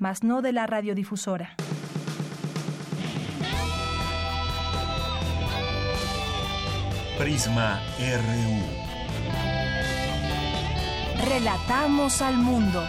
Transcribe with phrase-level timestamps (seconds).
[0.00, 1.54] mas no de la radiodifusora.
[7.18, 8.80] Prisma RU.
[11.28, 12.82] Relatamos al mundo.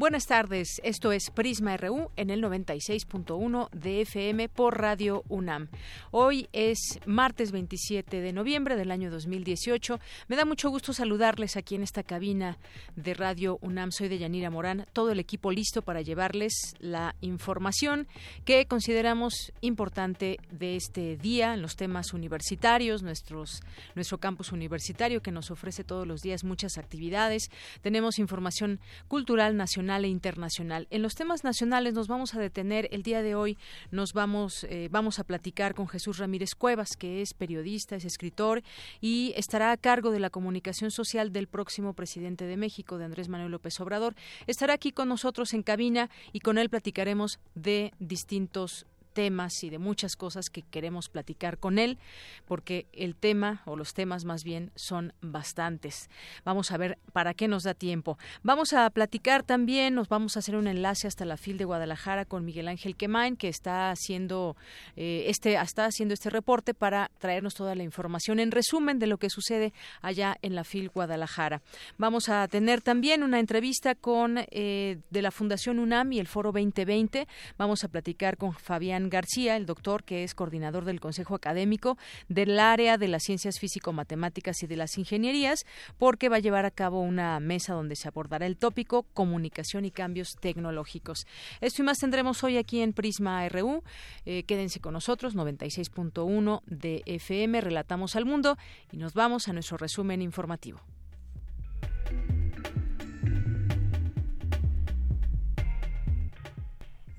[0.00, 5.68] Buenas tardes, esto es Prisma RU en el 96.1 de FM por Radio UNAM.
[6.10, 10.00] Hoy es martes 27 de noviembre del año 2018.
[10.26, 12.56] Me da mucho gusto saludarles aquí en esta cabina
[12.96, 13.92] de Radio UNAM.
[13.92, 18.08] Soy de Yanira Morán, todo el equipo listo para llevarles la información
[18.46, 25.84] que consideramos importante de este día los temas universitarios, nuestro campus universitario que nos ofrece
[25.84, 27.50] todos los días muchas actividades.
[27.82, 30.86] Tenemos información cultural nacional e internacional.
[30.90, 33.58] En los temas nacionales nos vamos a detener el día de hoy.
[33.90, 38.62] Nos vamos, eh, vamos a platicar con Jesús Ramírez Cuevas, que es periodista, es escritor
[39.00, 43.28] y estará a cargo de la comunicación social del próximo presidente de México, de Andrés
[43.28, 44.14] Manuel López Obrador.
[44.46, 49.78] Estará aquí con nosotros en cabina y con él platicaremos de distintos temas y de
[49.78, 51.98] muchas cosas que queremos platicar con él,
[52.46, 56.08] porque el tema o los temas más bien son bastantes.
[56.44, 58.18] Vamos a ver para qué nos da tiempo.
[58.42, 62.24] Vamos a platicar también, nos vamos a hacer un enlace hasta la FIL de Guadalajara
[62.24, 64.56] con Miguel Ángel Quemain, que está haciendo
[64.96, 69.18] eh, este, está haciendo este reporte para traernos toda la información en resumen de lo
[69.18, 71.62] que sucede allá en la FIL Guadalajara.
[71.98, 76.52] Vamos a tener también una entrevista con eh, de la Fundación UNAM y el Foro
[76.52, 77.26] 2020.
[77.58, 81.96] Vamos a platicar con Fabián García, el doctor que es coordinador del Consejo Académico
[82.28, 85.64] del área de las ciencias físico-matemáticas y de las ingenierías,
[85.98, 89.90] porque va a llevar a cabo una mesa donde se abordará el tópico comunicación y
[89.90, 91.26] cambios tecnológicos.
[91.60, 93.82] Esto y más tendremos hoy aquí en Prisma RU.
[94.26, 98.58] Eh, quédense con nosotros, 96.1 de FM, relatamos al mundo
[98.92, 100.80] y nos vamos a nuestro resumen informativo.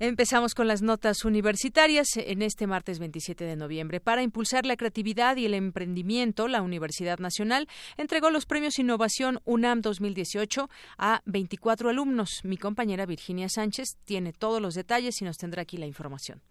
[0.04, 4.00] Empezamos con las notas universitarias en este martes 27 de noviembre.
[4.00, 9.80] Para impulsar la creatividad y el emprendimiento, la Universidad Nacional entregó los premios Innovación UNAM
[9.80, 10.68] 2018
[10.98, 12.40] a 24 alumnos.
[12.42, 16.42] Mi compañera Virginia Sánchez tiene todos los detalles y nos tendrá aquí la información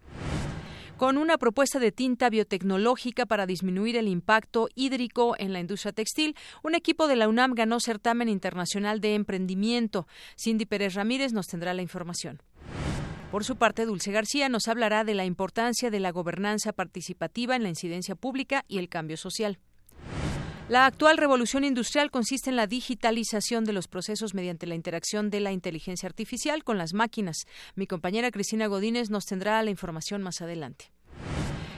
[0.96, 6.36] con una propuesta de tinta biotecnológica para disminuir el impacto hídrico en la industria textil.
[6.62, 10.06] Un equipo de la UNAM ganó certamen internacional de emprendimiento.
[10.38, 12.40] Cindy Pérez Ramírez nos tendrá la información.
[13.32, 17.62] Por su parte, Dulce García nos hablará de la importancia de la gobernanza participativa en
[17.62, 19.58] la incidencia pública y el cambio social.
[20.68, 25.40] La actual revolución industrial consiste en la digitalización de los procesos mediante la interacción de
[25.40, 27.46] la inteligencia artificial con las máquinas.
[27.74, 30.92] Mi compañera Cristina Godínez nos tendrá la información más adelante.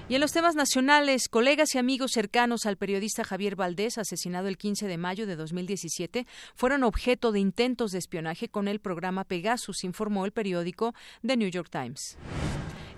[0.07, 4.59] Y en los temas nacionales, colegas y amigos cercanos al periodista Javier Valdés, asesinado el
[4.59, 9.83] 15 de mayo de 2017, fueron objeto de intentos de espionaje con el programa Pegasus,
[9.83, 10.93] informó el periódico
[11.27, 12.19] The New York Times.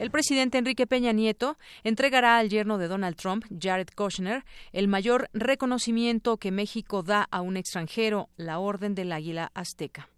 [0.01, 5.31] El presidente Enrique Peña Nieto entregará al yerno de Donald Trump, Jared Kushner, el mayor
[5.33, 10.09] reconocimiento que México da a un extranjero, la Orden del Águila Azteca.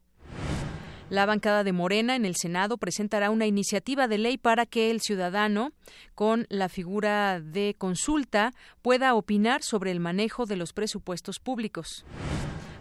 [1.11, 5.01] La bancada de Morena en el Senado presentará una iniciativa de ley para que el
[5.01, 5.73] ciudadano,
[6.15, 8.53] con la figura de consulta,
[8.83, 12.05] pueda opinar sobre el manejo de los presupuestos públicos.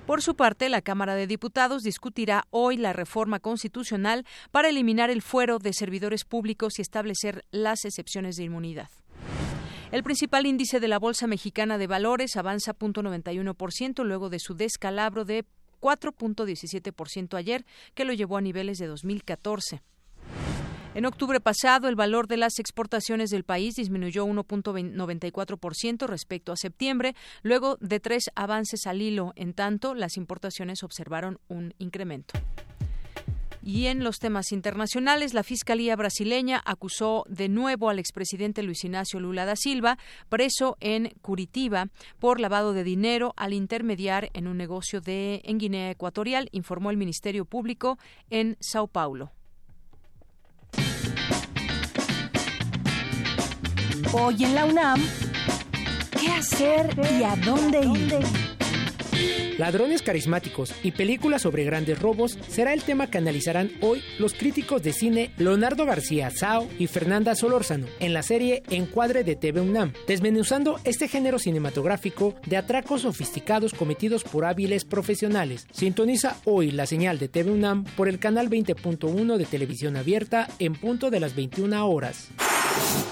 [0.05, 5.21] Por su parte, la Cámara de Diputados discutirá hoy la reforma constitucional para eliminar el
[5.21, 8.89] fuero de servidores públicos y establecer las excepciones de inmunidad.
[9.91, 15.23] El principal índice de la Bolsa Mexicana de Valores avanza 0.91% luego de su descalabro
[15.23, 15.45] de
[15.79, 19.81] 4.17% ayer, que lo llevó a niveles de 2014.
[20.97, 27.15] En octubre pasado, el valor de las exportaciones del país disminuyó 1.94% respecto a septiembre,
[27.43, 29.31] luego de tres avances al hilo.
[29.35, 32.33] En tanto, las importaciones observaron un incremento.
[33.67, 39.19] Y en los temas internacionales, la Fiscalía brasileña acusó de nuevo al expresidente Luis Ignacio
[39.19, 39.97] Lula da Silva,
[40.29, 45.91] preso en Curitiba, por lavado de dinero al intermediar en un negocio de en Guinea
[45.91, 47.99] Ecuatorial, informó el Ministerio Público
[48.29, 49.31] en Sao Paulo.
[54.13, 55.01] Hoy en la UNAM,
[56.17, 58.56] ¿qué hacer y a dónde ir?
[59.57, 64.83] Ladrones carismáticos y películas sobre grandes robos será el tema que analizarán hoy los críticos
[64.83, 69.93] de cine Leonardo García Sao y Fernanda Solórzano en la serie Encuadre de TV UNAM,
[70.07, 75.67] desmenuzando este género cinematográfico de atracos sofisticados cometidos por hábiles profesionales.
[75.71, 80.73] Sintoniza hoy la señal de TV UNAM por el canal 20.1 de televisión abierta en
[80.73, 82.29] punto de las 21 horas.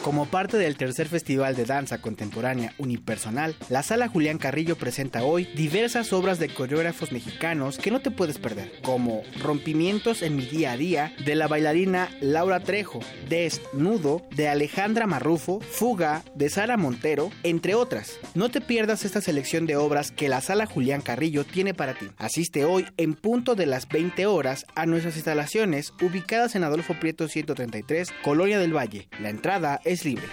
[0.04, 5.46] Como parte del tercer Festival de Danza Contemporánea Unipersonal, la Sala Julián Carrillo presenta hoy
[5.56, 10.74] diversas obras de coreógrafos mexicanos que no te puedes perder, como Rompimientos en mi día
[10.74, 13.00] a día de la bailarina Laura Trejo,
[13.30, 18.20] Desnudo de Alejandra Marrufo, Fuga de Sara Montero, entre otras.
[18.34, 22.08] No te pierdas esta selección de obras que la Sala Julián Carrillo tiene para ti.
[22.18, 27.28] Asiste hoy en punto de las 20 horas a nuestras instalaciones ubicadas en Adolfo Prieto
[27.28, 29.08] 133, Colonia del Valle.
[29.20, 30.26] La entrada es libre.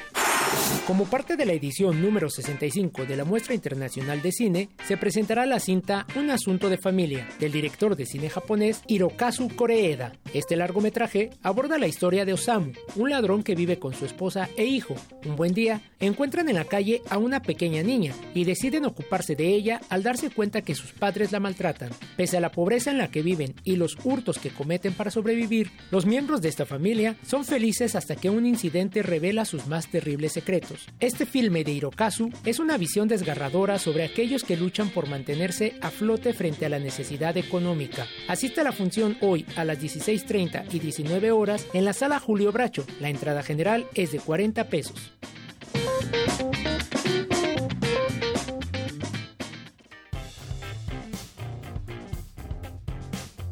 [0.86, 5.46] Como parte de la edición número 65 de la Muestra Internacional de Cine, se presentará
[5.46, 10.12] la cinta Un Asunto de Familia, del director de cine japonés Hirokazu Koreeda.
[10.34, 14.64] Este largometraje aborda la historia de Osamu, un ladrón que vive con su esposa e
[14.64, 14.96] hijo.
[15.24, 19.46] Un buen día, encuentran en la calle a una pequeña niña y deciden ocuparse de
[19.46, 21.90] ella al darse cuenta que sus padres la maltratan.
[22.16, 25.70] Pese a la pobreza en la que viven y los hurtos que cometen para sobrevivir,
[25.92, 30.31] los miembros de esta familia son felices hasta que un incidente revela sus más terribles
[30.32, 30.87] secretos.
[31.00, 35.90] Este filme de Hirokazu es una visión desgarradora sobre aquellos que luchan por mantenerse a
[35.90, 38.06] flote frente a la necesidad económica.
[38.29, 42.52] Asiste a la función hoy a las 16.30 y 19 horas en la sala Julio
[42.52, 42.84] Bracho.
[43.00, 45.12] La entrada general es de 40 pesos.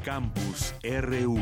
[0.05, 1.39] Campus RU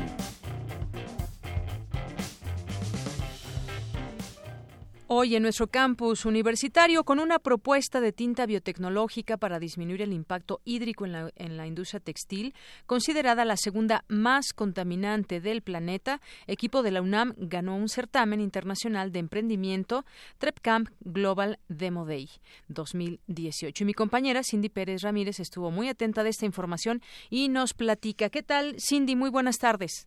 [5.11, 10.61] Hoy en nuestro campus universitario con una propuesta de tinta biotecnológica para disminuir el impacto
[10.67, 16.83] hídrico en la, en la, industria textil, considerada la segunda más contaminante del planeta, equipo
[16.83, 20.05] de la UNAM ganó un certamen internacional de emprendimiento
[20.37, 22.29] TrepCamp Global Demo Day
[22.69, 23.85] 2018.
[23.85, 27.01] Y mi compañera Cindy Pérez Ramírez estuvo muy atenta de esta información
[27.31, 28.29] y nos platica.
[28.29, 29.17] ¿Qué tal, Cindy?
[29.17, 30.07] Muy buenas tardes.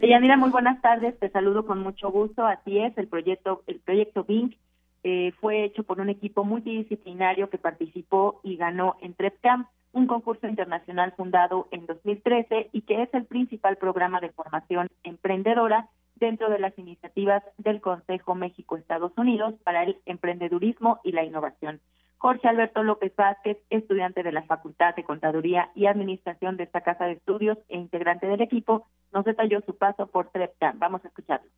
[0.00, 1.18] Deyanira, muy buenas tardes.
[1.18, 2.46] Te saludo con mucho gusto.
[2.46, 4.56] Así es, el proyecto, el proyecto BINC
[5.04, 10.48] eh, fue hecho por un equipo multidisciplinario que participó y ganó en TrepCamp, un concurso
[10.48, 16.60] internacional fundado en 2013 y que es el principal programa de formación emprendedora dentro de
[16.60, 21.78] las iniciativas del Consejo México-Estados Unidos para el emprendedurismo y la innovación.
[22.20, 27.06] Jorge Alberto López Vázquez, estudiante de la Facultad de Contaduría y Administración de esta casa
[27.06, 30.78] de estudios e integrante del equipo, nos detalló su paso por TrepCamp.
[30.78, 31.50] Vamos a escucharlo.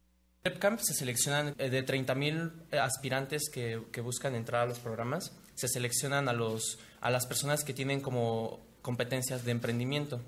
[0.43, 6.29] TrepCamp se seleccionan eh, de 30.000 aspirantes que, buscan entrar a los programas, se seleccionan
[6.29, 10.21] a, los, a las personas que tienen como competencias de emprendimiento.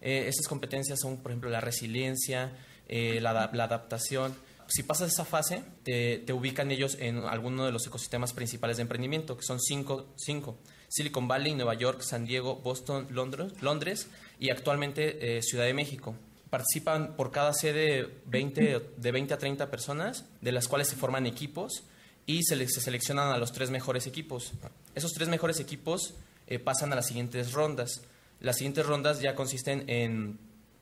[0.00, 2.52] Eh, estas competencias son, por ejemplo, la resiliencia,
[2.86, 4.32] eh, la adaptación,
[4.72, 9.36] si pasas esa fase, te, ubican ellos en alguno de los ecosistemas principales de emprendimiento,
[9.36, 10.56] que son cinco, cinco.
[10.88, 14.08] Silicon Valley, Nueva York, San Diego, Boston, Londres, Londres
[14.38, 16.14] y actualmente eh, Ciudad de México.
[16.48, 21.26] Participan por cada sede 20, de 20 a 30 personas, de las cuales se forman
[21.26, 21.84] equipos
[22.24, 24.52] y se, se seleccionan a los tres mejores equipos.
[24.94, 26.14] Esos tres mejores equipos
[26.46, 28.02] eh, pasan a las siguientes rondas.
[28.40, 30.38] Las siguientes rondas ya consisten en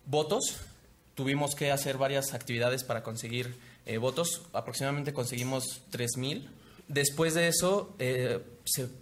[0.07, 0.59] votos.
[1.17, 3.55] Tuvimos que hacer varias actividades para conseguir
[3.91, 6.49] eh, votos, aproximadamente conseguimos 3.000.
[6.87, 8.39] Después de eso, eh,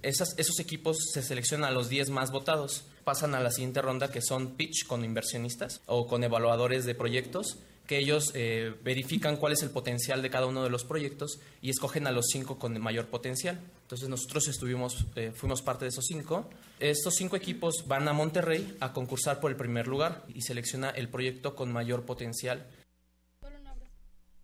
[0.02, 2.86] esos equipos se seleccionan a los 10 más votados.
[3.04, 7.58] Pasan a la siguiente ronda que son pitch con inversionistas o con evaluadores de proyectos
[7.86, 11.70] que ellos eh, verifican cuál es el potencial de cada uno de los proyectos y
[11.70, 13.58] escogen a los cinco con mayor potencial.
[13.82, 16.48] Entonces nosotros estuvimos, fuimos parte de esos cinco.
[16.80, 21.08] Estos cinco equipos van a Monterrey a concursar por el primer lugar y selecciona el
[21.08, 22.66] proyecto con mayor potencial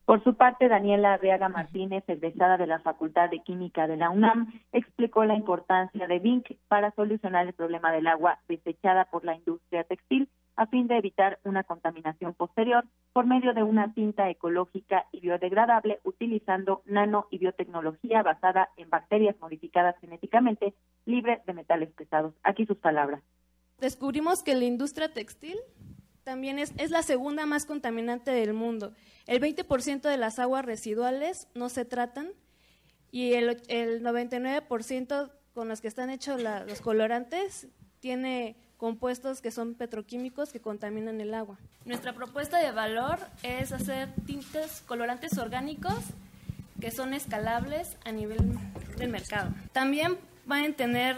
[0.05, 4.53] por su parte, Daniela Arriaga Martínez, egresada de la Facultad de Química de la UNAM,
[4.73, 9.85] explicó la importancia de VINC para solucionar el problema del agua desechada por la industria
[9.85, 15.21] textil a fin de evitar una contaminación posterior por medio de una cinta ecológica y
[15.21, 20.75] biodegradable utilizando nano y biotecnología basada en bacterias modificadas genéticamente
[21.07, 22.35] libres de metales pesados.
[22.43, 23.23] Aquí sus palabras.
[23.81, 25.59] Descubrimos que la industria textil
[26.25, 28.93] también es, es la segunda más contaminante del mundo
[29.27, 32.31] el 20% de las aguas residuales no se tratan
[33.11, 37.69] y el, el 99% con los que están hechos los colorantes
[38.01, 41.59] tiene compuestos que son petroquímicos que contaminan el agua.
[41.87, 45.95] Nuestra propuesta de valor es hacer tintes colorantes orgánicos
[46.81, 48.59] que son escalables a nivel
[48.99, 49.55] del mercado.
[49.73, 51.17] También van a tener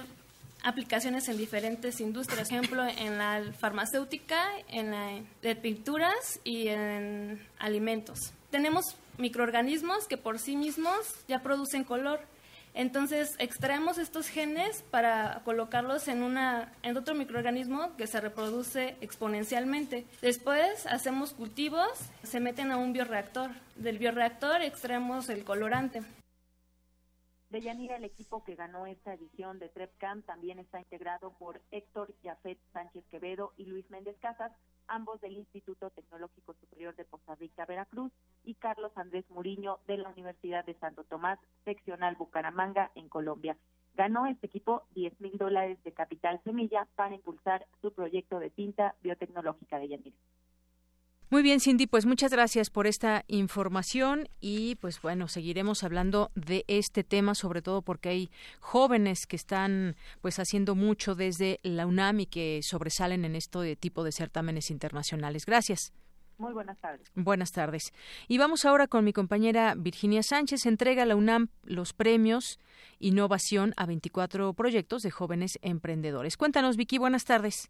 [0.66, 7.40] aplicaciones en diferentes industrias, por ejemplo, en la farmacéutica, en la de pinturas y en
[7.61, 8.32] alimentos.
[8.50, 10.96] Tenemos microorganismos que por sí mismos
[11.28, 12.18] ya producen color.
[12.75, 20.04] Entonces extraemos estos genes para colocarlos en, una, en otro microorganismo que se reproduce exponencialmente.
[20.20, 21.88] Después hacemos cultivos,
[22.25, 23.52] se meten a un bioreactor.
[23.76, 26.02] Del bioreactor extraemos el colorante.
[27.50, 32.12] De Yanira, el equipo que ganó esta edición de TrepCam también está integrado por Héctor
[32.22, 34.50] Yafet Sánchez Quevedo y Luis Méndez Casas,
[34.88, 38.12] ambos del Instituto Tecnológico Superior de Costa Rica, Veracruz,
[38.42, 43.56] y Carlos Andrés Muriño de la Universidad de Santo Tomás, seccional Bucaramanga, en Colombia.
[43.94, 48.96] Ganó este equipo 10 mil dólares de capital semilla para impulsar su proyecto de tinta
[49.02, 50.16] biotecnológica de Yanira.
[51.28, 56.64] Muy bien, Cindy, pues muchas gracias por esta información y pues bueno, seguiremos hablando de
[56.68, 58.30] este tema, sobre todo porque hay
[58.61, 63.75] jóvenes que están pues haciendo mucho desde la UNAM y que sobresalen en esto de
[63.75, 65.47] tipo de certámenes internacionales.
[65.47, 65.92] Gracias.
[66.38, 67.11] Muy buenas tardes.
[67.16, 67.92] Buenas tardes.
[68.28, 70.64] Y vamos ahora con mi compañera Virginia Sánchez.
[70.66, 72.61] Entrega a la UNAM los premios
[72.99, 76.37] Innovación a 24 proyectos de jóvenes emprendedores.
[76.37, 77.68] Cuéntanos, Vicky, buenas tardes.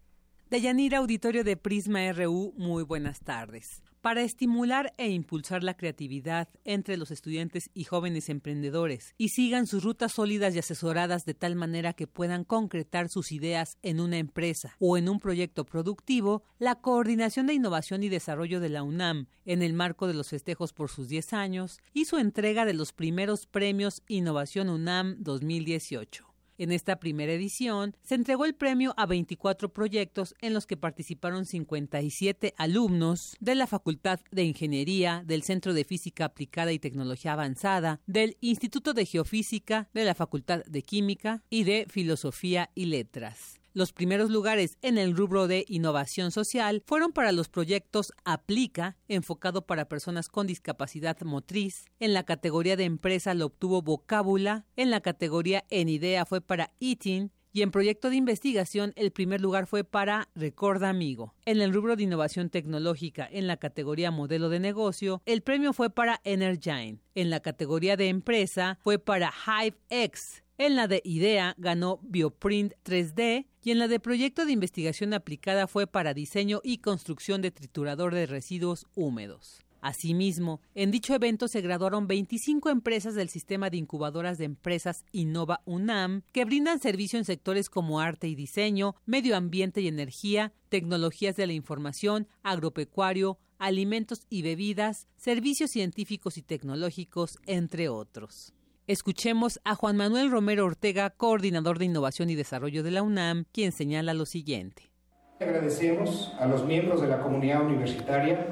[0.48, 3.82] Deyanira Auditorio de Prisma RU, muy buenas tardes.
[4.00, 9.82] Para estimular e impulsar la creatividad entre los estudiantes y jóvenes emprendedores y sigan sus
[9.82, 14.76] rutas sólidas y asesoradas de tal manera que puedan concretar sus ideas en una empresa
[14.78, 19.62] o en un proyecto productivo, la Coordinación de Innovación y Desarrollo de la UNAM, en
[19.62, 24.04] el marco de los festejos por sus 10 años, hizo entrega de los primeros premios
[24.06, 26.25] Innovación UNAM 2018.
[26.58, 31.44] En esta primera edición se entregó el premio a 24 proyectos en los que participaron
[31.44, 38.00] 57 alumnos de la Facultad de Ingeniería, del Centro de Física Aplicada y Tecnología Avanzada,
[38.06, 43.60] del Instituto de Geofísica, de la Facultad de Química y de Filosofía y Letras.
[43.76, 49.66] Los primeros lugares en el rubro de innovación social fueron para los proyectos Aplica, enfocado
[49.66, 51.84] para personas con discapacidad motriz.
[52.00, 54.64] En la categoría de empresa lo obtuvo Vocábula.
[54.76, 57.30] En la categoría En Idea fue para Eating.
[57.52, 61.34] Y en proyecto de investigación, el primer lugar fue para Recorda Amigo.
[61.44, 65.90] En el rubro de innovación tecnológica, en la categoría modelo de negocio, el premio fue
[65.90, 67.02] para Energine.
[67.14, 70.45] En la categoría de empresa, fue para HiveX.
[70.58, 75.66] En la de IDEA ganó Bioprint 3D y en la de Proyecto de Investigación Aplicada
[75.66, 79.60] fue para diseño y construcción de triturador de residuos húmedos.
[79.82, 85.60] Asimismo, en dicho evento se graduaron 25 empresas del sistema de incubadoras de empresas Innova
[85.66, 91.36] UNAM, que brindan servicio en sectores como arte y diseño, medio ambiente y energía, tecnologías
[91.36, 98.55] de la información, agropecuario, alimentos y bebidas, servicios científicos y tecnológicos, entre otros.
[98.88, 103.72] Escuchemos a Juan Manuel Romero Ortega, coordinador de Innovación y Desarrollo de la UNAM, quien
[103.72, 104.92] señala lo siguiente.
[105.40, 108.46] Agradecemos a los miembros de la comunidad universitaria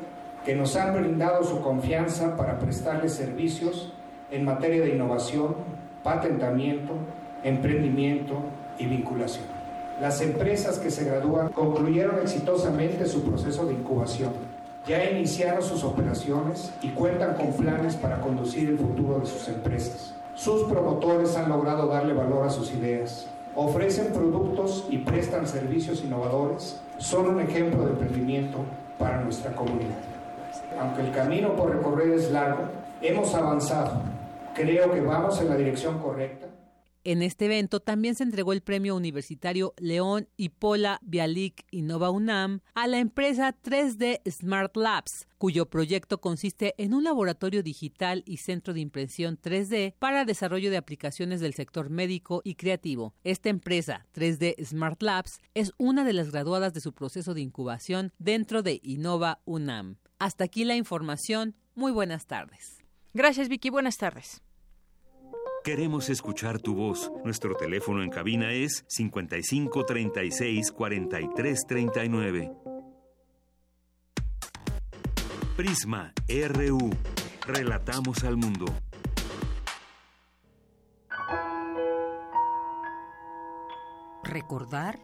[0.45, 3.93] que nos han brindado su confianza para prestarles servicios
[4.33, 5.55] en materia de innovación,
[6.03, 6.95] patentamiento,
[7.45, 8.43] emprendimiento
[8.77, 9.45] y vinculación.
[10.01, 14.33] Las empresas que se gradúan concluyeron exitosamente su proceso de incubación.
[14.85, 20.14] Ya iniciaron sus operaciones y cuentan con planes para conducir el futuro de sus empresas.
[20.35, 26.81] Sus promotores han logrado darle valor a sus ideas, ofrecen productos y prestan servicios innovadores,
[26.99, 28.59] son un ejemplo de emprendimiento
[28.99, 30.01] para nuestra comunidad.
[30.81, 32.65] Aunque el camino por recorrer es largo,
[33.01, 34.01] hemos avanzado.
[34.55, 36.44] Creo que vamos en la dirección correcta.
[37.07, 42.61] En este evento también se entregó el premio universitario León y Pola Bialik Innova UNAM
[42.73, 48.73] a la empresa 3D Smart Labs, cuyo proyecto consiste en un laboratorio digital y centro
[48.73, 53.13] de impresión 3D para desarrollo de aplicaciones del sector médico y creativo.
[53.23, 58.13] Esta empresa, 3D Smart Labs, es una de las graduadas de su proceso de incubación
[58.19, 59.99] dentro de Innova UNAM.
[60.19, 61.55] Hasta aquí la información.
[61.75, 62.79] Muy buenas tardes.
[63.13, 63.69] Gracias, Vicky.
[63.69, 64.43] Buenas tardes.
[65.65, 67.11] Queremos escuchar tu voz.
[67.25, 72.53] Nuestro teléfono en cabina es 55 36 43 39.
[75.57, 76.91] Prisma RU.
[77.47, 78.67] Relatamos al mundo.
[84.23, 85.01] Recordar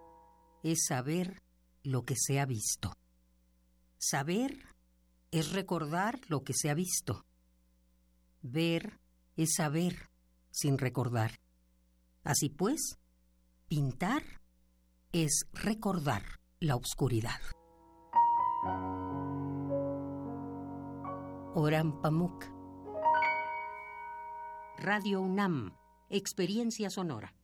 [0.63, 1.41] es saber
[1.83, 2.93] lo que se ha visto.
[3.97, 4.59] Saber
[5.31, 7.25] es recordar lo que se ha visto.
[8.43, 9.01] Ver
[9.39, 10.10] es saber
[10.51, 11.41] sin recordar.
[12.23, 12.99] Así pues,
[13.69, 14.23] pintar
[15.13, 16.23] es recordar
[16.61, 17.41] la oscuridad.
[21.55, 22.45] Oran Pamuk.
[24.79, 25.77] Radio UNAM,
[26.09, 27.35] Experiencia Sonora.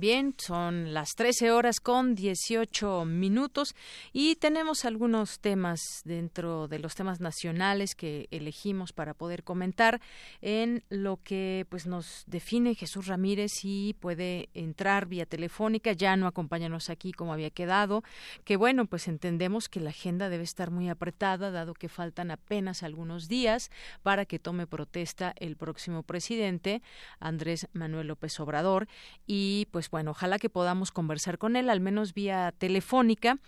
[0.00, 3.74] Bien, son las 13 horas con 18 minutos
[4.12, 10.00] y tenemos algunos temas dentro de los temas nacionales que elegimos para poder comentar
[10.40, 16.28] en lo que pues nos define Jesús Ramírez y puede entrar vía telefónica, ya no
[16.28, 18.04] acompáñanos aquí como había quedado,
[18.44, 22.84] que bueno, pues entendemos que la agenda debe estar muy apretada dado que faltan apenas
[22.84, 23.72] algunos días
[24.04, 26.82] para que tome protesta el próximo presidente
[27.18, 28.86] Andrés Manuel López Obrador
[29.26, 33.38] y pues pues, bueno, ojalá que podamos conversar con él, al menos vía telefónica,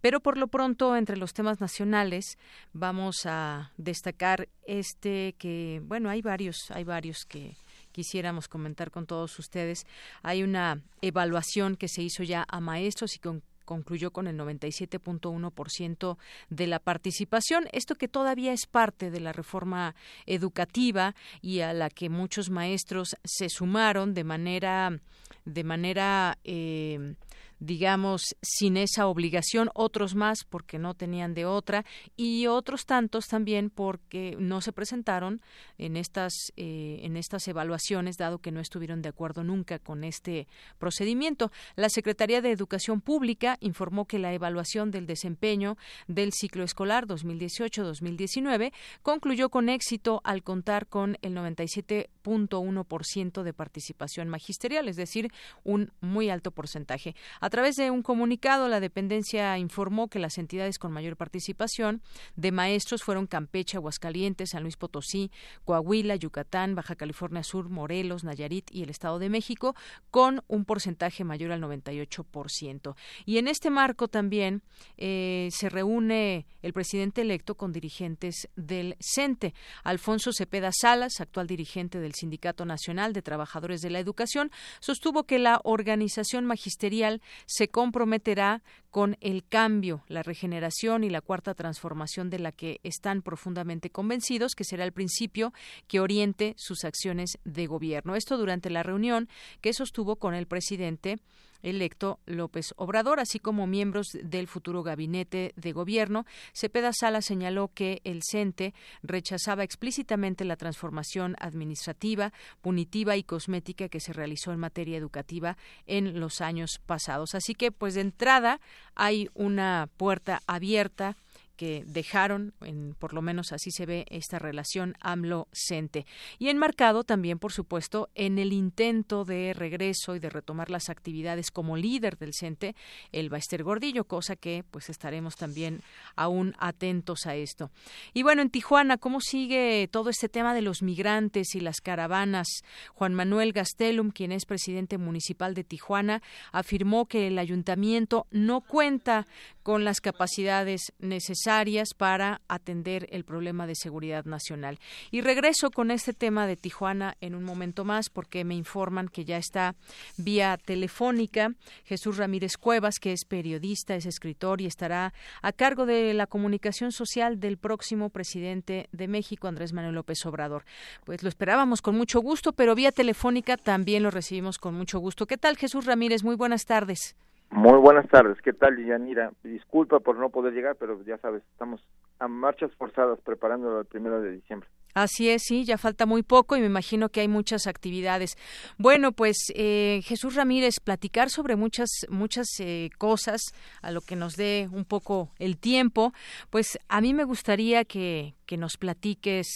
[0.00, 2.38] pero por lo pronto entre los temas nacionales
[2.72, 7.54] vamos a destacar este que, bueno, hay varios, hay varios que
[7.92, 9.84] quisiéramos comentar con todos ustedes.
[10.22, 16.16] Hay una evaluación que se hizo ya a maestros y con concluyó con el 97.1%
[16.48, 17.68] de la participación.
[17.70, 19.94] Esto que todavía es parte de la reforma
[20.26, 24.98] educativa y a la que muchos maestros se sumaron de manera
[25.44, 27.14] de manera eh,
[27.60, 31.84] digamos, sin esa obligación, otros más porque no tenían de otra
[32.16, 35.42] y otros tantos también porque no se presentaron
[35.78, 40.48] en estas, eh, en estas evaluaciones, dado que no estuvieron de acuerdo nunca con este
[40.78, 41.52] procedimiento.
[41.76, 45.76] La Secretaría de Educación Pública informó que la evaluación del desempeño
[46.08, 54.88] del ciclo escolar 2018-2019 concluyó con éxito al contar con el 97.1% de participación magisterial,
[54.88, 55.30] es decir,
[55.62, 57.14] un muy alto porcentaje.
[57.50, 62.02] Través de un comunicado, la dependencia informó que las entidades con mayor participación
[62.36, 65.30] de maestros fueron Campeche, Aguascalientes, San Luis Potosí,
[65.64, 69.74] Coahuila, Yucatán, Baja California Sur, Morelos, Nayarit y el Estado de México,
[70.10, 72.94] con un porcentaje mayor al 98%.
[73.26, 74.62] Y en este marco también
[74.96, 79.54] eh, se reúne el presidente electo con dirigentes del CENTE.
[79.84, 85.38] Alfonso Cepeda Salas, actual dirigente del Sindicato Nacional de Trabajadores de la Educación, sostuvo que
[85.38, 92.38] la organización magisterial se comprometerá con el cambio, la regeneración y la cuarta transformación de
[92.38, 95.52] la que están profundamente convencidos, que será el principio
[95.86, 98.16] que oriente sus acciones de gobierno.
[98.16, 99.28] Esto durante la reunión
[99.60, 101.18] que sostuvo con el presidente
[101.62, 106.24] electo López Obrador, así como miembros del futuro gabinete de gobierno.
[106.54, 114.00] Cepeda Sala señaló que el CENTE rechazaba explícitamente la transformación administrativa, punitiva y cosmética que
[114.00, 117.34] se realizó en materia educativa en los años pasados.
[117.34, 118.60] Así que, pues de entrada,
[118.94, 121.16] hay una puerta abierta
[121.60, 126.06] que dejaron, en, por lo menos así se ve esta relación AMLO-CENTE.
[126.38, 131.50] Y enmarcado también, por supuesto, en el intento de regreso y de retomar las actividades
[131.50, 132.74] como líder del CENTE,
[133.12, 135.82] el Baester Gordillo, cosa que pues estaremos también
[136.16, 137.70] aún atentos a esto.
[138.14, 142.48] Y bueno, en Tijuana, ¿cómo sigue todo este tema de los migrantes y las caravanas?
[142.94, 149.26] Juan Manuel Gastelum, quien es presidente municipal de Tijuana, afirmó que el ayuntamiento no cuenta
[149.62, 151.49] con las capacidades necesarias
[151.96, 154.78] para atender el problema de seguridad nacional.
[155.10, 159.24] Y regreso con este tema de Tijuana en un momento más porque me informan que
[159.24, 159.74] ya está
[160.16, 166.14] vía telefónica Jesús Ramírez Cuevas, que es periodista, es escritor y estará a cargo de
[166.14, 170.64] la comunicación social del próximo presidente de México, Andrés Manuel López Obrador.
[171.04, 175.26] Pues lo esperábamos con mucho gusto, pero vía telefónica también lo recibimos con mucho gusto.
[175.26, 176.22] ¿Qué tal, Jesús Ramírez?
[176.22, 177.16] Muy buenas tardes.
[177.50, 179.32] Muy buenas tardes, ¿qué tal, Yanira?
[179.42, 181.84] Disculpa por no poder llegar, pero ya sabes, estamos
[182.20, 184.68] a marchas forzadas preparándolo el primero de diciembre.
[184.94, 188.36] Así es, sí, ya falta muy poco y me imagino que hay muchas actividades.
[188.76, 193.40] Bueno, pues eh, Jesús Ramírez, platicar sobre muchas, muchas eh, cosas,
[193.82, 196.12] a lo que nos dé un poco el tiempo,
[196.50, 199.46] pues a mí me gustaría que, que nos platiques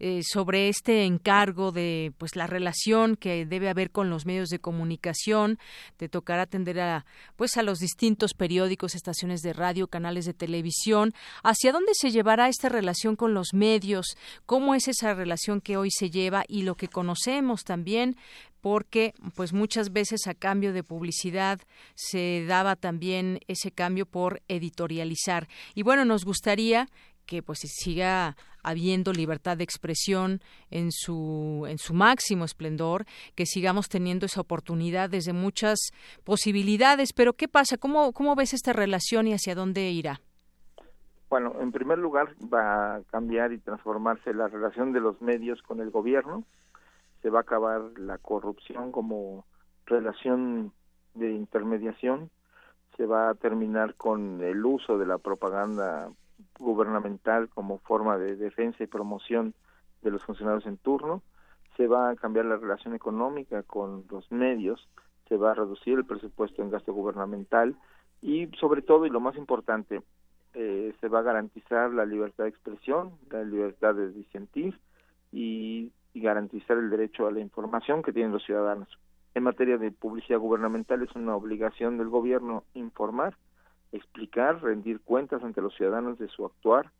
[0.00, 4.58] eh, sobre este encargo de pues la relación que debe haber con los medios de
[4.58, 5.60] comunicación.
[5.98, 11.14] Te tocará atender a pues a los distintos periódicos, estaciones de radio, canales de televisión.
[11.44, 14.16] ¿Hacia dónde se llevará esta relación con los medios?
[14.46, 18.16] ¿Cómo esa relación que hoy se lleva y lo que conocemos también
[18.60, 21.60] porque pues muchas veces a cambio de publicidad
[21.94, 25.48] se daba también ese cambio por editorializar.
[25.74, 26.88] Y bueno, nos gustaría
[27.26, 33.88] que pues siga habiendo libertad de expresión en su en su máximo esplendor, que sigamos
[33.88, 35.78] teniendo esa oportunidad desde muchas
[36.24, 37.78] posibilidades, pero ¿qué pasa?
[37.78, 40.20] ¿Cómo cómo ves esta relación y hacia dónde irá?
[41.30, 45.80] Bueno, en primer lugar va a cambiar y transformarse la relación de los medios con
[45.80, 46.42] el gobierno,
[47.22, 49.46] se va a acabar la corrupción como
[49.86, 50.72] relación
[51.14, 52.30] de intermediación,
[52.96, 56.10] se va a terminar con el uso de la propaganda
[56.58, 59.54] gubernamental como forma de defensa y promoción
[60.02, 61.22] de los funcionarios en turno,
[61.76, 64.88] se va a cambiar la relación económica con los medios,
[65.28, 67.76] se va a reducir el presupuesto en gasto gubernamental.
[68.20, 70.02] Y sobre todo y lo más importante
[70.54, 74.78] eh, se va a garantizar la libertad de expresión, la libertad de disentir
[75.32, 78.88] y, y garantizar el derecho a la información que tienen los ciudadanos.
[79.34, 83.36] En materia de publicidad gubernamental es una obligación del gobierno informar,
[83.92, 86.90] explicar, rendir cuentas ante los ciudadanos de su actuar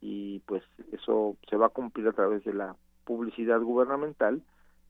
[0.00, 4.42] y pues eso se va a cumplir a través de la publicidad gubernamental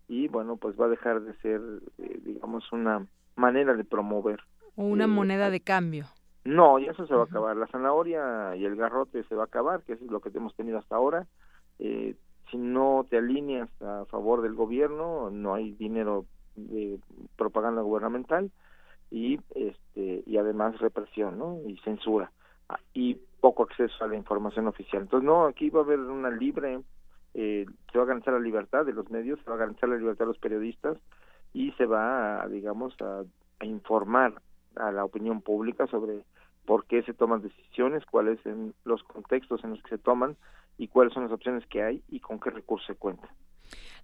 [0.09, 1.61] y bueno pues va a dejar de ser
[1.99, 4.41] eh, digamos una manera de promover
[4.77, 6.07] o una eh, moneda de cambio
[6.45, 7.57] no y eso se va a acabar.
[7.57, 10.55] La zanahoria y el garrote se va a acabar que eso es lo que hemos
[10.55, 11.27] tenido hasta ahora.
[11.79, 12.15] Eh,
[12.51, 16.25] si no te alineas a favor del gobierno no hay dinero
[16.57, 16.99] de
[17.37, 18.51] propaganda gubernamental
[19.11, 22.33] y este y además represión no y censura
[22.69, 25.03] ah, y poco acceso a la información oficial.
[25.03, 26.81] Entonces no aquí va a haber una libre
[27.35, 29.97] eh, se va a garantizar la libertad de los medios se va a garantizar la
[29.97, 30.99] libertad de los periodistas
[31.53, 33.23] y se va a, digamos a,
[33.61, 34.35] a informar
[34.77, 36.25] a la opinión pública sobre
[36.67, 40.37] por qué se toman decisiones cuáles son los contextos en los que se toman
[40.79, 43.29] y cuáles son las opciones que hay y con qué recursos se cuenta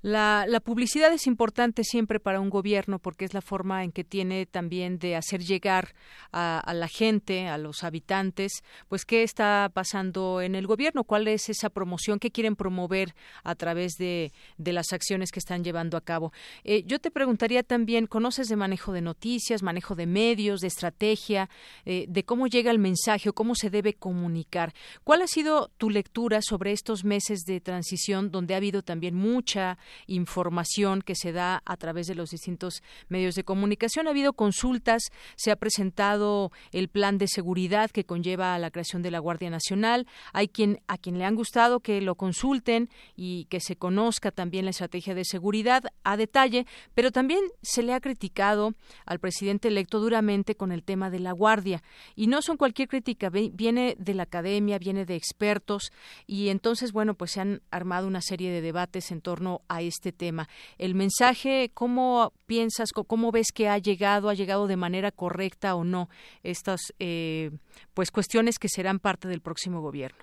[0.03, 4.47] la, publicidad es importante siempre para un gobierno porque es la forma en que tiene
[4.47, 5.95] también de hacer llegar
[6.33, 11.49] a, la gente, a los habitantes, pues qué está pasando en el gobierno, cuál es
[11.49, 16.01] esa promoción que quieren promover a través de, de las acciones que están llevando a
[16.01, 16.33] cabo.
[16.65, 21.49] Eh, yo te preguntaría también, ¿conoces de manejo de noticias, manejo de medios, de estrategia,
[21.85, 24.75] eh, de cómo llega el mensaje o cómo se debe comunicar?
[25.05, 29.79] ¿Cuál ha sido tu lectura sobre estos meses de transición donde ha habido también mucha
[30.07, 34.07] información que se da a través de los distintos medios de comunicación.
[34.07, 35.03] Ha habido consultas,
[35.37, 40.07] se ha presentado el plan de seguridad que conlleva la creación de la Guardia Nacional.
[40.33, 44.65] Hay quien a quien le han gustado que lo consulten y que se conozca también
[44.65, 50.01] la estrategia de seguridad a detalle, pero también se le ha criticado al presidente electo
[50.01, 51.83] duramente con el tema de la Guardia
[52.15, 55.93] y no son cualquier crítica, viene de la academia, viene de expertos
[56.27, 60.13] y entonces bueno, pues se han armado una serie de debates en torno a este
[60.13, 60.49] tema.
[60.79, 65.85] El mensaje, ¿cómo piensas, cómo ves que ha llegado, ha llegado de manera correcta o
[65.85, 66.09] no
[66.43, 67.51] estas eh,
[67.95, 70.19] pues cuestiones que serán parte del próximo gobierno?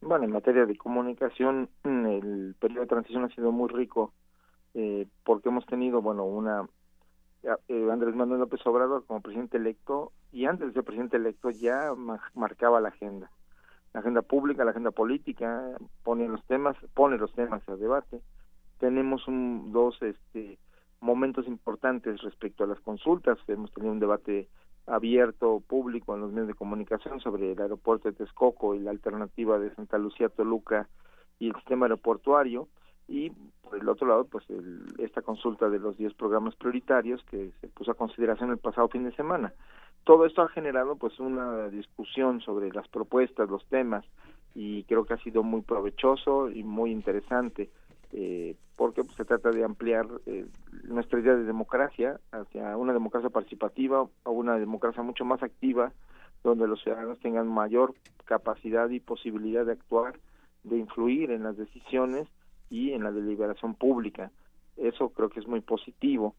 [0.00, 4.12] Bueno, en materia de comunicación, el periodo de transición ha sido muy rico
[4.74, 6.68] eh, porque hemos tenido, bueno, una
[7.42, 11.92] eh, Andrés Manuel López Obrador como presidente electo y antes de ser presidente electo ya
[12.34, 13.30] marcaba la agenda
[13.92, 18.20] la agenda pública, la agenda política, pone los temas, pone los temas a debate.
[18.78, 20.58] Tenemos un, dos este,
[21.00, 23.38] momentos importantes respecto a las consultas.
[23.48, 24.48] Hemos tenido un debate
[24.86, 29.58] abierto, público en los medios de comunicación sobre el aeropuerto de Texcoco y la alternativa
[29.58, 30.88] de Santa Lucía, Toluca
[31.38, 32.68] y el sistema aeroportuario.
[33.06, 34.44] Y por el otro lado, pues
[34.98, 39.04] esta consulta de los 10 programas prioritarios que se puso a consideración el pasado fin
[39.04, 39.52] de semana
[40.08, 44.06] todo esto ha generado pues una discusión sobre las propuestas, los temas
[44.54, 47.68] y creo que ha sido muy provechoso y muy interesante
[48.14, 50.46] eh, porque pues, se trata de ampliar eh,
[50.84, 55.92] nuestra idea de democracia hacia una democracia participativa a una democracia mucho más activa
[56.42, 57.92] donde los ciudadanos tengan mayor
[58.24, 60.18] capacidad y posibilidad de actuar,
[60.64, 62.26] de influir en las decisiones
[62.70, 64.30] y en la deliberación pública.
[64.78, 66.34] Eso creo que es muy positivo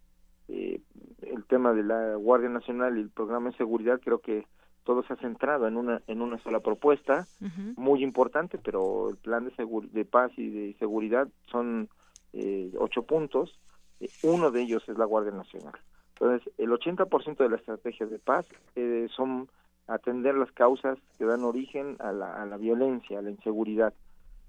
[0.49, 0.81] eh,
[1.21, 4.45] el tema de la Guardia Nacional y el programa de seguridad creo que
[4.83, 7.27] todo se ha centrado en una en una sola propuesta
[7.75, 9.51] muy importante pero el plan de
[9.91, 11.89] de paz y de seguridad son
[12.33, 13.59] eh, ocho puntos.
[13.99, 15.73] Eh, uno de ellos es la Guardia Nacional.
[16.13, 19.49] Entonces el 80% de la estrategia de paz eh, son
[19.88, 23.93] atender las causas que dan origen a la, a la violencia a la inseguridad.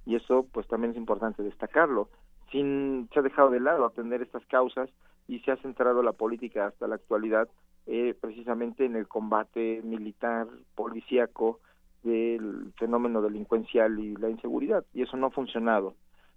[0.07, 2.09] Y eso pues también es importante destacarlo.
[2.51, 4.89] Sin se ha dejado de lado atender estas causas
[5.31, 7.49] y se ha centrado la política hasta la actualidad
[7.87, 11.61] eh, precisamente en el combate militar, policíaco
[12.03, 15.95] del fenómeno delincuencial y la inseguridad y eso no ha funcionado.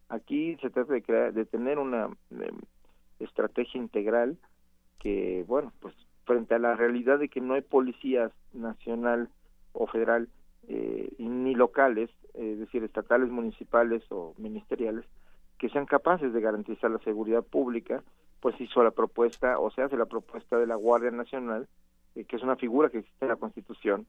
[0.09, 2.59] Aquí se trata de crear, de tener una em,
[3.19, 4.37] estrategia integral
[4.99, 9.27] que, bueno, pues frente a la realidad de que no hay policías nacional
[9.71, 10.29] o federal
[10.67, 15.05] eh, ni locales, es decir, estatales, municipales o ministeriales,
[15.57, 18.03] que sean capaces de garantizar la seguridad pública
[18.43, 21.69] pues hizo la propuesta o se hace la propuesta de la Guardia Nacional,
[22.13, 24.05] eh, que es una figura que existe en la Constitución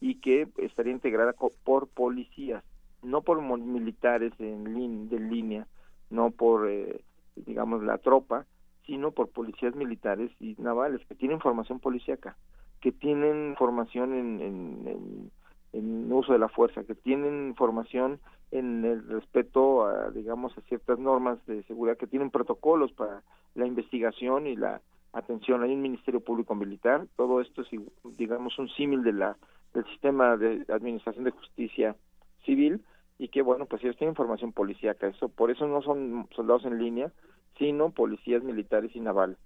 [0.00, 2.64] y que estaría integrada por policías,
[3.02, 5.66] no por militares en de línea,
[6.08, 7.02] no por, eh,
[7.36, 8.46] digamos, la tropa,
[8.86, 12.38] sino por policías militares y navales que tienen formación policíaca,
[12.80, 15.30] que tienen formación en, en,
[15.74, 18.18] en uso de la fuerza, que tienen formación
[18.50, 23.22] en el respeto a, digamos, a ciertas normas de seguridad, que tienen protocolos para
[23.54, 24.80] la investigación y la
[25.12, 27.68] atención, hay un Ministerio Público Militar, todo esto es,
[28.16, 29.36] digamos, un símil de la
[29.74, 31.96] del sistema de administración de justicia
[32.44, 32.80] civil
[33.18, 36.78] y que, bueno, pues ellos tienen información policíaca, eso, por eso no son soldados en
[36.78, 37.12] línea,
[37.58, 39.36] sino policías militares y navales.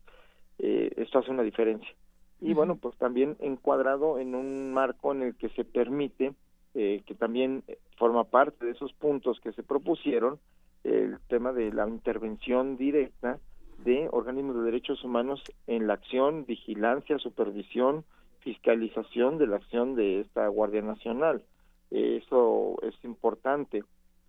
[0.59, 1.88] Eh, esto hace una diferencia.
[2.40, 6.35] Y bueno, pues también encuadrado en un marco en el que se permite,
[6.75, 7.64] eh, que también
[7.97, 10.38] forma parte de esos puntos que se propusieron,
[10.85, 13.38] el tema de la intervención directa
[13.79, 18.05] de organismos de derechos humanos en la acción, vigilancia, supervisión,
[18.41, 21.43] fiscalización de la acción de esta Guardia Nacional.
[21.91, 23.85] eso es importante.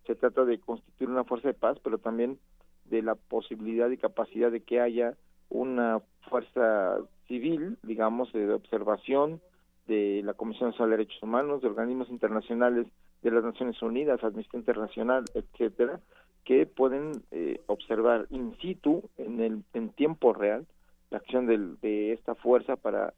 [0.05, 2.39] Se trata de constituir una fuerza de paz, pero también
[2.85, 5.15] de la posibilidad y capacidad de que haya
[5.49, 9.41] una fuerza civil, digamos, de observación
[9.87, 12.87] de la Comisión Nacional de Derechos Humanos, de organismos internacionales
[13.21, 15.99] de las Naciones Unidas, Amnistía Internacional, etcétera,
[16.45, 20.65] que pueden eh, observar in situ, en, el, en tiempo real,
[21.11, 23.13] la acción de esta fuerza para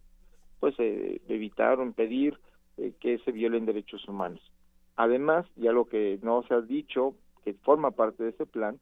[0.60, 2.38] pues eh, evitar o impedir
[2.78, 4.42] eh, que se violen derechos humanos.
[4.96, 8.80] Además, ya lo que no se ha dicho, que forma parte de este plan,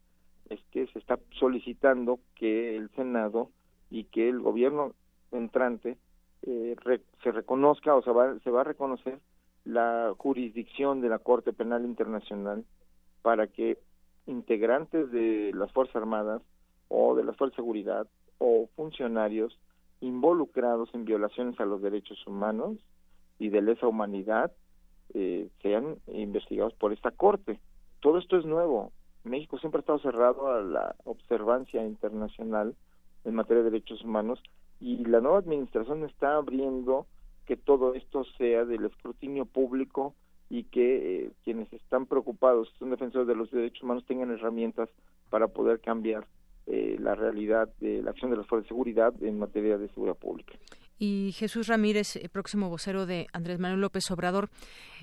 [0.48, 3.50] es que se está solicitando que el Senado
[3.90, 4.92] y que el gobierno
[5.32, 5.96] entrante
[6.42, 9.18] se reconozca o se va, se va a reconocer
[9.64, 12.64] la jurisdicción de la Corte Penal Internacional
[13.22, 13.78] para que
[14.30, 16.42] integrantes de las Fuerzas Armadas
[16.88, 18.06] o de las Fuerzas de Seguridad
[18.38, 19.58] o funcionarios
[20.00, 22.78] involucrados en violaciones a los derechos humanos
[23.38, 24.52] y de lesa humanidad
[25.14, 27.60] eh, sean investigados por esta corte.
[28.00, 28.92] Todo esto es nuevo.
[29.24, 32.74] México siempre ha estado cerrado a la observancia internacional
[33.24, 34.40] en materia de derechos humanos
[34.80, 37.06] y la nueva administración está abriendo
[37.44, 40.14] que todo esto sea del escrutinio público
[40.50, 44.90] y que eh, quienes están preocupados, son defensores de los derechos humanos, tengan herramientas
[45.30, 46.26] para poder cambiar
[46.66, 50.16] eh, la realidad de la acción de las fuerzas de seguridad en materia de seguridad
[50.16, 50.54] pública.
[51.02, 54.50] Y Jesús Ramírez, eh, próximo vocero de Andrés Manuel López Obrador,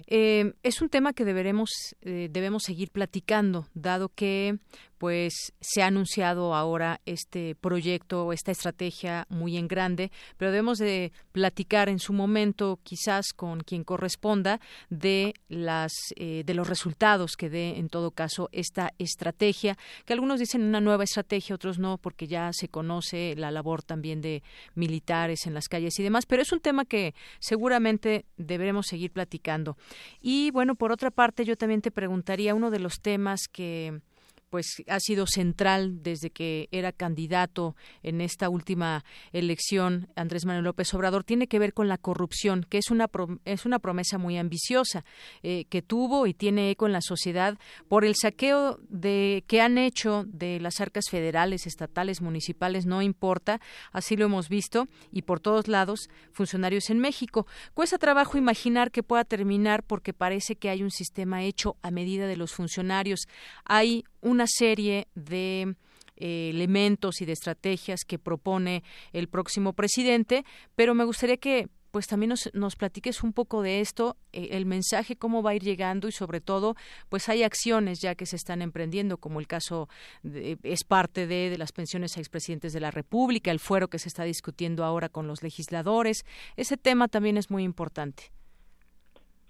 [0.06, 4.60] es un tema que deberemos, debemos seguir platicando, dado que
[4.98, 11.12] pues se ha anunciado ahora este proyecto, esta estrategia muy en grande, pero debemos de
[11.32, 17.50] platicar en su momento, quizás con quien corresponda, de las eh, de los resultados que
[17.50, 22.28] dé en todo caso esta estrategia, que algunos dicen una nueva estrategia, otros no, porque
[22.28, 24.44] ya se conoce la labor también de
[24.76, 29.78] militares en las calles y demás, pero es un tema que seguramente deberemos seguir platicando.
[30.22, 34.02] Y bueno, por otra parte, yo también te preguntaría uno de los temas que
[34.50, 40.94] pues ha sido central desde que era candidato en esta última elección Andrés Manuel López
[40.94, 41.24] Obrador.
[41.24, 43.08] Tiene que ver con la corrupción que es una
[43.46, 45.06] es una promesa muy ambiciosa
[45.44, 47.58] eh, que tuvo y tiene eco en la sociedad
[47.88, 53.60] por el saqueo de que han hecho de las arcas federales estatales municipales no importa
[53.92, 57.48] así lo hemos visto y por todos lados funcionarios en México.
[57.74, 62.28] Cuesta trabajo imaginar que pueda terminar porque parece que hay un sistema hecho a medida
[62.28, 63.28] de los funcionarios.
[63.66, 65.76] Hay una serie de
[66.16, 72.08] eh, elementos y de estrategias que propone el próximo presidente, pero me gustaría que pues
[72.08, 75.64] también nos, nos platiques un poco de esto, eh, el mensaje, cómo va a ir
[75.64, 76.76] llegando y sobre todo,
[77.10, 79.90] pues hay acciones ya que se están emprendiendo, como el caso
[80.24, 84.10] es parte de, de las pensiones a expresidentes de la República, el fuero que se
[84.10, 86.26] está discutiendo ahora con los legisladores.
[86.56, 88.32] Ese tema también es muy importante.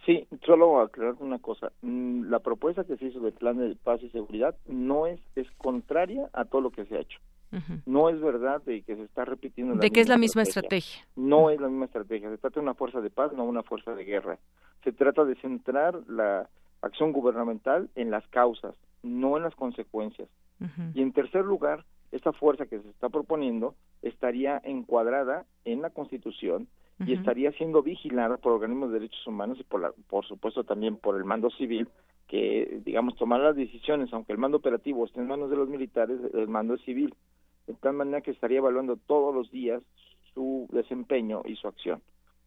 [0.07, 1.73] Sí, solo aclarar una cosa.
[1.81, 5.51] Mm, la propuesta que se hizo del plan de paz y seguridad no es, es
[5.57, 7.19] contraria a todo lo que se ha hecho.
[7.85, 9.75] No es verdad de que se está repitiendo.
[9.75, 11.05] de que es la misma estrategia.
[11.15, 12.29] No es la misma estrategia.
[12.29, 14.37] Se trata de una fuerza de paz, no una fuerza de guerra.
[14.83, 16.49] Se trata de centrar la
[16.81, 20.29] acción gubernamental en las causas, no en las consecuencias.
[20.93, 26.67] Y en tercer lugar, esa fuerza que se está proponiendo estaría encuadrada en la Constitución
[27.05, 31.15] y estaría siendo vigilada por organismos de derechos humanos y por, por supuesto también por
[31.15, 31.87] el mando civil
[32.27, 36.19] que digamos tomar las decisiones aunque el mando operativo esté en manos de los militares
[36.33, 37.13] el mando es civil
[37.67, 39.81] de tal manera que estaría evaluando todos los días
[40.33, 42.01] su desempeño y su acción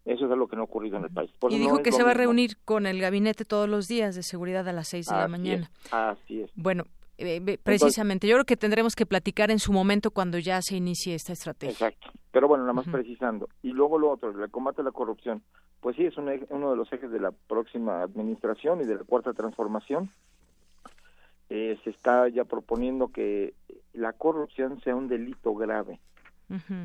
[0.04, 1.30] eso es algo que no ha ocurrido en el país.
[1.50, 4.66] y dijo que se va a reunir con el gabinete todos los días de seguridad
[4.66, 5.70] a las seis de la mañana.
[5.90, 6.50] así es.
[6.54, 6.84] Bueno,
[7.20, 11.14] eh, precisamente, yo creo que tendremos que platicar en su momento cuando ya se inicie
[11.14, 11.72] esta estrategia.
[11.72, 13.48] Exacto, pero bueno, nada más precisando.
[13.62, 15.42] Y luego lo otro, el combate a la corrupción,
[15.80, 19.33] pues sí, es uno de los ejes de la próxima administración y de la cuarta
[19.33, 20.11] transformación.
[21.48, 23.54] Eh, se está ya proponiendo que
[23.92, 26.00] la corrupción sea un delito grave.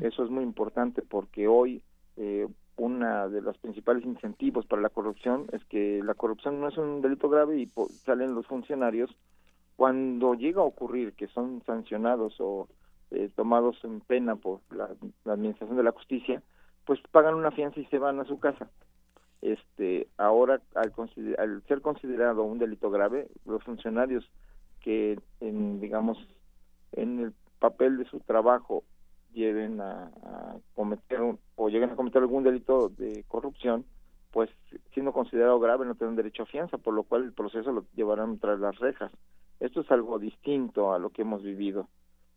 [0.00, 1.82] Eso es muy importante porque hoy
[2.16, 2.46] eh,
[2.76, 7.00] una de los principales incentivos para la corrupción es que la corrupción no es un
[7.00, 7.70] delito grave y
[8.04, 9.10] salen los funcionarios
[9.76, 12.68] cuando llega a ocurrir que son sancionados o
[13.10, 14.88] eh, tomados en pena por la,
[15.30, 16.42] administración de la justicia,
[16.84, 18.68] pues pagan una fianza y se van a su casa.
[19.42, 24.28] Este, ahora al, ser considerado un delito grave, los funcionarios
[24.80, 26.18] que en, digamos
[26.92, 28.82] en el papel de su trabajo
[29.34, 30.10] lleven a,
[30.74, 31.20] cometer
[31.56, 33.84] o lleguen a cometer algún delito de corrupción,
[34.32, 34.50] pues
[34.94, 38.38] siendo considerado grave no tienen derecho a fianza, por lo cual el proceso lo llevarán
[38.38, 39.12] tras las rejas.
[39.60, 41.88] Esto es algo distinto a lo que hemos vivido.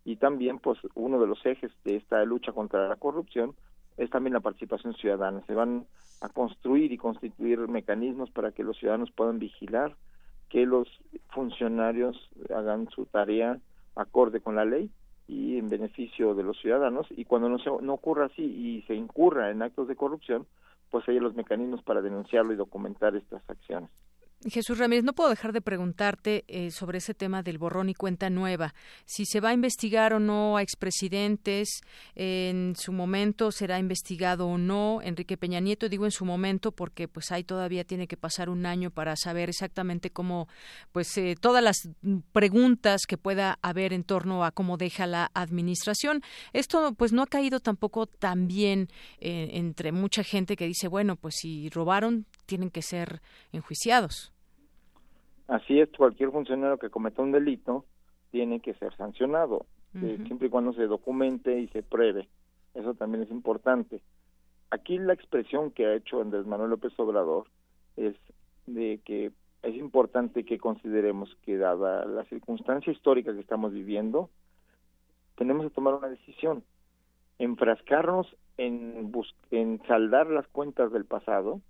[0.06, 3.56] Y también, pues, uno de los ejes de esta lucha contra la corrupción
[3.98, 5.42] es también la participación ciudadana.
[5.46, 5.86] Se van
[6.22, 9.96] a construir y constituir mecanismos para que los ciudadanos puedan vigilar
[10.50, 10.88] que los
[11.30, 12.18] funcionarios
[12.54, 13.60] hagan su tarea
[13.96, 14.90] acorde con la ley
[15.28, 18.96] y en beneficio de los ciudadanos y cuando no, se, no ocurra así y se
[18.96, 20.48] incurra en actos de corrupción,
[20.90, 23.92] pues hay los mecanismos para denunciarlo y documentar estas acciones.
[24.47, 28.30] Jesús Ramírez, no puedo dejar de preguntarte eh, sobre ese tema del borrón y cuenta
[28.30, 28.73] nueva.
[29.04, 31.82] Si se va a investigar o no a expresidentes,
[32.15, 35.02] en su momento será investigado o no.
[35.04, 38.65] Enrique Peña Nieto, digo en su momento porque pues ahí todavía tiene que pasar un
[38.65, 40.47] año para saber exactamente cómo,
[40.93, 41.89] pues eh, todas las
[42.32, 46.21] preguntas que pueda haber en torno a cómo deja la administración.
[46.54, 48.88] Esto pues no ha caído tampoco tan bien
[49.19, 53.22] eh, entre mucha gente que dice, bueno, pues si robaron, tienen que ser
[53.54, 54.34] enjuiciados.
[55.48, 57.86] Así es, cualquier funcionario que cometa un delito
[58.32, 62.28] tiene que ser sancionado, eh, siempre y cuando se documente y se pruebe.
[62.74, 64.02] Eso también es importante.
[64.72, 67.46] Aquí la expresión que ha hecho Andrés Manuel López Obrador
[67.98, 68.16] es
[68.66, 69.32] de que
[69.62, 74.30] es importante que consideremos que dada la circunstancia histórica que estamos viviendo,
[75.36, 76.64] tenemos que tomar una decisión.
[77.40, 79.12] Enfrascarnos en,
[79.52, 81.62] en saldar las cuentas del pasado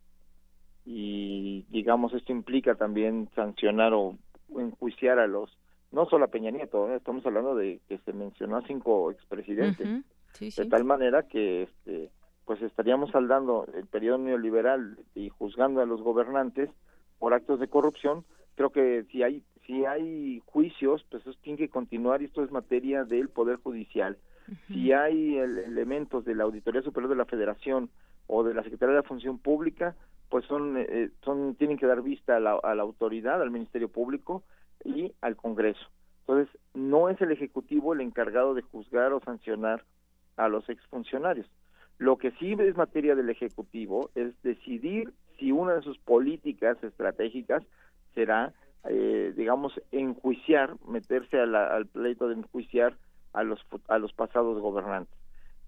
[0.91, 4.17] y digamos esto implica también sancionar o
[4.57, 5.55] enjuiciar a los
[5.91, 6.95] no solo a Peña Nieto, ¿eh?
[6.95, 10.03] estamos hablando de que se mencionó a cinco expresidentes,
[10.39, 12.09] de tal manera que este,
[12.45, 16.71] pues estaríamos saldando el periodo neoliberal y juzgando a los gobernantes
[17.19, 18.23] por actos de corrupción.
[18.55, 22.51] Creo que si hay si hay juicios, pues eso tiene que continuar y esto es
[22.51, 24.17] materia del Poder Judicial.
[24.67, 27.91] Si hay elementos de la Auditoría Superior de la Federación
[28.25, 29.95] o de la Secretaría de la Función Pública,
[30.29, 33.89] pues son, eh, son tienen que dar vista a la, a la autoridad, al Ministerio
[33.89, 34.43] Público
[34.83, 35.85] y al Congreso.
[36.21, 39.83] Entonces, no es el Ejecutivo el encargado de juzgar o sancionar
[40.37, 41.47] a los exfuncionarios.
[41.97, 47.63] Lo que sí es materia del Ejecutivo es decidir si una de sus políticas estratégicas
[48.13, 48.53] será,
[48.85, 52.95] eh, digamos, enjuiciar, meterse al pleito de enjuiciar
[53.33, 55.13] a los, a los pasados gobernantes.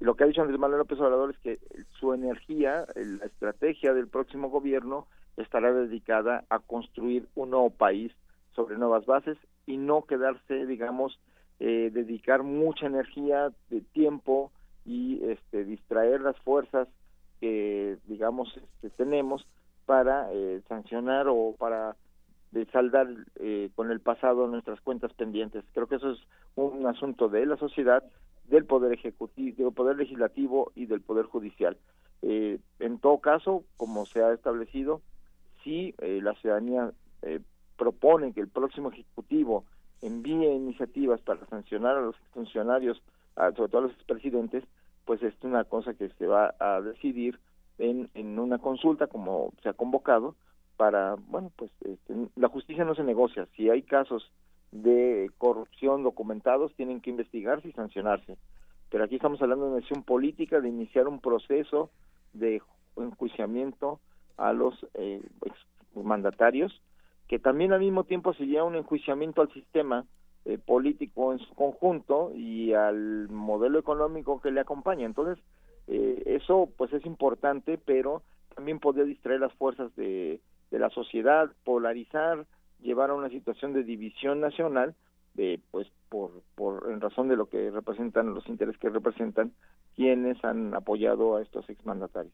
[0.02, 1.60] Y lo que ha dicho Andrés Manuel López Obrador es que
[2.00, 5.06] su energía, la estrategia del próximo gobierno
[5.38, 8.12] estará dedicada a construir un nuevo país
[8.56, 9.38] sobre nuevas bases
[9.68, 11.20] y no quedarse, digamos,
[11.60, 14.52] eh, dedicar mucha energía, de tiempo
[14.86, 16.88] y este, distraer las fuerzas
[17.40, 19.46] que, digamos, este, tenemos
[19.86, 21.96] para eh, sancionar o para
[22.50, 23.08] de saldar
[23.40, 25.64] eh, con el pasado nuestras cuentas pendientes.
[25.74, 26.20] Creo que eso es
[26.56, 28.04] un asunto de la sociedad
[28.52, 31.78] del poder ejecutivo, del poder legislativo y del poder judicial.
[32.22, 35.02] Eh, en todo caso, como se ha establecido,
[35.64, 37.40] si eh, la ciudadanía eh,
[37.78, 39.64] propone que el próximo ejecutivo
[40.02, 43.02] envíe iniciativas para sancionar a los funcionarios,
[43.36, 44.64] sobre todo a los presidentes,
[45.06, 47.40] pues es una cosa que se va a decidir
[47.78, 50.36] en, en una consulta como se ha convocado
[50.76, 53.48] para, bueno, pues este, la justicia no se negocia.
[53.56, 54.32] Si hay casos
[54.72, 58.38] de corrupción documentados tienen que investigarse y sancionarse.
[58.90, 61.90] Pero aquí estamos hablando de una decisión política de iniciar un proceso
[62.34, 62.62] de
[62.98, 64.00] enjuiciamiento
[64.38, 65.22] a los eh,
[65.96, 66.82] mandatarios,
[67.28, 70.06] que también al mismo tiempo sería un enjuiciamiento al sistema
[70.44, 75.06] eh, político en su conjunto y al modelo económico que le acompaña.
[75.06, 75.44] Entonces,
[75.88, 78.24] eh, eso pues es importante, pero
[78.56, 82.46] también podría distraer las fuerzas de, de la sociedad, polarizar,
[82.82, 84.96] llevar a una situación de división nacional,
[85.34, 89.54] de, pues por, por en razón de lo que representan, los intereses que representan,
[89.96, 92.34] quienes han apoyado a estos exmandatarios.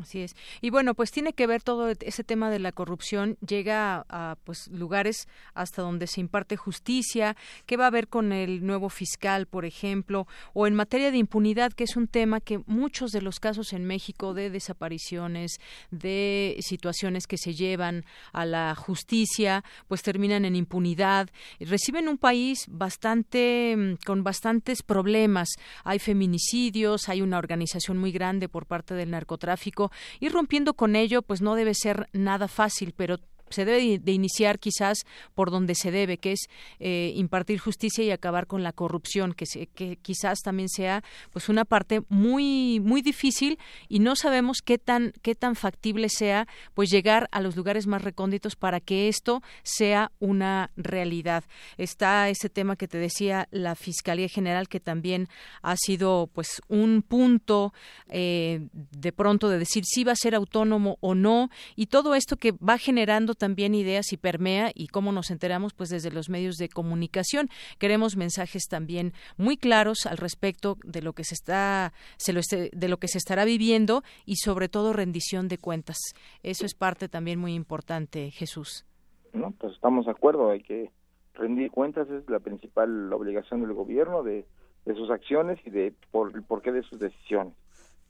[0.00, 0.36] Así es.
[0.60, 4.68] Y bueno, pues tiene que ver todo ese tema de la corrupción, llega a, pues
[4.68, 9.64] lugares hasta donde se imparte justicia, qué va a haber con el nuevo fiscal, por
[9.64, 13.72] ejemplo, o en materia de impunidad, que es un tema que muchos de los casos
[13.72, 15.60] en México de desapariciones,
[15.90, 21.30] de situaciones que se llevan a la justicia, pues terminan en impunidad.
[21.58, 25.48] Reciben un país bastante mm, con bastantes problemas.
[25.84, 29.79] Hay feminicidios, hay una organización muy grande por parte del narcotráfico
[30.18, 33.18] y rompiendo con ello, pues no debe ser nada fácil, pero
[33.50, 36.48] se debe de iniciar quizás por donde se debe, que es
[36.78, 39.44] eh, impartir justicia y acabar con la corrupción, que,
[39.74, 45.12] que quizás también sea pues una parte muy muy difícil y no sabemos qué tan
[45.22, 50.12] qué tan factible sea pues llegar a los lugares más recónditos para que esto sea
[50.18, 51.44] una realidad.
[51.76, 55.28] Está ese tema que te decía la Fiscalía General que también
[55.62, 57.72] ha sido pues un punto
[58.08, 62.36] eh, de pronto de decir si va a ser autónomo o no y todo esto
[62.36, 66.56] que va generando también ideas y permea y cómo nos enteramos pues desde los medios
[66.56, 67.48] de comunicación.
[67.78, 72.88] Queremos mensajes también muy claros al respecto de lo que se está se lo de
[72.88, 75.96] lo que se estará viviendo y sobre todo rendición de cuentas.
[76.42, 78.84] Eso es parte también muy importante, Jesús.
[79.32, 80.90] No, pues estamos de acuerdo, hay que
[81.34, 84.44] rendir cuentas es la principal obligación del gobierno de,
[84.84, 87.54] de sus acciones y de por el porqué de sus decisiones.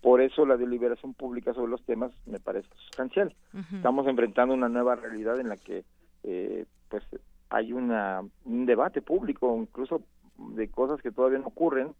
[0.00, 3.34] Por eso la deliberación pública sobre los temas me parece sustancial.
[3.72, 5.84] Estamos enfrentando una nueva realidad en la que
[6.22, 7.04] eh, pues
[7.50, 10.02] hay una, un debate público, incluso
[10.38, 11.92] de cosas que todavía no ocurren.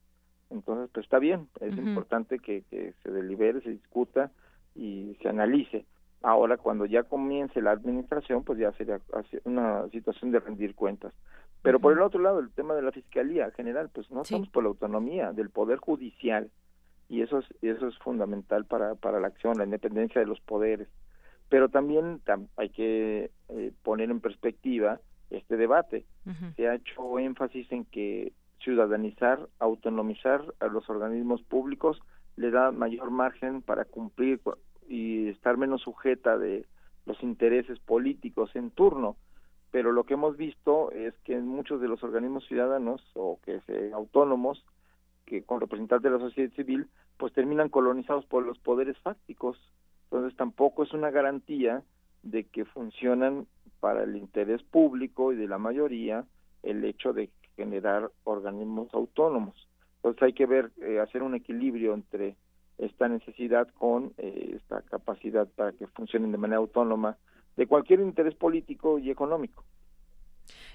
[0.49, 4.33] Entonces, pues está bien, es importante que, que se delibere, se discuta
[4.75, 5.85] y se analice.
[6.23, 9.01] Ahora, cuando ya comience la administración, pues ya sería
[9.45, 11.15] una situación de rendir cuentas.
[11.63, 14.63] Pero por el otro lado, el tema de la Fiscalía General, pues no estamos por
[14.63, 16.51] la autonomía del Poder Judicial
[17.11, 20.89] y eso es, eso es fundamental para, para la acción, la independencia de los poderes.
[21.49, 22.21] Pero también
[22.57, 26.07] hay que eh, poner en perspectiva este debate.
[26.55, 28.33] Se ha hecho énfasis en que
[28.63, 32.01] ciudadanizar, autonomizar a los organismos públicos
[32.37, 34.41] le da mayor margen para cumplir
[34.89, 36.65] y estar menos sujeta de
[37.07, 39.17] los intereses políticos en turno.
[39.73, 43.61] Pero lo que hemos visto es que en muchos de los organismos ciudadanos o que
[43.63, 44.65] se autónomos
[45.31, 49.57] que con representantes de la sociedad civil, pues terminan colonizados por los poderes fácticos.
[50.05, 51.85] Entonces tampoco es una garantía
[52.25, 53.47] de que funcionan
[53.79, 56.25] para el interés público y de la mayoría
[56.65, 59.69] el hecho de generar organismos autónomos.
[59.99, 62.35] Entonces hay que ver, eh, hacer un equilibrio entre
[62.79, 67.17] esta necesidad con eh, esta capacidad para que funcionen de manera autónoma
[67.57, 69.65] de cualquier interés político y económico.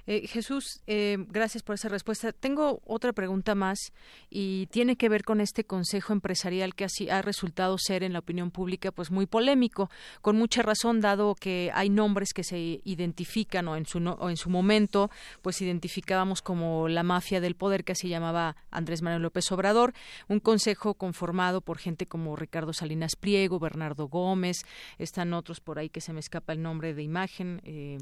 [0.07, 2.31] Eh, Jesús, eh, gracias por esa respuesta.
[2.31, 3.91] Tengo otra pregunta más
[4.29, 8.19] y tiene que ver con este Consejo Empresarial que así ha resultado ser en la
[8.19, 9.89] opinión pública pues muy polémico,
[10.21, 14.37] con mucha razón dado que hay nombres que se identifican o en su o en
[14.37, 15.09] su momento
[15.41, 19.93] pues identificábamos como la mafia del poder que así llamaba Andrés Manuel López Obrador,
[20.27, 24.57] un consejo conformado por gente como Ricardo Salinas Pliego, Bernardo Gómez,
[24.99, 27.61] están otros por ahí que se me escapa el nombre de imagen.
[27.63, 27.97] Eh,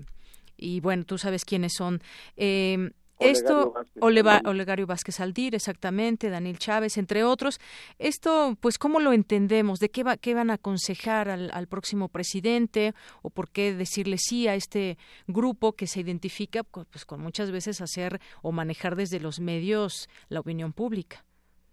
[0.57, 2.01] y bueno, tú sabes quiénes son.
[2.37, 7.59] Eh, esto, Olegario Vázquez Aldir, exactamente, Daniel Chávez, entre otros.
[7.99, 9.79] Esto, pues, ¿cómo lo entendemos?
[9.79, 12.93] ¿De qué, va, qué van a aconsejar al, al, próximo presidente?
[13.21, 14.97] ¿O por qué decirle sí a este
[15.27, 20.39] grupo que se identifica, pues, con muchas veces hacer o manejar desde los medios la
[20.39, 21.23] opinión pública?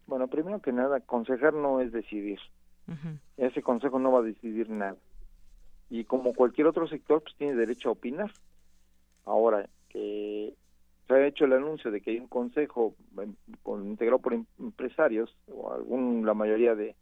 [0.07, 2.39] Bueno, primero que nada, aconsejar no es decidir.
[3.37, 4.97] Ese consejo no va a decidir nada.
[5.89, 8.33] Y como cualquier otro sector, pues tiene derecho a opinar.
[9.25, 10.55] Ahora, que
[11.07, 13.35] se ha hecho el anuncio de que hay un consejo em,
[13.83, 16.95] integrado por em, empresarios, o algún, la mayoría de,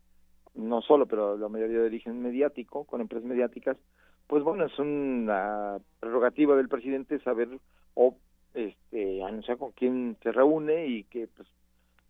[0.54, 3.76] no solo, pero la mayoría de origen mediático, con empresas mediáticas,
[4.26, 7.48] pues bueno, es una prerrogativa del presidente saber
[7.94, 8.14] o
[8.54, 11.48] este anunciar con quién se reúne y que pues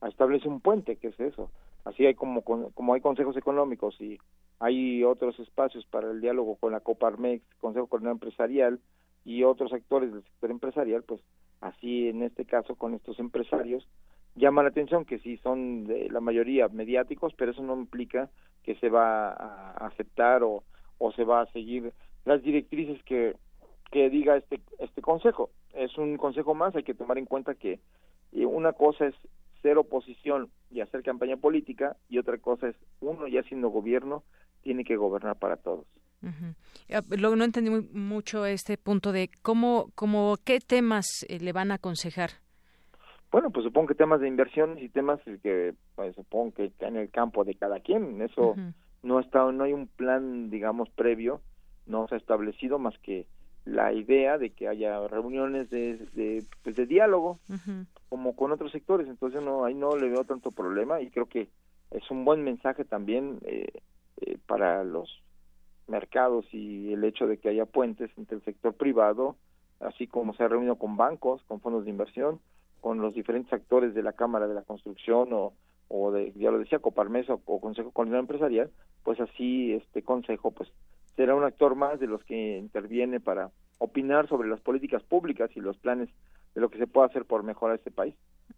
[0.07, 1.51] establece un puente, que es eso.
[1.85, 4.19] Así hay como como hay consejos económicos y
[4.59, 8.81] hay otros espacios para el diálogo con la Coparmex, Consejo Coordinador Empresarial,
[9.29, 11.21] y otros actores del sector empresarial, pues
[11.61, 13.87] así en este caso con estos empresarios
[14.37, 18.31] llama la atención que sí son de la mayoría mediáticos, pero eso no implica
[18.63, 20.65] que se va a aceptar o,
[20.97, 21.93] o se va a seguir
[22.25, 23.37] las directrices que,
[23.91, 25.51] que diga este, este consejo.
[25.75, 27.81] Es un consejo más, hay que tomar en cuenta que
[28.33, 29.15] eh, una cosa es
[29.61, 34.23] ser oposición y hacer campaña política y otra cosa es uno ya siendo gobierno
[34.63, 35.85] tiene que gobernar para todos.
[36.21, 41.75] Luego no entendí mucho este punto de cómo, cómo qué temas eh, le van a
[41.75, 42.31] aconsejar.
[43.31, 46.97] Bueno, pues supongo que temas de inversiones y temas que pues, supongo que está en
[46.97, 48.23] el campo de cada quien.
[48.23, 48.57] Eso
[49.03, 51.41] no está, no hay un plan, digamos, previo,
[51.87, 53.27] no se ha establecido más que
[53.67, 57.39] la idea de que haya reuniones de, de, pues, de diálogo,
[58.09, 59.09] como con otros sectores.
[59.09, 61.49] Entonces no, ahí no le veo tanto problema y creo que
[61.91, 63.83] es un buen mensaje también eh,
[64.23, 65.23] eh, para los
[65.89, 69.37] mercados y el hecho de que haya puentes entre el sector privado,
[69.81, 72.41] así como se ha reunido con bancos, con fondos de inversión,
[72.81, 75.53] con los diferentes actores de la Cámara de la Construcción o,
[75.89, 78.71] o de, ya lo decía, Coparmeso o Consejo Coordinador Empresarial,
[79.03, 80.71] pues así este consejo pues
[81.17, 85.61] será un actor más de los que interviene para opinar sobre las políticas públicas y
[85.61, 86.09] los planes
[86.55, 88.15] de lo que se puede hacer por mejorar este país.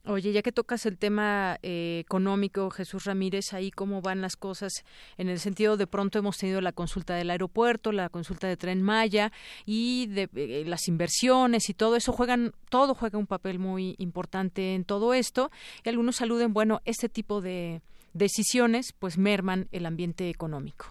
[0.06, 4.84] Oye, ya que tocas el tema eh, económico, Jesús Ramírez, ahí cómo van las cosas
[5.18, 8.82] en el sentido de pronto hemos tenido la consulta del aeropuerto, la consulta de Tren
[8.82, 9.30] Maya
[9.66, 14.74] y de eh, las inversiones y todo eso juegan, todo juega un papel muy importante
[14.74, 15.50] en todo esto.
[15.84, 17.82] Y algunos saluden, bueno, este tipo de
[18.14, 20.86] decisiones pues merman el ambiente económico.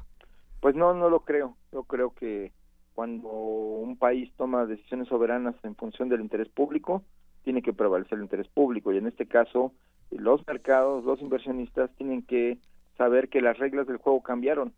[0.62, 1.56] Pues no, no lo creo.
[1.72, 2.52] Yo creo que
[2.94, 7.04] cuando un país toma decisiones soberanas en función del interés público,
[7.44, 9.74] tiene que prevalecer el interés público y en este caso
[10.12, 12.58] los mercados, los inversionistas tienen que
[12.98, 14.74] saber que las reglas del juego cambiaron,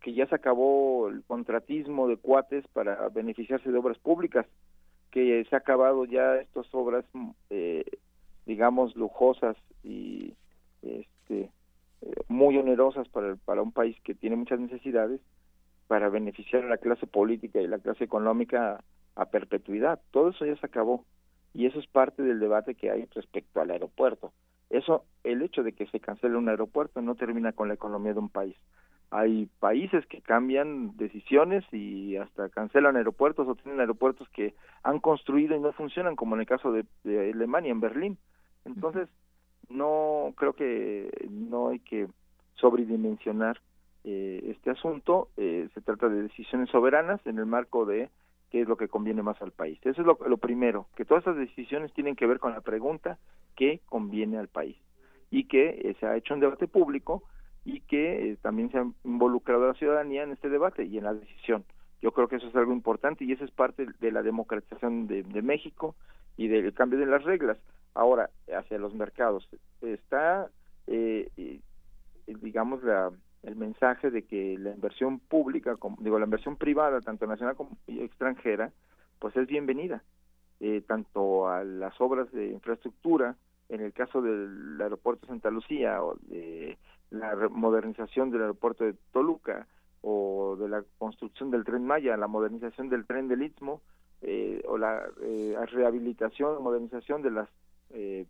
[0.00, 4.46] que ya se acabó el contratismo de cuates para beneficiarse de obras públicas,
[5.10, 7.04] que se ha acabado ya estas obras,
[7.50, 7.84] eh,
[8.46, 10.34] digamos, lujosas y
[10.82, 11.50] este,
[12.02, 15.20] eh, muy onerosas para, para un país que tiene muchas necesidades,
[15.86, 18.82] para beneficiar a la clase política y la clase económica
[19.16, 20.00] a perpetuidad.
[20.12, 21.04] Todo eso ya se acabó
[21.54, 24.32] y eso es parte del debate que hay respecto al aeropuerto.
[24.70, 28.20] Eso, el hecho de que se cancele un aeropuerto no termina con la economía de
[28.20, 28.56] un país.
[29.10, 35.56] Hay países que cambian decisiones y hasta cancelan aeropuertos o tienen aeropuertos que han construido
[35.56, 38.18] y no funcionan, como en el caso de, Alemania, en Berlín.
[38.64, 39.08] Entonces,
[39.68, 42.06] no creo que no hay que
[42.54, 43.60] sobredimensionar
[44.04, 45.30] eh, este asunto.
[45.36, 48.08] Eh, se trata de decisiones soberanas en el marco de
[48.50, 49.78] qué es lo que conviene más al país.
[49.82, 53.18] Eso es lo, lo primero, que todas estas decisiones tienen que ver con la pregunta
[53.56, 54.76] qué conviene al país
[55.30, 57.22] y que eh, se ha hecho un debate público
[57.64, 61.04] y que eh, también se ha involucrado a la ciudadanía en este debate y en
[61.04, 61.64] la decisión.
[62.02, 65.42] Yo creo que eso es algo importante y eso es parte de la democratización de,
[65.42, 65.94] México
[66.36, 67.58] y del cambio de las reglas.
[67.94, 69.46] Ahora, hacia los mercados,
[69.82, 70.48] está,
[70.86, 71.60] eh,
[72.26, 73.12] digamos, la,
[73.42, 77.76] el mensaje de que la inversión pública, como, digo, la inversión privada, tanto nacional como
[77.86, 78.72] extranjera,
[79.18, 80.02] pues es bienvenida,
[80.60, 83.36] eh, tanto a las obras de infraestructura,
[83.68, 86.76] en el caso del aeropuerto de Santa Lucía, o de
[87.10, 89.66] la modernización del aeropuerto de Toluca,
[90.02, 93.80] o de la construcción del tren Maya, la modernización del tren del Istmo,
[94.22, 97.48] eh, o la eh, rehabilitación modernización de las
[97.90, 98.26] eh,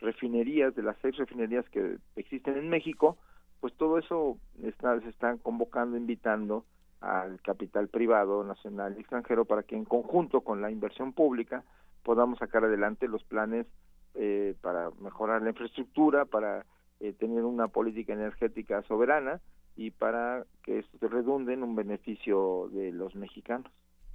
[0.00, 3.18] refinerías, de las seis refinerías que existen en México,
[3.60, 6.64] pues todo eso está, se están convocando, invitando
[7.00, 11.64] al capital privado, nacional y extranjero para que en conjunto con la inversión pública
[12.02, 13.66] podamos sacar adelante los planes
[14.14, 16.64] eh, para mejorar la infraestructura, para
[17.00, 19.40] eh, tener una política energética soberana
[19.76, 23.70] y para que esto redunde en un beneficio de los mexicanos.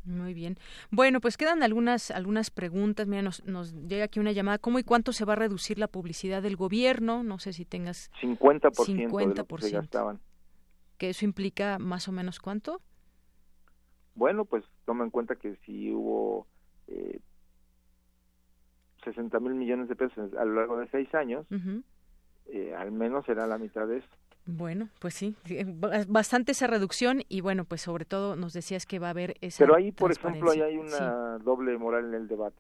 [0.06, 0.58] Muy bien.
[0.92, 3.08] Bueno, pues quedan algunas algunas preguntas.
[3.08, 4.58] Mira, nos, nos llega aquí una llamada.
[4.58, 7.24] ¿Cómo y cuánto se va a reducir la publicidad del gobierno?
[7.24, 8.12] No sé si tengas...
[8.22, 9.62] 50%, 50%.
[9.62, 10.20] De que gastaban.
[10.98, 12.82] ¿Que eso implica más o menos cuánto?
[14.16, 16.48] Bueno, pues toma en cuenta que si hubo
[16.88, 17.20] eh,
[19.04, 21.46] 60 mil millones de pesos a lo largo de seis años,
[22.46, 24.08] eh, al menos será la mitad de eso.
[24.46, 25.36] Bueno, pues sí,
[26.08, 29.64] bastante esa reducción y bueno, pues sobre todo nos decías que va a haber esa
[29.64, 32.58] Pero ahí, por ejemplo, ahí hay una doble moral en el debate,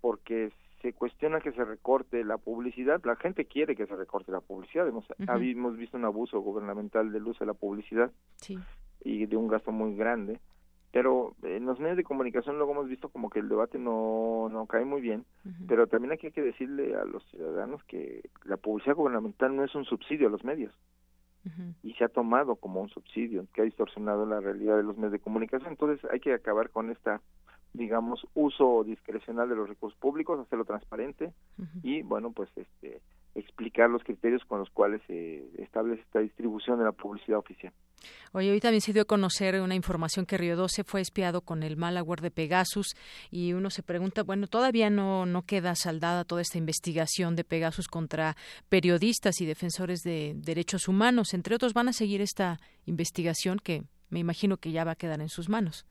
[0.00, 4.40] porque se cuestiona que se recorte la publicidad, la gente quiere que se recorte la
[4.40, 8.10] publicidad, hemos, hemos visto un abuso gubernamental del uso de la publicidad
[9.04, 10.40] y de un gasto muy grande,
[10.90, 14.66] pero en los medios de comunicación luego hemos visto como que el debate no, no
[14.66, 15.24] cae muy bien,
[15.66, 19.84] pero también hay que decirle a los ciudadanos que la publicidad gubernamental no es un
[19.84, 20.74] subsidio a los medios
[21.82, 25.12] y se ha tomado como un subsidio que ha distorsionado la realidad de los medios
[25.12, 25.70] de comunicación.
[25.70, 27.20] Entonces hay que acabar con esta
[27.72, 31.32] digamos uso discrecional de los recursos públicos, hacerlo transparente
[31.82, 33.00] y bueno pues este
[33.34, 37.72] explicar los criterios con los cuales se establece esta distribución de la publicidad oficial.
[38.32, 41.62] Oye, hoy también se dio a conocer una información que Río 12 fue espiado con
[41.62, 42.94] el malware de Pegasus
[43.30, 47.88] y uno se pregunta, bueno, todavía no, no queda saldada toda esta investigación de Pegasus
[47.88, 48.36] contra
[48.68, 51.34] periodistas y defensores de derechos humanos.
[51.34, 55.20] Entre otros, van a seguir esta investigación que me imagino que ya va a quedar
[55.20, 55.86] en sus manos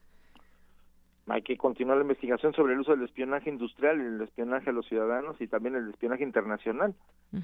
[1.28, 4.86] hay que continuar la investigación sobre el uso del espionaje industrial, el espionaje a los
[4.86, 6.94] ciudadanos y también el espionaje internacional,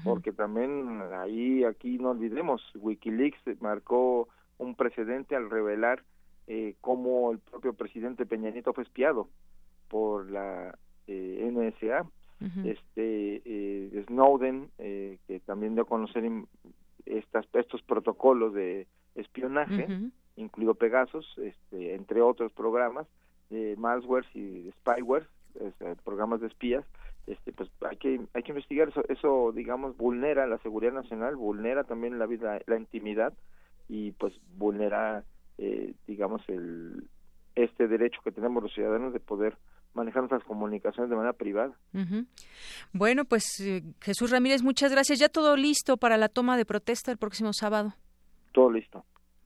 [0.03, 4.27] porque también ahí, aquí no olvidemos, Wikileaks marcó
[4.57, 6.03] un precedente al revelar
[6.47, 9.29] eh, cómo el propio presidente Peña Nieto fue espiado
[9.87, 10.77] por la
[11.07, 12.05] eh, NSA,
[12.63, 16.29] este eh, Snowden, eh, que también dio a conocer
[17.05, 19.87] estas, estos protocolos de espionaje,
[20.35, 23.07] incluido Pegasus, este, entre otros programas,
[23.49, 25.27] de malware y spyware,
[25.59, 26.85] este, programas de espías,
[27.25, 31.83] este, pues hay que hay que investigar eso, eso digamos vulnera la seguridad nacional, vulnera
[31.83, 33.33] también la vida, la intimidad
[33.87, 35.23] y pues vulnera
[35.57, 37.07] eh, digamos el
[37.55, 39.57] este derecho que tenemos los ciudadanos de poder
[39.93, 41.73] manejar nuestras comunicaciones de manera privada.
[42.91, 45.19] Bueno, pues eh, Jesús Ramírez, muchas gracias.
[45.19, 47.93] Ya todo listo para la toma de protesta el próximo sábado.
[48.51, 49.05] Todo listo.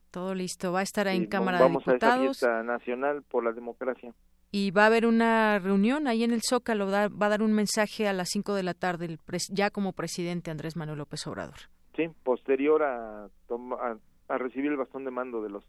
[0.10, 0.72] Todo listo.
[0.72, 2.42] Va a estar en Cámara vamos de Diputados.
[2.44, 4.14] a nacional por la democracia.
[4.52, 6.90] Y va a haber una reunión ahí en el Zócalo.
[6.90, 9.20] va a dar un mensaje a las 5 de la tarde, el
[9.52, 11.58] ya como presidente Andrés Manuel López Obrador.
[11.96, 13.98] Sí, posterior a, a
[14.38, 15.64] recibir el bastón de mando de los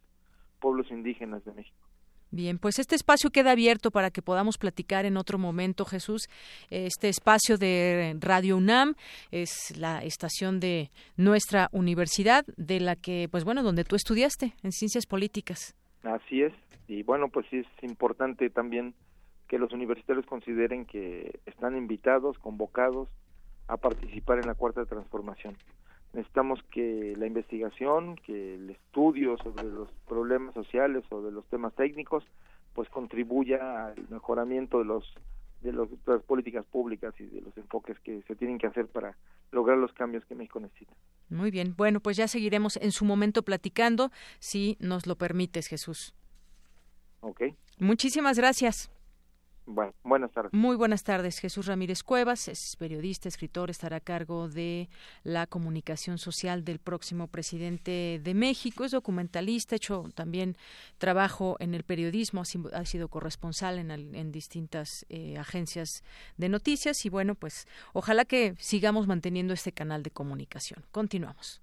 [0.60, 1.88] pueblos indígenas de México.
[2.32, 6.28] Bien, pues este espacio queda abierto para que podamos platicar en otro momento, Jesús.
[6.70, 8.94] Este espacio de Radio UNAM
[9.32, 14.70] es la estación de nuestra universidad, de la que, pues bueno, donde tú estudiaste en
[14.70, 15.74] ciencias políticas.
[16.04, 16.52] Así es,
[16.86, 18.94] y bueno, pues sí es importante también
[19.48, 23.08] que los universitarios consideren que están invitados, convocados
[23.66, 25.56] a participar en la cuarta transformación
[26.12, 31.74] necesitamos que la investigación, que el estudio sobre los problemas sociales o de los temas
[31.74, 32.24] técnicos,
[32.74, 35.14] pues contribuya al mejoramiento de los
[35.60, 39.16] de, los, las políticas públicas y de los enfoques que se tienen que hacer para
[39.52, 40.92] lograr los cambios que México necesita.
[41.28, 46.14] Muy bien, bueno, pues ya seguiremos en su momento platicando, si nos lo permites, Jesús.
[47.20, 47.42] Ok.
[47.78, 48.90] Muchísimas gracias.
[49.72, 50.52] Bueno, buenas tardes.
[50.52, 51.38] Muy buenas tardes.
[51.38, 54.88] Jesús Ramírez Cuevas es periodista, escritor, estará a cargo de
[55.22, 58.84] la comunicación social del próximo presidente de México.
[58.84, 60.56] Es documentalista, hecho también
[60.98, 62.42] trabajo en el periodismo,
[62.72, 66.02] ha sido corresponsal en, distintas eh, agencias
[66.36, 70.84] de noticias y bueno, pues ojalá que sigamos manteniendo este canal de comunicación.
[70.90, 71.62] Continuamos.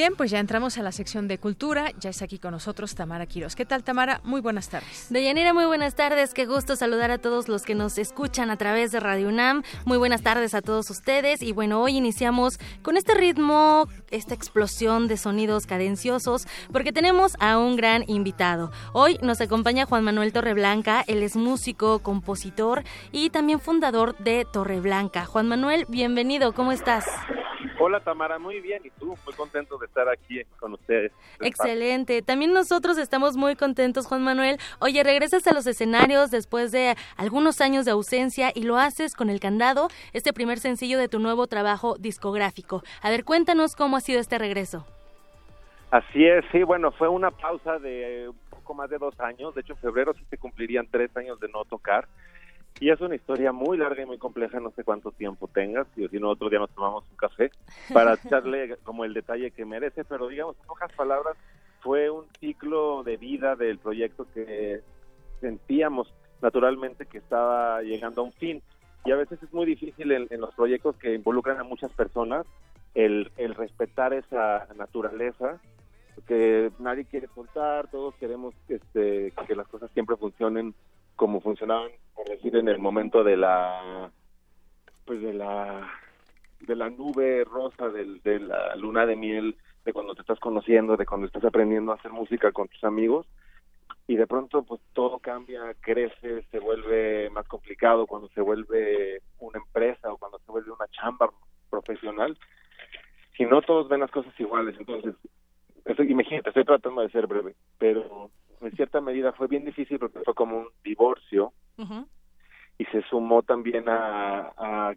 [0.00, 1.92] Bien, pues ya entramos a la sección de cultura.
[2.00, 3.54] Ya está aquí con nosotros Tamara Quiroz.
[3.54, 4.22] ¿Qué tal, Tamara?
[4.24, 5.08] Muy buenas tardes.
[5.10, 6.32] Deyanira, muy buenas tardes.
[6.32, 9.62] Qué gusto saludar a todos los que nos escuchan a través de Radio UNAM.
[9.84, 11.42] Muy buenas tardes a todos ustedes.
[11.42, 17.58] Y bueno, hoy iniciamos con este ritmo, esta explosión de sonidos cadenciosos, porque tenemos a
[17.58, 18.72] un gran invitado.
[18.94, 21.04] Hoy nos acompaña Juan Manuel Torreblanca.
[21.08, 25.26] Él es músico, compositor y también fundador de Torreblanca.
[25.26, 26.54] Juan Manuel, bienvenido.
[26.54, 27.04] ¿Cómo estás?
[27.82, 28.82] Hola Tamara, muy bien.
[28.84, 29.16] ¿Y tú?
[29.24, 31.12] Muy contento de estar aquí con ustedes.
[31.40, 32.20] Excelente.
[32.20, 34.58] También nosotros estamos muy contentos, Juan Manuel.
[34.80, 39.30] Oye, regresas a los escenarios después de algunos años de ausencia y lo haces con
[39.30, 42.82] El Candado, este primer sencillo de tu nuevo trabajo discográfico.
[43.00, 44.84] A ver, cuéntanos cómo ha sido este regreso.
[45.90, 49.54] Así es, sí, bueno, fue una pausa de un poco más de dos años.
[49.54, 52.06] De hecho, en febrero sí se cumplirían tres años de no tocar.
[52.80, 56.08] Y es una historia muy larga y muy compleja, no sé cuánto tiempo tengas, y
[56.08, 57.50] si no otro día nos tomamos un café
[57.92, 61.36] para echarle como el detalle que merece, pero digamos, en pocas palabras,
[61.82, 64.80] fue un ciclo de vida del proyecto que
[65.40, 68.62] sentíamos naturalmente que estaba llegando a un fin.
[69.04, 72.46] Y a veces es muy difícil en, los proyectos que involucran a muchas personas
[72.94, 75.60] el, el respetar esa naturaleza
[76.26, 80.74] que nadie quiere soltar, todos queremos este, que las cosas siempre funcionen
[81.16, 81.90] como funcionaban,
[82.20, 84.10] por decir, en el momento de la,
[85.06, 85.90] pues de la,
[86.60, 89.56] de la nube rosa, de la luna de miel,
[89.86, 93.26] de cuando te estás conociendo, de cuando estás aprendiendo a hacer música con tus amigos,
[94.06, 99.58] y de pronto pues todo cambia, crece, se vuelve más complicado cuando se vuelve una
[99.58, 101.30] empresa o cuando se vuelve una chamba
[101.70, 102.36] profesional.
[103.34, 105.14] Si no todos ven las cosas iguales, entonces,
[106.06, 110.34] imagínate, estoy tratando de ser breve, pero en cierta medida fue bien difícil porque fue
[110.34, 111.54] como un divorcio
[112.78, 114.94] y se sumó también a,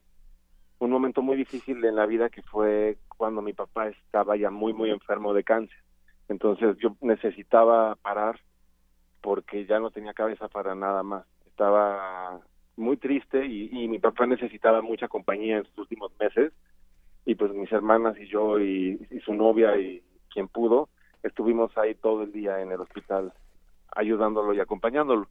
[0.79, 4.73] un momento muy difícil en la vida que fue cuando mi papá estaba ya muy
[4.73, 5.77] muy enfermo de cáncer.
[6.27, 8.39] Entonces yo necesitaba parar
[9.21, 11.25] porque ya no tenía cabeza para nada más.
[11.45, 12.41] Estaba
[12.75, 16.51] muy triste y, y mi papá necesitaba mucha compañía en sus últimos meses.
[17.25, 20.89] Y pues mis hermanas y yo y su novia y quien pudo
[21.23, 23.33] estuvimos ahí todo el día en el hospital
[23.95, 25.27] ayudándolo y acompañándolo.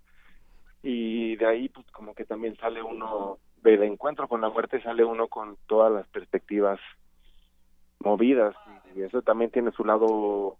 [0.82, 5.04] Y de ahí, pues como que también sale uno del encuentro con la muerte sale
[5.04, 6.80] uno con todas las perspectivas
[8.00, 8.56] movidas
[8.94, 10.56] y eso también tiene su lado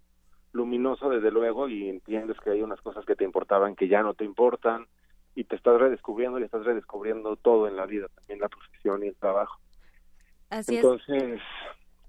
[0.53, 4.13] luminoso desde luego y entiendes que hay unas cosas que te importaban que ya no
[4.13, 4.87] te importan
[5.35, 9.07] y te estás redescubriendo y estás redescubriendo todo en la vida, también la profesión y
[9.07, 9.59] el trabajo.
[10.49, 11.41] Así Entonces,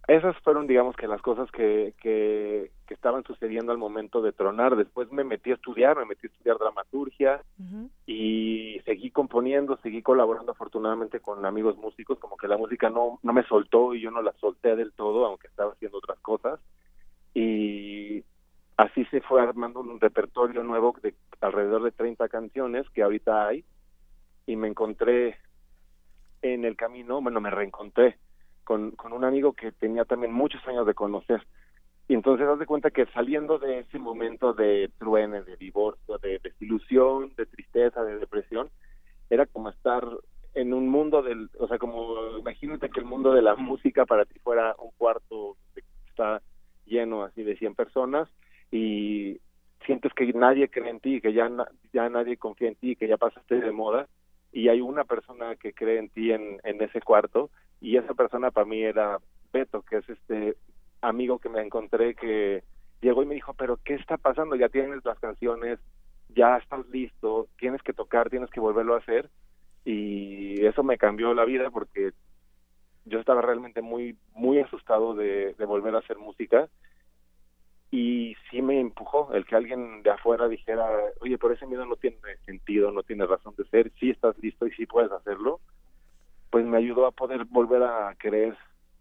[0.06, 4.76] esas fueron, digamos, que las cosas que, que, que, estaban sucediendo al momento de tronar.
[4.76, 7.42] Después me metí a estudiar, me metí a estudiar dramaturgia
[8.06, 13.32] y seguí componiendo, seguí colaborando afortunadamente con amigos músicos, como que la música no, no
[13.32, 16.60] me soltó y yo no la solté del todo, aunque estaba haciendo otras cosas.
[17.32, 18.22] Y
[18.76, 23.64] así se fue armando un repertorio nuevo de alrededor de 30 canciones que ahorita hay
[24.46, 25.38] y me encontré
[26.42, 28.18] en el camino, bueno, me reencontré
[28.64, 31.46] con, con un amigo que tenía también muchos años de conocer.
[32.08, 36.38] Y entonces haz de cuenta que saliendo de ese momento de truene, de divorcio, de
[36.42, 38.68] desilusión, de tristeza, de depresión,
[39.30, 40.04] era como estar
[40.54, 44.24] en un mundo del, o sea, como imagínate que el mundo de la música para
[44.24, 46.42] ti fuera un cuarto que está
[46.84, 48.28] lleno así de 100 personas
[48.70, 49.40] y
[49.86, 51.50] sientes que nadie cree en ti, que ya,
[51.92, 54.08] ya nadie confía en ti, que ya pasaste de moda
[54.52, 57.50] y hay una persona que cree en ti en, en ese cuarto
[57.80, 59.18] y esa persona para mí era
[59.52, 60.56] Beto, que es este
[61.00, 62.64] amigo que me encontré que
[63.00, 64.56] llegó y me dijo, pero ¿qué está pasando?
[64.56, 65.78] Ya tienes las canciones,
[66.30, 69.30] ya estás listo, tienes que tocar, tienes que volverlo a hacer
[69.84, 72.12] y eso me cambió la vida porque
[73.04, 76.68] yo estaba realmente muy muy asustado de, de volver a hacer música.
[77.90, 80.84] Y sí me empujó el que alguien de afuera dijera,
[81.20, 84.66] oye, pero ese miedo no tiene sentido, no tiene razón de ser, sí estás listo
[84.66, 85.60] y sí puedes hacerlo,
[86.54, 88.56] pues me ayudó a poder volver a creer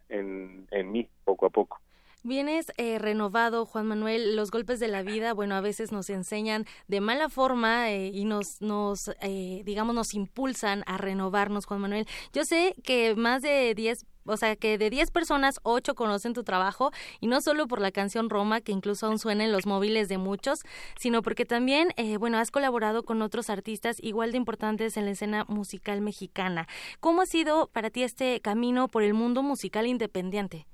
[0.10, 1.78] en, en mí poco a poco.
[2.24, 4.36] Vienes eh, renovado, Juan Manuel.
[4.36, 8.26] Los golpes de la vida, bueno, a veces nos enseñan de mala forma eh, y
[8.26, 12.08] nos, nos eh, digamos, nos impulsan a renovarnos, Juan Manuel.
[12.34, 16.44] Yo sé que más de 10 o sea, que de 10 personas, 8 conocen tu
[16.44, 20.10] trabajo y no solo por la canción Roma, que incluso aún suena en los móviles
[20.10, 20.64] de muchos,
[20.98, 25.12] sino porque también, eh, bueno, has colaborado con otros artistas igual de importantes en la
[25.12, 26.68] escena musical mexicana.
[27.00, 30.66] ¿Cómo ha sido para ti este camino por el mundo musical independiente?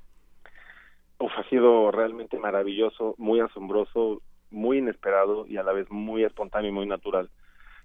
[1.19, 4.21] Uf, ha sido realmente maravilloso, muy asombroso,
[4.51, 7.29] muy inesperado y a la vez muy espontáneo y muy natural.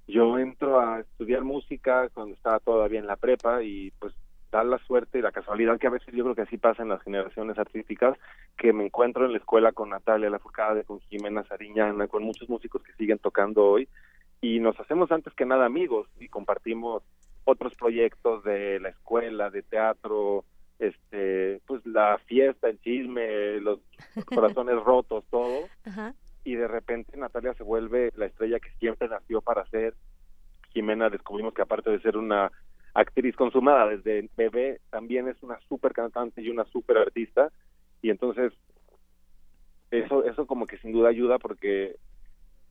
[0.07, 4.15] Yo entro a estudiar música cuando estaba todavía en la prepa y pues
[4.55, 6.89] da la suerte y la casualidad que a veces yo creo que así pasa en
[6.89, 8.17] las generaciones artísticas,
[8.57, 12.81] que me encuentro en la escuela con Natalia Lafourcade, con Jimena Sariñana, con muchos músicos
[12.85, 13.89] que siguen tocando hoy,
[14.41, 17.03] y nos hacemos antes que nada amigos y compartimos
[17.43, 20.45] otros proyectos de la escuela, de teatro,
[20.79, 23.81] este, pues la fiesta, el chisme, los
[24.25, 25.67] corazones rotos, todo.
[26.45, 29.95] Y de repente Natalia se vuelve la estrella que siempre nació para ser.
[30.71, 32.53] Jimena descubrimos que aparte de ser una
[32.95, 37.51] actriz consumada desde bebé, también es una súper cantante y una súper artista,
[38.01, 38.53] y entonces
[39.91, 41.97] eso, eso como que sin duda ayuda porque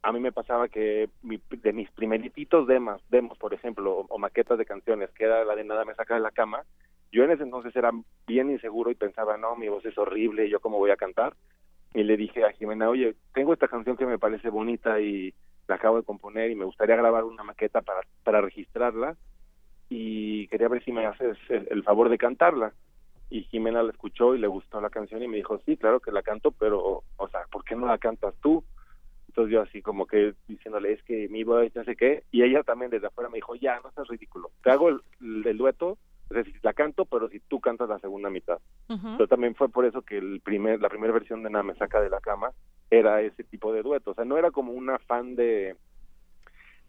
[0.01, 4.65] a mí me pasaba que de mis primeritos demos, demos por ejemplo, o, maquetas de
[4.65, 6.63] canciones, que era la de Nada me saca de la cama,
[7.11, 7.91] yo en ese entonces era
[8.26, 11.36] bien inseguro y pensaba, no, mi voz es horrible, ¿yo cómo voy a cantar?
[11.93, 15.34] Y le dije a Jimena, oye, tengo esta canción que me parece bonita y
[15.67, 19.15] la acabo de componer y me gustaría grabar una maqueta para, para registrarla
[19.96, 22.74] y quería ver si me haces el favor de cantarla.
[23.30, 26.12] Y Jimena la escuchó y le gustó la canción y me dijo, sí, claro que
[26.12, 28.64] la canto, pero, o sea, ¿por qué no la cantas tú?
[29.28, 32.64] Entonces yo así como que diciéndole, es que mi voz no sé qué, y ella
[32.64, 35.02] también desde afuera me dijo, ya, no seas ridículo, te hago el,
[35.46, 36.00] el, dueto,
[36.32, 38.58] es decir, la canto, pero si tú cantas la segunda mitad.
[38.88, 42.02] Pero también fue por eso que el primer, la primera versión de Nada me saca
[42.02, 42.52] de la cama
[42.89, 45.76] era ese tipo de dueto, o sea, no era como una fan de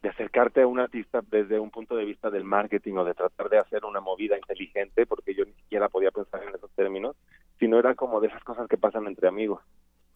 [0.05, 3.49] de acercarte a un artista desde un punto de vista del marketing o de tratar
[3.49, 7.17] de hacer una movida inteligente, porque yo ni siquiera podía pensar en esos términos,
[7.59, 9.63] sino era como de esas cosas que pasan entre amigos.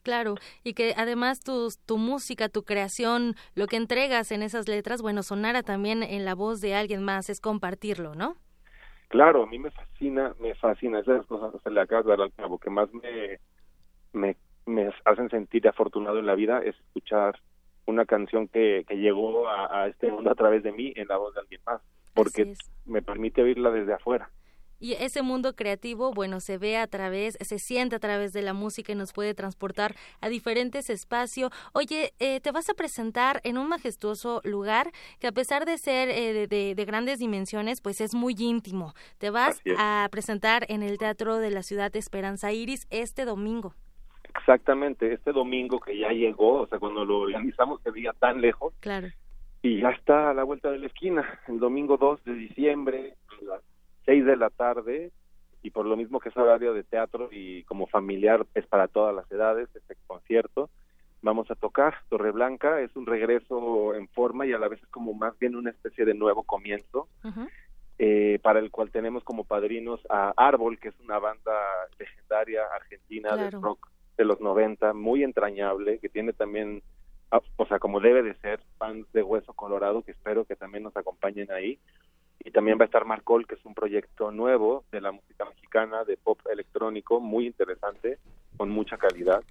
[0.02, 5.00] Claro, y que además tu, tu música, tu creación, lo que entregas en esas letras,
[5.00, 8.36] bueno, sonara también en la voz de alguien más, es compartirlo, ¿no?
[9.08, 12.20] Claro, a mí me fascina, me fascina, esas cosas que se le acaba de dar
[12.20, 13.38] al cabo, que más me,
[14.12, 14.36] me,
[14.66, 17.40] me hacen sentir afortunado en la vida es escuchar
[17.88, 21.34] una canción que, que llegó a, este mundo a través de mí en la voz
[21.34, 21.80] de alguien más,
[22.14, 24.30] porque me permite oírla desde afuera.
[24.80, 28.52] Y ese mundo creativo, bueno, se ve a través, se siente a través de la
[28.52, 31.50] música y nos puede transportar a diferentes espacios.
[31.72, 36.08] Oye, eh, te vas a presentar en un majestuoso lugar que a pesar de ser
[36.10, 38.94] eh, de, de, grandes dimensiones, pues es muy íntimo.
[39.18, 43.74] Te vas a presentar en el Teatro de la Ciudad de Esperanza Iris este domingo.
[44.36, 48.74] Exactamente, este domingo que ya llegó, o sea, cuando lo organizamos se veía tan lejos.
[48.80, 49.08] Claro.
[49.62, 53.44] y ya está a la vuelta de la esquina, el domingo 2 de diciembre, a
[53.44, 53.62] las
[54.06, 55.10] 6 de la tarde,
[55.62, 59.14] y por lo mismo que es horario de teatro y como familiar es para todas
[59.14, 60.70] las edades, este concierto,
[61.22, 64.88] vamos a tocar Torre Blanca, es un regreso en forma y a la vez es
[64.88, 67.08] como más bien una especie de nuevo comienzo,
[67.98, 71.52] eh, para el cual tenemos como padrinos a Árbol, que es una banda
[71.98, 73.88] legendaria argentina de rock
[74.18, 76.82] de los 90, muy entrañable, que tiene también,
[77.30, 80.82] ah, o sea, como debe de ser, fans de Hueso Colorado, que espero que también
[80.82, 81.78] nos acompañen ahí.
[82.44, 86.04] Y también va a estar Marcol, que es un proyecto nuevo de la música mexicana,
[86.04, 88.18] de pop electrónico, muy interesante,
[88.56, 89.42] con mucha calidad.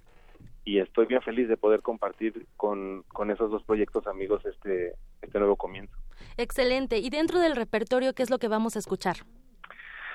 [0.64, 5.38] Y estoy bien feliz de poder compartir con, con esos dos proyectos amigos este, este
[5.38, 5.96] nuevo comienzo.
[6.36, 6.98] Excelente.
[6.98, 9.18] Y dentro del repertorio, ¿qué es lo que vamos a escuchar?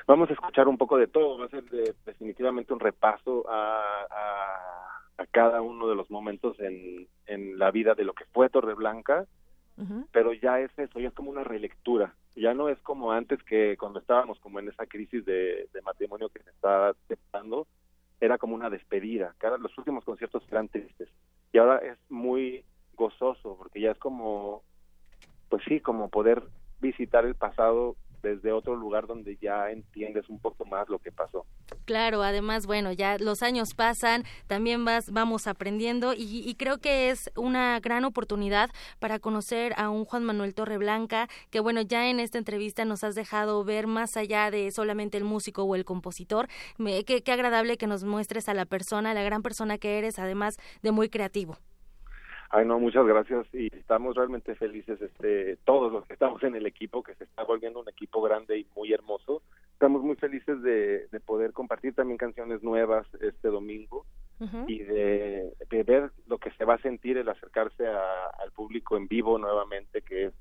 [0.06, 1.64] Vamos a escuchar un poco de todo, va a ser
[2.06, 4.06] definitivamente un repaso a,
[5.18, 8.74] a, cada uno de los momentos en, en la vida de lo que fue Torre
[8.74, 9.26] Blanca,
[10.12, 13.76] pero ya es eso, ya es como una relectura, ya no es como antes que
[13.78, 17.66] cuando estábamos como en esa crisis de, matrimonio que se estaba aceptando,
[18.22, 21.10] era como una despedida, cada, los últimos conciertos eran tristes
[21.52, 22.64] y ahora es muy
[22.96, 24.62] gozoso porque ya es como,
[25.50, 26.44] pues sí, como poder
[26.80, 31.46] visitar el pasado desde otro lugar donde ya entiendes un poco más lo que pasó.
[31.86, 37.10] Claro, además, bueno, ya los años pasan, también vas, vamos aprendiendo y, y, creo que
[37.10, 38.70] es una gran oportunidad
[39.00, 43.16] para conocer a un Juan Manuel Torreblanca, que bueno, ya en esta entrevista nos has
[43.16, 46.48] dejado ver más allá de solamente el músico o el compositor.
[46.78, 50.18] Me, qué, qué agradable que nos muestres a la persona, la gran persona que eres,
[50.20, 51.58] además de muy creativo.
[52.56, 56.68] Ay, no, muchas gracias y estamos realmente felices, este, todos los que estamos en el
[56.68, 59.42] equipo, que se está volviendo un equipo grande y muy hermoso.
[59.72, 64.06] Estamos muy felices de, poder compartir también canciones nuevas este domingo
[64.68, 65.52] y de,
[65.84, 70.26] ver lo que se va a sentir el acercarse al público en vivo nuevamente, que
[70.26, 70.34] es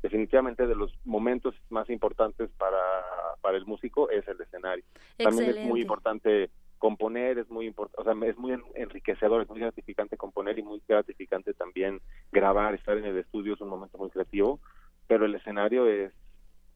[0.00, 3.04] definitivamente de los momentos más importantes para,
[3.42, 4.84] para el músico, es el escenario.
[5.18, 6.48] También es muy importante
[6.80, 10.82] componer es muy importante, o sea, es muy enriquecedor, es muy gratificante componer y muy
[10.88, 12.00] gratificante también
[12.32, 14.58] grabar, estar en el estudio es un momento muy creativo,
[15.06, 16.12] pero el escenario es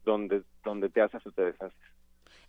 [0.05, 1.79] donde donde te haces o te deshaces.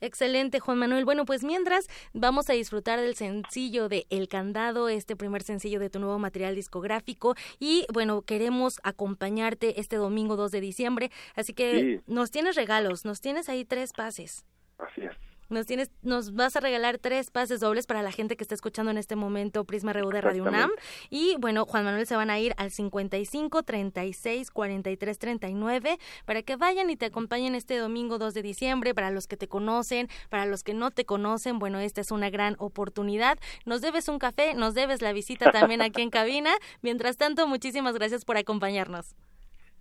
[0.02, 1.06] Excelente, Juan Manuel.
[1.06, 5.90] Bueno, pues mientras vamos a disfrutar del sencillo de El Candado, este primer sencillo de
[5.90, 7.36] tu nuevo material discográfico.
[7.60, 11.12] Y bueno, queremos acompañarte este domingo 2 de diciembre.
[11.36, 14.46] Así que nos tienes regalos, nos tienes ahí tres pases.
[14.78, 15.25] Así es.
[15.50, 18.92] Nos tienes, nos vas a regalar tres pases dobles para la gente que está escuchando
[18.92, 20.72] en este momento Prisma RU de Radio UNAM.
[21.10, 26.56] Y bueno, Juan Manuel se van a ir al 55 36 43 39 para que
[26.56, 28.96] vayan y te acompañen este domingo 2 de diciembre.
[28.96, 32.30] Para los que te conocen, para los que no te conocen, bueno, esta es una
[32.30, 33.38] gran oportunidad.
[33.66, 36.56] Nos debes un café, nos debes la visita también aquí en cabina.
[36.82, 39.16] Mientras tanto, muchísimas gracias por acompañarnos.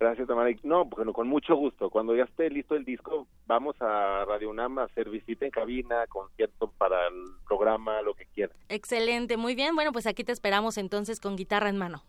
[0.05, 0.51] Gracias, Tamara.
[0.61, 1.89] No, bueno, con mucho gusto.
[1.89, 6.05] Cuando ya esté listo el disco, vamos a Radio UNAM a hacer visita en cabina,
[6.05, 8.55] concierto para el programa, lo que quieras.
[8.69, 9.73] Excelente, muy bien.
[9.73, 12.03] Bueno, pues aquí te esperamos entonces con guitarra en mano.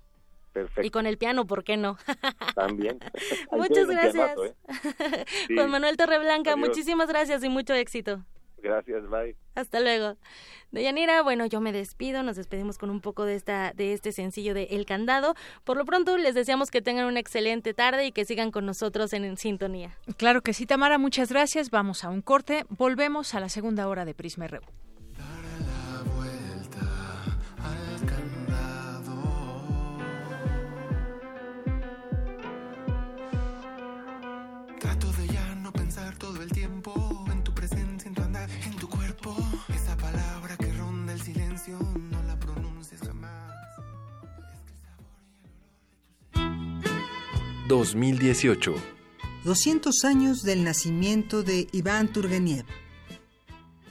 [0.52, 0.86] Perfecto.
[0.86, 1.96] Y con el piano, ¿por qué no?
[2.54, 2.98] También.
[3.50, 4.36] Muchas gracias.
[4.44, 5.54] ¿eh?
[5.54, 8.20] Juan Manuel Torreblanca, muchísimas gracias y mucho éxito.
[8.66, 9.36] Gracias, bye.
[9.54, 10.16] Hasta luego.
[10.72, 14.54] Deyanira, bueno, yo me despido, nos despedimos con un poco de esta de este sencillo
[14.54, 15.34] de El Candado.
[15.64, 19.12] Por lo pronto les deseamos que tengan una excelente tarde y que sigan con nosotros
[19.12, 19.96] en, sintonía.
[20.16, 21.70] Claro que sí, Tamara, muchas gracias.
[21.70, 24.60] Vamos a un corte, volvemos a la segunda hora de Prisma RU.
[47.68, 48.74] 2018.
[49.44, 52.64] 200 años del nacimiento de Iván Turgeniev.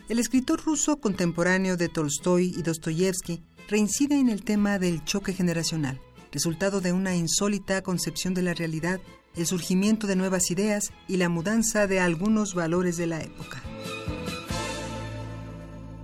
[0.08, 6.00] El escritor ruso contemporáneo de Tolstoy y Dostoyevsky reincide en el tema del choque generacional,
[6.32, 9.02] resultado de una insólita concepción de la realidad
[9.36, 13.62] el surgimiento de nuevas ideas y la mudanza de algunos valores de la época.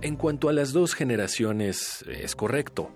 [0.02, 2.90] En cuanto a las dos generaciones, es correcto.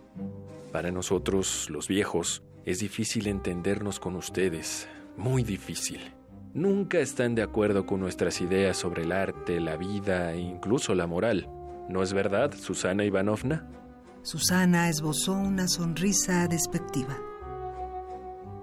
[0.73, 4.87] Para nosotros, los viejos, es difícil entendernos con ustedes,
[5.17, 6.01] muy difícil.
[6.53, 11.07] Nunca están de acuerdo con nuestras ideas sobre el arte, la vida e incluso la
[11.07, 11.49] moral.
[11.89, 13.71] ¿No es verdad, Susana Ivanovna?
[14.23, 17.17] Susana esbozó una sonrisa despectiva.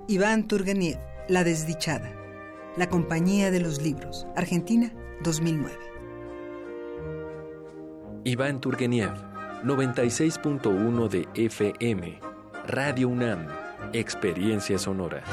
[0.08, 1.00] Iván Turgeniev
[1.30, 2.12] la desdichada.
[2.76, 4.28] La Compañía de los Libros.
[4.36, 4.92] Argentina,
[5.24, 5.78] 2009.
[8.26, 9.14] Iván Turgeniev,
[9.64, 12.20] 96.1 de FM.
[12.68, 13.63] Radio UNAM.
[13.92, 15.24] Experiencia Sonora.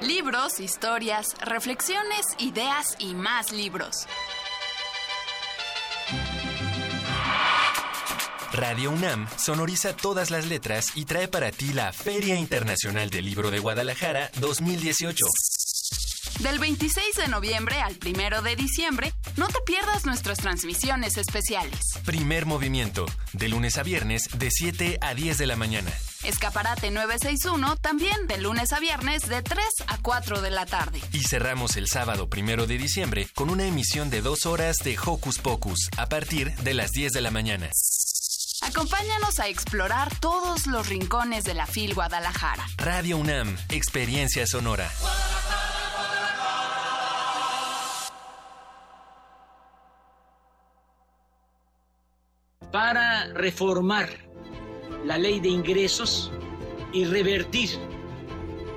[0.00, 4.06] Libros, historias, reflexiones, ideas y más libros.
[8.52, 13.50] Radio UNAM sonoriza todas las letras y trae para ti la Feria Internacional del Libro
[13.50, 15.24] de Guadalajara 2018.
[16.40, 21.80] Del 26 de noviembre al 1 de diciembre, no te pierdas nuestras transmisiones especiales.
[22.04, 25.90] Primer movimiento, de lunes a viernes, de 7 a 10 de la mañana.
[26.24, 31.00] Escaparate 961, también de lunes a viernes, de 3 a 4 de la tarde.
[31.12, 35.38] Y cerramos el sábado 1 de diciembre con una emisión de dos horas de Hocus
[35.38, 37.70] Pocus, a partir de las 10 de la mañana.
[38.60, 42.66] Acompáñanos a explorar todos los rincones de la FIL Guadalajara.
[42.76, 44.90] Radio UNAM, Experiencia Sonora.
[52.72, 54.08] Para reformar
[55.04, 56.32] la ley de ingresos
[56.92, 57.70] y revertir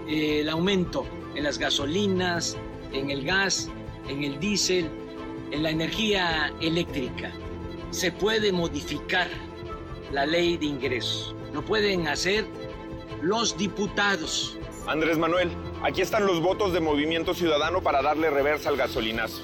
[0.08, 2.58] eh, el aumento en las gasolinas,
[2.94, 3.70] en el gas,
[4.08, 4.90] en el diésel,
[5.52, 7.32] en la energía eléctrica.
[7.92, 9.28] Se puede modificar
[10.12, 11.36] la ley de ingresos.
[11.54, 12.46] Lo pueden hacer
[13.22, 14.58] los diputados.
[14.88, 15.50] Andrés Manuel,
[15.84, 19.44] aquí están los votos de Movimiento Ciudadano para darle reversa al gasolinazo.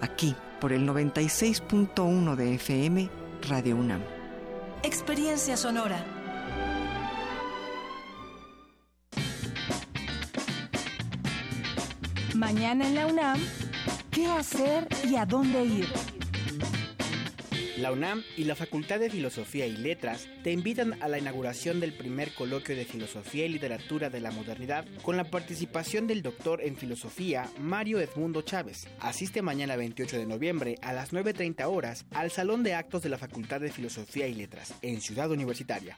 [0.00, 3.10] aquí por el 96.1 de FM
[3.48, 4.00] Radio UNAM.
[4.82, 6.04] Experiencia sonora.
[12.34, 13.38] Mañana en la UNAM,
[14.10, 15.88] ¿qué hacer y a dónde ir?
[17.76, 21.92] La UNAM y la Facultad de Filosofía y Letras te invitan a la inauguración del
[21.92, 26.76] primer coloquio de Filosofía y Literatura de la Modernidad con la participación del doctor en
[26.76, 28.86] Filosofía Mario Edmundo Chávez.
[29.00, 33.18] Asiste mañana 28 de noviembre a las 9.30 horas al Salón de Actos de la
[33.18, 35.96] Facultad de Filosofía y Letras en Ciudad Universitaria.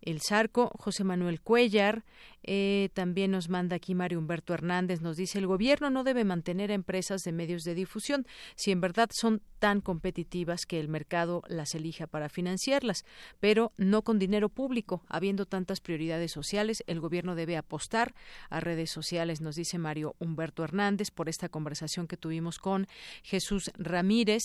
[0.00, 2.04] El Sarco, José Manuel Cuellar,
[2.46, 6.70] Eh, también nos manda aquí Mario Humberto Hernández, nos dice, el gobierno no debe mantener
[6.70, 11.42] a empresas de medios de difusión si en verdad son tan competitivas que el mercado
[11.48, 13.04] las elija para financiarlas,
[13.40, 15.02] pero no con dinero público.
[15.08, 18.14] Habiendo tantas prioridades sociales, el gobierno debe apostar
[18.48, 22.86] a redes sociales, nos dice Mario Humberto Hernández, por esta conversación que tuvimos con
[23.22, 24.42] Jesús Ramírez,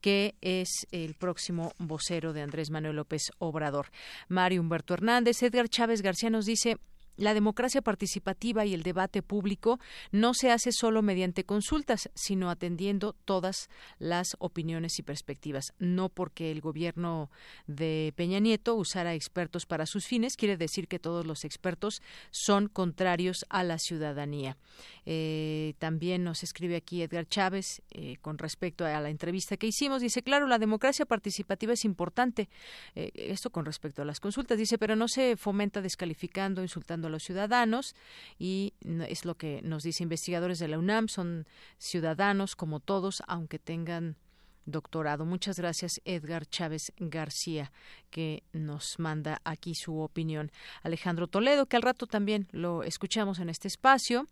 [0.00, 3.90] que es el próximo vocero de Andrés Manuel López Obrador.
[4.28, 6.78] Mario Humberto Hernández, Edgar Chávez García nos dice,
[7.16, 9.78] la democracia participativa y el debate público
[10.10, 15.72] no se hace solo mediante consultas, sino atendiendo todas las opiniones y perspectivas.
[15.78, 17.30] No porque el gobierno
[17.66, 22.68] de Peña Nieto usara expertos para sus fines, quiere decir que todos los expertos son
[22.68, 24.56] contrarios a la ciudadanía.
[25.04, 30.02] Eh, también nos escribe aquí Edgar Chávez eh, con respecto a la entrevista que hicimos.
[30.02, 32.48] Dice, claro, la democracia participativa es importante.
[32.94, 34.58] Eh, esto con respecto a las consultas.
[34.58, 37.94] Dice, pero no se fomenta descalificando, insultando a los ciudadanos
[38.38, 38.74] y
[39.08, 41.46] es lo que nos dice investigadores de la UNAM, son
[41.78, 44.16] ciudadanos como todos, aunque tengan
[44.64, 45.24] doctorado.
[45.24, 47.72] Muchas gracias, Edgar Chávez García,
[48.10, 50.52] que nos manda aquí su opinión.
[50.82, 54.26] Alejandro Toledo, que al rato también lo escuchamos en este espacio.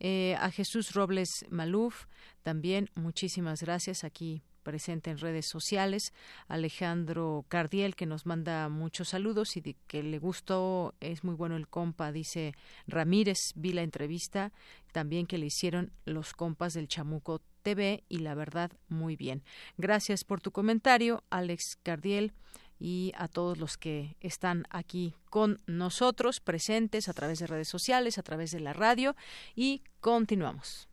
[0.00, 2.06] Eh, a Jesús Robles Maluf,
[2.42, 6.12] también muchísimas gracias aquí presente en redes sociales,
[6.46, 11.68] Alejandro Cardiel, que nos manda muchos saludos y que le gustó, es muy bueno el
[11.68, 12.52] compa, dice
[12.86, 14.52] Ramírez, vi la entrevista
[14.92, 19.42] también que le hicieron los compas del Chamuco TV y la verdad, muy bien.
[19.78, 22.34] Gracias por tu comentario, Alex Cardiel
[22.78, 28.18] y a todos los que están aquí con nosotros, presentes a través de redes sociales,
[28.18, 29.16] a través de la radio
[29.56, 30.90] y continuamos.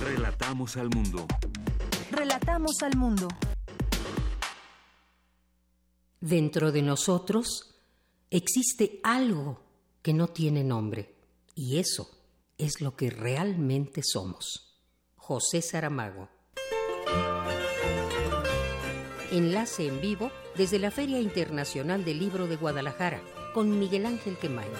[0.00, 1.26] Relatamos al mundo.
[2.18, 3.28] Relatamos al mundo.
[6.20, 7.76] Dentro de nosotros
[8.28, 9.60] existe algo
[10.02, 11.14] que no tiene nombre
[11.54, 12.10] y eso
[12.58, 14.80] es lo que realmente somos.
[15.14, 16.28] José Saramago.
[19.30, 23.22] Enlace en vivo desde la Feria Internacional del Libro de Guadalajara
[23.54, 24.72] con Miguel Ángel Quemain.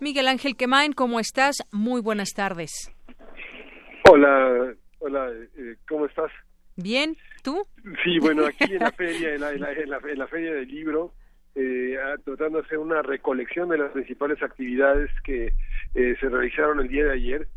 [0.00, 1.56] Miguel Ángel Quemain, ¿cómo estás?
[1.70, 2.90] Muy buenas tardes.
[4.10, 6.30] Hola, hola, eh, ¿cómo estás?
[6.76, 7.66] Bien, ¿tú?
[8.02, 11.12] Sí, bueno, aquí en la feria, en la, en la, feria del libro,
[11.54, 15.52] eh, tratando de hacer una recolección de las principales actividades que
[15.94, 17.48] eh, se realizaron el día de ayer.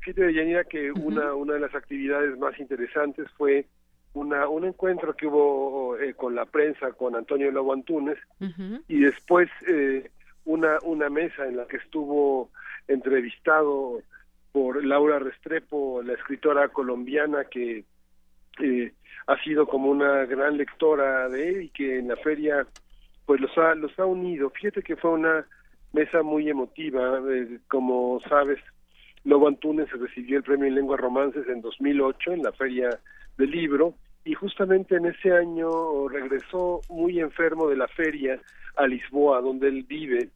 [0.00, 3.66] Fíjate, Yanira, que una, una de las actividades más interesantes fue
[4.14, 8.16] una, un encuentro que hubo eh, con la prensa, con Antonio Lobo Antunes,
[8.88, 9.50] y después
[10.46, 12.50] una, una mesa en la que estuvo
[12.88, 14.02] entrevistado
[14.52, 17.84] por Laura Restrepo, la escritora colombiana que
[18.60, 18.92] eh,
[19.26, 22.66] ha sido como una gran lectora de él y que en la feria
[23.26, 24.50] pues los ha, los ha unido.
[24.50, 25.46] Fíjate que fue una
[25.92, 28.58] mesa muy emotiva, eh, como sabes,
[29.24, 32.98] Lobo Antunes recibió el premio en lengua romances en 2008 en la feria
[33.36, 33.94] del libro
[34.24, 38.40] y justamente en ese año regresó muy enfermo de la feria
[38.76, 40.30] a Lisboa, donde él vive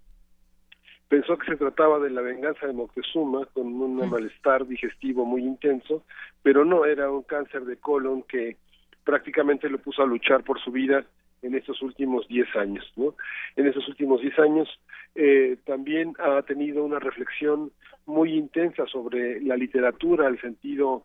[1.14, 6.02] pensó que se trataba de la venganza de Moctezuma con un malestar digestivo muy intenso,
[6.42, 8.56] pero no era un cáncer de colon que
[9.04, 11.04] prácticamente lo puso a luchar por su vida
[11.42, 12.92] en estos últimos 10 años.
[12.96, 13.14] ¿no?
[13.54, 14.68] En estos últimos 10 años
[15.14, 17.70] eh, también ha tenido una reflexión
[18.06, 21.04] muy intensa sobre la literatura, el sentido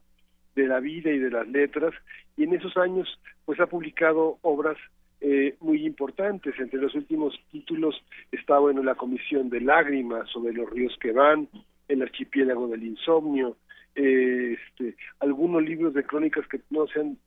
[0.55, 1.93] de la vida y de las letras,
[2.35, 3.07] y en esos años
[3.45, 4.77] pues ha publicado obras
[5.21, 6.53] eh, muy importantes.
[6.59, 8.01] Entre los últimos títulos
[8.31, 11.47] está bueno la Comisión de Lágrimas sobre los ríos que van,
[11.87, 13.57] El archipiélago del insomnio,
[13.95, 17.17] eh, este, algunos libros de crónicas que no se han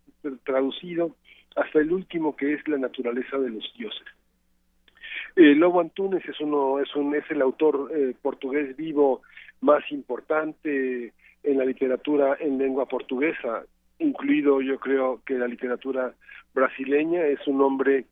[0.45, 1.17] traducido,
[1.57, 4.07] hasta el último que es La naturaleza de los dioses.
[5.37, 9.23] Eh, Lobo Antunes es uno es un es el autor eh, portugués vivo
[9.63, 11.13] más importante
[11.43, 13.65] en la literatura en lengua portuguesa
[14.03, 16.15] incluido yo creo que la literatura
[16.55, 18.07] brasileña, es un hombre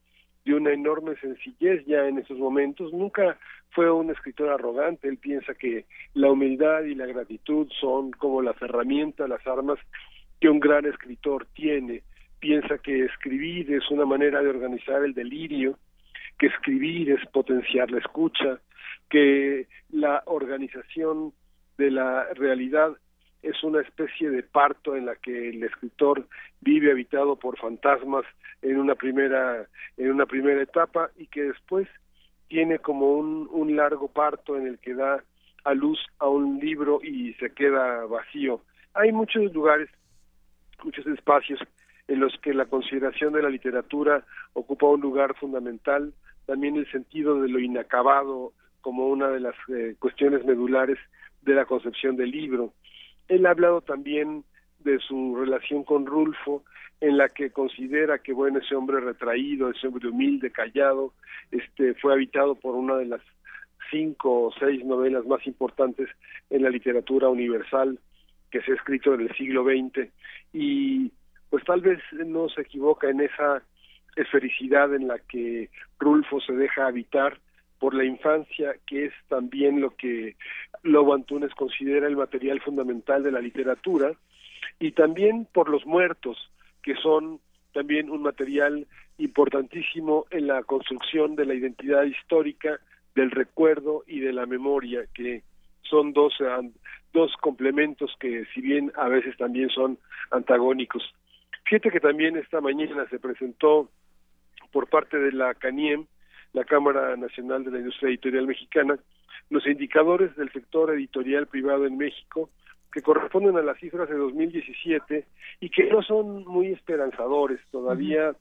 [0.44, 3.38] de una enorme sencillez ya en esos momentos, nunca
[3.70, 5.84] fue un escritor arrogante, él piensa que
[6.14, 9.78] la humildad y la gratitud son como las herramientas, las armas
[10.40, 12.02] que un gran escritor tiene,
[12.40, 15.78] piensa que escribir es una manera de organizar el delirio,
[16.38, 18.58] que escribir es potenciar la escucha,
[19.10, 21.32] que la organización
[21.76, 22.92] de la realidad
[23.42, 26.26] es una especie de parto en la que el escritor
[26.60, 28.24] vive habitado por fantasmas
[28.62, 31.88] en una primera en una primera etapa y que después
[32.48, 35.22] tiene como un, un largo parto en el que da
[35.64, 38.62] a luz a un libro y se queda vacío.
[38.94, 39.88] Hay muchos lugares,
[40.82, 41.60] muchos espacios
[42.08, 46.12] en los que la consideración de la literatura ocupa un lugar fundamental,
[46.46, 50.98] también el sentido de lo inacabado como una de las eh, cuestiones medulares
[51.42, 52.72] de la concepción del libro.
[53.30, 54.44] Él ha hablado también
[54.80, 56.64] de su relación con Rulfo,
[57.00, 61.14] en la que considera que bueno ese hombre retraído, ese hombre humilde, callado,
[61.52, 63.20] este fue habitado por una de las
[63.88, 66.08] cinco o seis novelas más importantes
[66.50, 68.00] en la literatura universal
[68.50, 70.10] que se ha escrito en el siglo XX
[70.52, 71.12] y
[71.50, 73.62] pues tal vez no se equivoca en esa
[74.16, 75.70] esfericidad en la que
[76.00, 77.38] Rulfo se deja habitar
[77.80, 80.36] por la infancia, que es también lo que
[80.82, 84.12] Lobo Antunes considera el material fundamental de la literatura,
[84.78, 86.36] y también por los muertos,
[86.82, 87.40] que son
[87.72, 88.86] también un material
[89.18, 92.78] importantísimo en la construcción de la identidad histórica,
[93.14, 95.42] del recuerdo y de la memoria, que
[95.82, 96.34] son dos,
[97.12, 99.98] dos complementos que si bien a veces también son
[100.30, 101.02] antagónicos.
[101.64, 103.88] Fíjate que también esta mañana se presentó
[104.70, 106.06] por parte de la CANIEM,
[106.52, 108.98] la Cámara Nacional de la Industria Editorial Mexicana,
[109.50, 112.50] los indicadores del sector editorial privado en México
[112.92, 115.26] que corresponden a las cifras de 2017
[115.60, 117.60] y que no son muy esperanzadores.
[117.70, 118.34] Todavía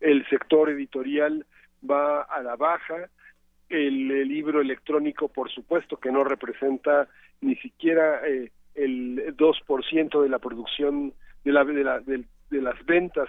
[0.00, 1.44] el sector editorial
[1.88, 3.08] va a la baja,
[3.68, 7.08] el, libro electrónico, por supuesto, que no representa
[7.40, 11.12] ni siquiera eh, el 2% de la producción,
[11.44, 13.28] de, la, de, la, de, las ventas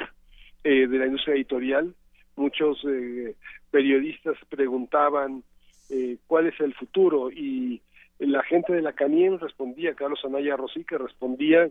[0.63, 1.93] eh, de la industria editorial.
[2.35, 3.35] Muchos eh,
[3.69, 5.43] periodistas preguntaban
[5.89, 7.81] eh, cuál es el futuro y
[8.19, 11.69] la gente de la CANIEM respondía, Carlos Anaya Rosique respondía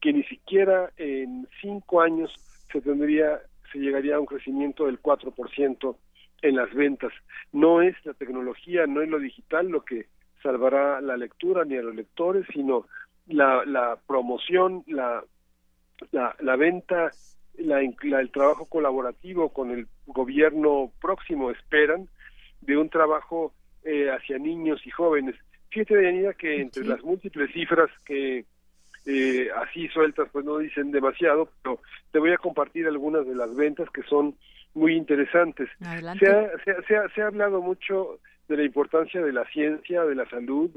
[0.00, 2.32] que ni siquiera en cinco años
[2.70, 3.40] se tendría,
[3.72, 5.96] se llegaría a un crecimiento del 4%
[6.42, 7.12] en las ventas.
[7.52, 10.06] No es la tecnología, no es lo digital lo que
[10.42, 12.86] salvará la lectura ni a los lectores, sino
[13.26, 15.24] la, la promoción, la,
[16.12, 17.10] la, la venta,
[17.58, 22.08] la, el trabajo colaborativo con el gobierno próximo esperan
[22.60, 23.52] de un trabajo
[23.84, 25.34] eh, hacia niños y jóvenes.
[25.70, 28.44] Fíjate, Daniela, que entre las múltiples cifras que
[29.06, 31.80] eh, así sueltas pues no dicen demasiado, pero
[32.10, 34.34] te voy a compartir algunas de las ventas que son
[34.74, 35.68] muy interesantes.
[35.78, 36.50] Se ha,
[36.86, 38.18] se, ha, se ha hablado mucho
[38.48, 40.70] de la importancia de la ciencia, de la salud,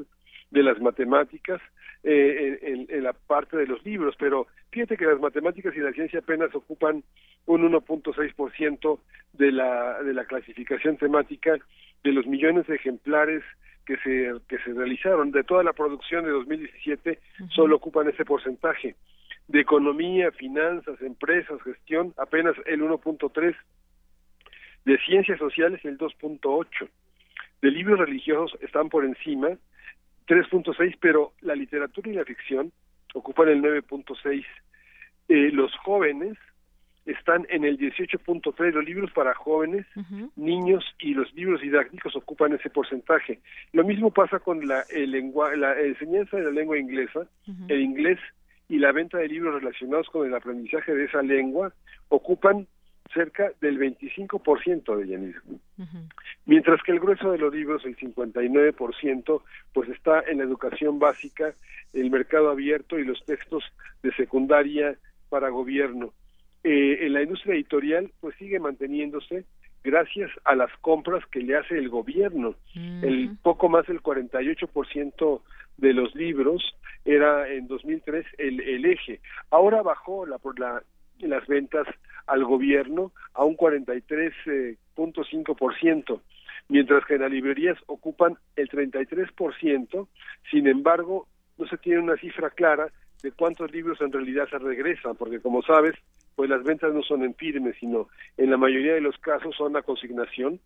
[0.49, 1.61] de las matemáticas
[2.03, 5.91] eh, en, en, la parte de los libros, pero fíjate que las matemáticas y la
[5.91, 7.03] ciencia apenas ocupan
[7.45, 8.99] un 1.6%
[9.33, 11.57] de la, de la clasificación temática
[12.03, 13.43] de los millones de ejemplares
[13.85, 15.31] que se, que se realizaron.
[15.31, 17.19] De toda la producción de 2017,
[17.49, 18.95] solo ocupan ese porcentaje.
[19.47, 23.55] De economía, finanzas, empresas, gestión, apenas el 1.3.
[24.85, 26.89] De ciencias sociales, el 2.8.
[27.61, 29.49] De libros religiosos están por encima,
[30.27, 32.71] 3.6, pero la literatura y la ficción
[33.13, 34.45] ocupan el 9.6.
[35.27, 36.37] Eh, los jóvenes
[37.05, 39.85] están en el 18.3 los libros para jóvenes,
[40.35, 43.39] niños y los libros didácticos ocupan ese porcentaje.
[43.73, 47.21] Lo mismo pasa con la, el lengua, la enseñanza de la lengua inglesa,
[47.67, 48.19] el inglés
[48.69, 51.73] y la venta de libros relacionados con el aprendizaje de esa lengua
[52.09, 52.67] ocupan
[53.13, 55.35] cerca del 25% de Yanis.
[56.45, 59.41] Mientras que el grueso de los libros, el 59%,
[59.73, 61.53] pues está en la educación básica,
[61.93, 63.63] el mercado abierto y los textos
[64.01, 64.95] de secundaria
[65.29, 66.13] para gobierno
[66.63, 69.45] eh, en la industria editorial pues sigue manteniéndose
[69.83, 72.53] gracias a las compras que le hace el gobierno.
[72.75, 75.41] El poco más del 48%
[75.77, 79.21] de los libros era en 2003 el, el eje.
[79.49, 80.83] Ahora bajó la, por la,
[81.27, 81.87] las ventas
[82.27, 86.19] al gobierno a un 43.5%, eh,
[86.69, 90.07] mientras que en las librerías ocupan el 33%,
[90.49, 91.27] sin embargo,
[91.57, 92.91] no se tiene una cifra clara
[93.21, 95.95] de cuántos libros en realidad se regresan, porque como sabes,
[96.35, 98.07] pues las ventas no son en firme, sino
[98.37, 100.59] en la mayoría de los casos son a consignación.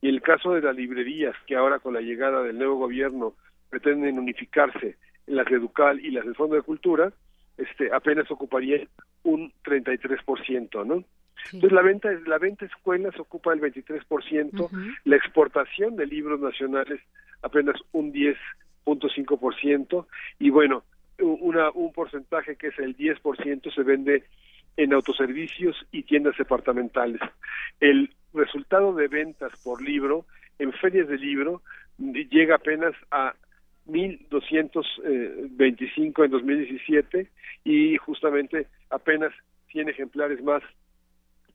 [0.00, 3.34] Y el caso de las librerías, que ahora con la llegada del nuevo gobierno
[3.70, 4.96] pretenden unificarse
[5.26, 7.12] en las de Educal y las del Fondo de Cultura,
[7.56, 8.86] este apenas ocuparía
[9.24, 11.04] un 33%, ¿no?
[11.52, 17.00] Entonces la venta la venta escuelas ocupa el 23%, la exportación de libros nacionales
[17.42, 20.06] apenas un 10.5%
[20.38, 20.84] y bueno,
[21.20, 24.24] una, un porcentaje que es el 10% se vende
[24.76, 27.20] en autoservicios y tiendas departamentales.
[27.80, 30.26] El resultado de ventas por libro
[30.58, 31.62] en ferias de libro
[31.98, 33.34] llega apenas a
[33.86, 37.30] 1.225 en 2017
[37.64, 39.32] y justamente apenas
[39.70, 40.62] 100 ejemplares más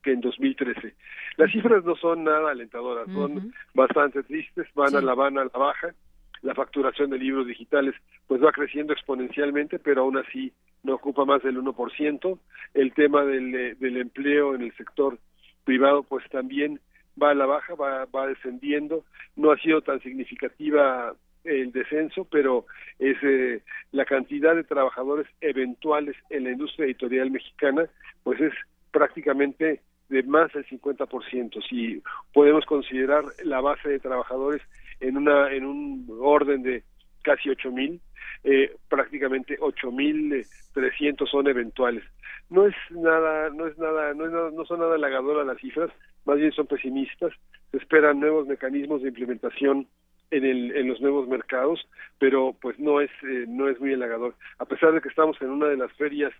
[0.02, 0.94] que en 2013.
[1.36, 5.58] Las cifras no son nada alentadoras, son bastante tristes, van a la van a la
[5.58, 5.94] baja.
[6.42, 7.94] La facturación de libros digitales
[8.26, 10.52] pues va creciendo exponencialmente, pero aún así
[10.82, 12.38] no ocupa más del 1%.
[12.74, 15.18] El tema del, eh, del empleo en el sector
[15.64, 16.80] privado pues también
[17.20, 19.04] va a la baja, va, va descendiendo,
[19.36, 21.14] no ha sido tan significativa
[21.44, 22.66] el descenso, pero
[22.98, 27.86] es eh, la cantidad de trabajadores eventuales en la industria editorial mexicana,
[28.22, 28.52] pues es
[28.90, 31.62] prácticamente de más del 50%.
[31.68, 32.02] Si
[32.32, 34.62] podemos considerar la base de trabajadores
[35.00, 36.84] en una en un orden de
[37.22, 38.00] casi 8000,
[38.44, 42.04] eh, prácticamente 8300 son eventuales.
[42.50, 45.90] No es nada no es nada no, es no son nada halagadoras las cifras,
[46.24, 47.32] más bien son pesimistas.
[47.70, 49.88] Se esperan nuevos mecanismos de implementación
[50.32, 51.86] en, el, en los nuevos mercados,
[52.18, 54.34] pero pues no es eh, no es muy halagador.
[54.58, 56.32] A pesar de que estamos en una de las ferias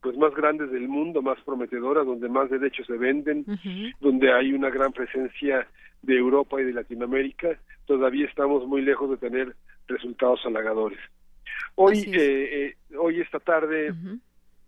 [0.00, 3.44] pues más grandes del mundo, más prometedoras, donde más derechos se venden,
[4.00, 5.66] donde hay una gran presencia
[6.02, 7.56] de Europa y de Latinoamérica,
[7.86, 9.54] todavía estamos muy lejos de tener
[9.86, 10.98] resultados halagadores.
[11.76, 13.94] Hoy, eh, eh, hoy esta tarde,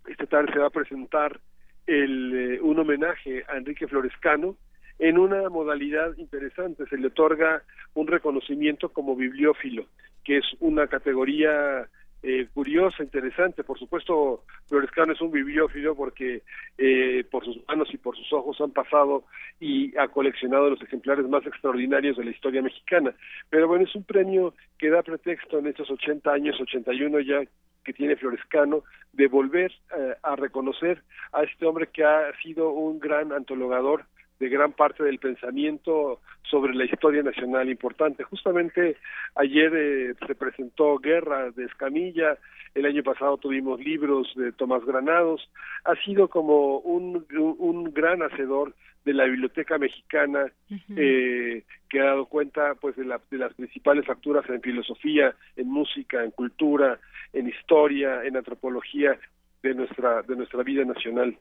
[0.06, 1.40] esta tarde se va a presentar
[1.86, 4.56] el, un homenaje a Enrique Florescano,
[4.98, 6.86] en una modalidad interesante.
[6.86, 7.62] Se le otorga
[7.94, 9.86] un reconocimiento como bibliófilo,
[10.24, 11.88] que es una categoría
[12.26, 13.64] eh, curiosa, interesante.
[13.64, 16.42] Por supuesto, Florescano es un bibliófilo porque
[16.78, 19.24] eh, por sus manos y por sus ojos han pasado
[19.60, 23.14] y ha coleccionado los ejemplares más extraordinarios de la historia mexicana.
[23.50, 27.42] Pero bueno, es un premio que da pretexto en estos 80 años, 81 ya
[27.84, 31.02] que tiene Florescano, de volver eh, a reconocer
[31.32, 34.06] a este hombre que ha sido un gran antologador
[34.38, 38.24] de gran parte del pensamiento sobre la historia nacional importante.
[38.24, 38.96] Justamente
[39.34, 42.36] ayer eh, se presentó Guerra de Escamilla,
[42.74, 45.48] el año pasado tuvimos libros de Tomás Granados,
[45.84, 47.24] ha sido como un,
[47.58, 48.74] un gran hacedor
[49.04, 50.50] de la biblioteca mexicana
[50.96, 56.24] eh, que ha dado cuenta pues de, de las principales facturas en filosofía, en música,
[56.24, 56.98] en cultura,
[57.32, 59.18] en historia, en antropología
[59.62, 61.36] de nuestra de nuestra vida nacional.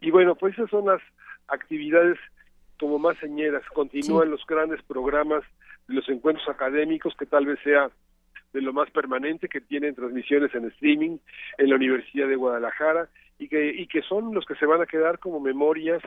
[0.00, 1.02] Y bueno, pues esas son las
[1.48, 2.18] actividades
[2.78, 3.62] como más señeras.
[3.74, 5.42] Continúan los grandes programas
[5.86, 7.90] de los encuentros académicos, que tal vez sea
[8.52, 11.18] de lo más permanente, que tienen transmisiones en streaming
[11.58, 14.86] en la Universidad de Guadalajara y que, y que son los que se van a
[14.86, 16.02] quedar como memorias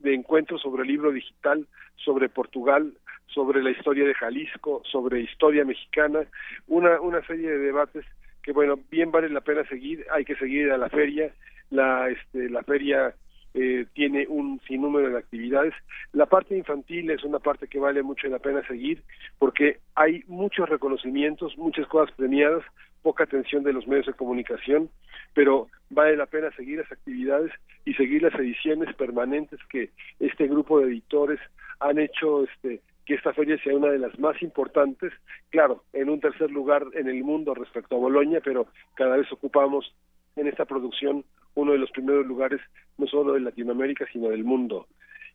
[0.00, 2.92] de encuentros sobre el libro digital, sobre Portugal,
[3.26, 6.20] sobre la historia de Jalisco, sobre historia mexicana,
[6.66, 8.04] una, una serie de debates
[8.42, 11.32] que bueno, bien vale la pena seguir, hay que seguir a la feria,
[11.70, 13.14] la, este, la feria
[13.54, 15.74] eh, tiene un sinnúmero de actividades.
[16.12, 19.02] La parte infantil es una parte que vale mucho la pena seguir
[19.38, 22.64] porque hay muchos reconocimientos, muchas cosas premiadas,
[23.02, 24.90] poca atención de los medios de comunicación,
[25.34, 27.52] pero vale la pena seguir las actividades
[27.84, 31.38] y seguir las ediciones permanentes que este grupo de editores
[31.80, 35.12] han hecho este que esta feria sea una de las más importantes,
[35.50, 39.94] claro, en un tercer lugar en el mundo respecto a Bolonia, pero cada vez ocupamos
[40.36, 41.22] en esta producción
[41.54, 42.60] uno de los primeros lugares
[42.98, 44.86] no solo de Latinoamérica, sino del mundo.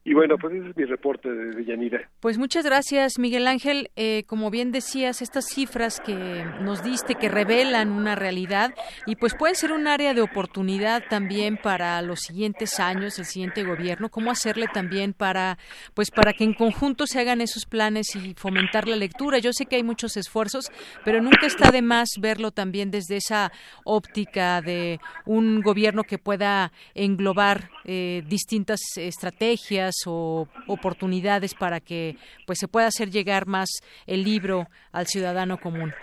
[0.05, 2.09] Y bueno, pues ese es mi reporte de Yanira.
[2.21, 3.91] Pues muchas gracias, Miguel Ángel.
[3.97, 6.13] Eh, como bien decías, estas cifras que
[6.61, 8.73] nos diste, que revelan una realidad
[9.05, 13.63] y pues puede ser un área de oportunidad también para los siguientes años, el siguiente
[13.63, 15.57] gobierno, cómo hacerle también para,
[15.93, 19.39] pues para que en conjunto se hagan esos planes y fomentar la lectura.
[19.39, 20.71] Yo sé que hay muchos esfuerzos,
[21.03, 23.51] pero nunca está de más verlo también desde esa
[23.83, 32.15] óptica de un gobierno que pueda englobar eh, distintas estrategias o oportunidades para que
[32.45, 33.69] pues se pueda hacer llegar más
[34.07, 35.93] el libro al ciudadano común.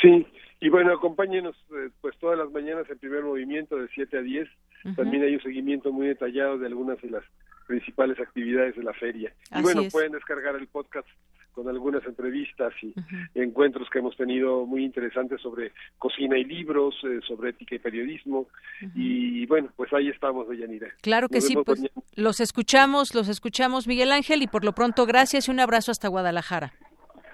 [0.00, 0.26] Sí,
[0.60, 4.48] y bueno, acompáñenos eh, pues todas las mañanas en primer movimiento de 7 a 10.
[4.96, 7.24] También hay un seguimiento muy detallado de algunas de las
[7.66, 9.32] principales actividades de la feria.
[9.54, 11.08] y bueno, pueden descargar el podcast
[11.54, 12.92] con algunas entrevistas y
[13.34, 18.48] encuentros que hemos tenido muy interesantes sobre cocina y libros, eh, sobre ética y periodismo.
[18.94, 20.88] Y bueno, pues ahí estamos, Deyanira.
[21.00, 21.82] Claro que sí, pues
[22.16, 26.08] los escuchamos, los escuchamos, Miguel Ángel, y por lo pronto gracias y un abrazo hasta
[26.08, 26.72] Guadalajara.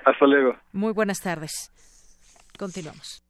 [0.05, 0.57] Hasta luego.
[0.73, 1.71] Muy buenas tardes.
[2.59, 3.30] Continuamos.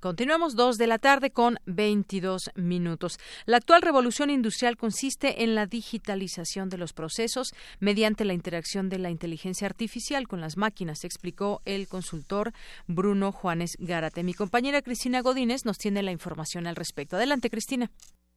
[0.00, 3.18] Continuamos dos de la tarde con 22 minutos.
[3.44, 8.98] La actual revolución industrial consiste en la digitalización de los procesos mediante la interacción de
[8.98, 12.52] la inteligencia artificial con las máquinas, explicó el consultor
[12.86, 14.22] Bruno Juanes Gárate.
[14.22, 17.16] Mi compañera Cristina Godínez nos tiene la información al respecto.
[17.16, 17.90] Adelante, Cristina.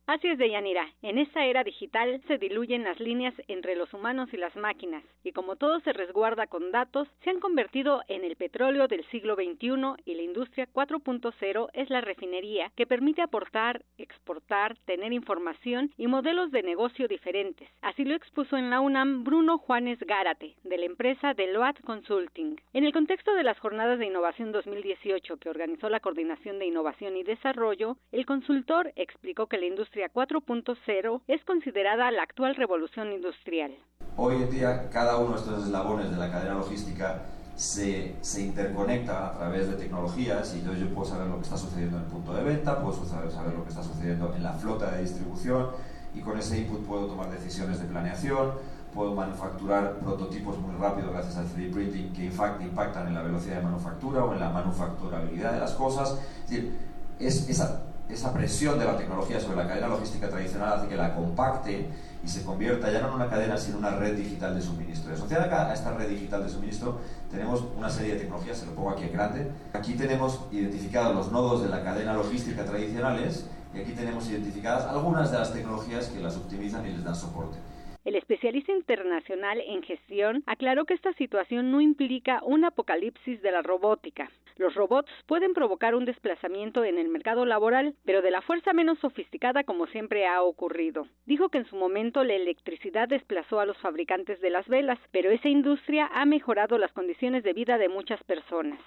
[0.07, 0.87] Así es, Deyanira.
[1.01, 5.33] En esta era digital se diluyen las líneas entre los humanos y las máquinas, y
[5.33, 10.01] como todo se resguarda con datos, se han convertido en el petróleo del siglo XXI
[10.05, 16.51] y la industria 4.0 es la refinería que permite aportar, exportar, tener información y modelos
[16.51, 17.67] de negocio diferentes.
[17.81, 22.55] Así lo expuso en la UNAM Bruno Juanes Gárate, de la empresa Deloitte Consulting.
[22.71, 27.17] En el contexto de las jornadas de innovación 2018 que organizó la Coordinación de Innovación
[27.17, 33.75] y Desarrollo, el consultor explicó que la industria 4.0 es considerada la actual revolución industrial.
[34.15, 37.23] Hoy en día cada uno de estos eslabones de la cadena logística
[37.55, 41.57] se, se, interconecta a través de tecnologías y entonces yo puedo saber lo que está
[41.57, 44.53] sucediendo en el punto de venta, puedo saber, saber lo que está sucediendo en la
[44.53, 45.71] flota de distribución
[46.13, 48.51] y con ese input puedo tomar decisiones de planeación,
[48.93, 53.63] puedo manufacturar prototipos muy rápido gracias al 3D printing que impactan en la velocidad de
[53.63, 56.19] manufactura o en la manufacturabilidad de las cosas.
[56.45, 56.77] Es decir,
[57.19, 61.13] es esa esa presión de la tecnología sobre la cadena logística tradicional hace que la
[61.13, 61.87] compacte
[62.23, 65.13] y se convierta ya no en una cadena, sino en una red digital de suministro.
[65.13, 68.91] Asociada a esta red digital de suministro tenemos una serie de tecnologías, se lo pongo
[68.91, 69.51] aquí en grande.
[69.73, 75.31] Aquí tenemos identificados los nodos de la cadena logística tradicionales y aquí tenemos identificadas algunas
[75.31, 77.57] de las tecnologías que las optimizan y les dan soporte.
[78.05, 83.61] El especialista internacional en gestión aclaró que esta situación no implica un apocalipsis de la
[83.61, 84.29] robótica.
[84.57, 88.97] Los robots pueden provocar un desplazamiento en el mercado laboral, pero de la fuerza menos
[88.99, 91.07] sofisticada como siempre ha ocurrido.
[91.25, 95.29] Dijo que en su momento la electricidad desplazó a los fabricantes de las velas, pero
[95.29, 98.79] esa industria ha mejorado las condiciones de vida de muchas personas.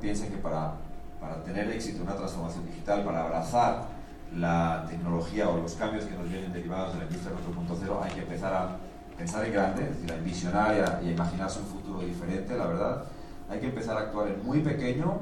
[0.00, 0.76] Piensen que para,
[1.44, 3.88] tener éxito una transformación digital, para abrazar
[4.36, 8.20] la tecnología o los cambios que nos vienen derivados de la industria 4.0 hay que
[8.20, 8.76] empezar a
[9.16, 13.04] pensar en grande, es decir, a visionar y a, imaginarse un futuro diferente, la verdad.
[13.48, 15.20] Hay que empezar a actuar en muy pequeño.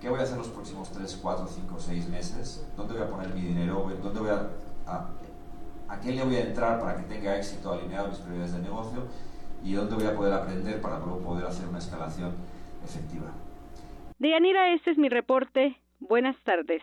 [0.00, 2.66] ¿Qué voy a hacer los próximos 3, 4, 5, 6 meses?
[2.76, 3.90] ¿Dónde voy a poner mi dinero?
[4.02, 4.50] ¿Dónde voy a,
[4.86, 9.04] a, qué le voy a entrar para que tenga éxito alineado mis prioridades de negocio?
[9.64, 12.32] ¿Y dónde voy a poder aprender para luego poder hacer una escalación
[12.84, 13.32] efectiva?
[14.18, 15.80] Deyanira, este es mi reporte.
[15.98, 16.82] Buenas tardes.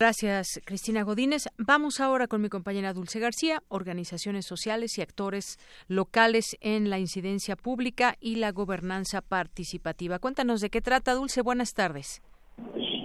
[0.00, 1.44] Gracias, Cristina Godínez.
[1.58, 5.58] Vamos ahora con mi compañera Dulce García, organizaciones sociales y actores
[5.88, 10.18] locales en la incidencia pública y la gobernanza participativa.
[10.18, 11.42] Cuéntanos de qué trata, Dulce.
[11.42, 12.22] Buenas tardes.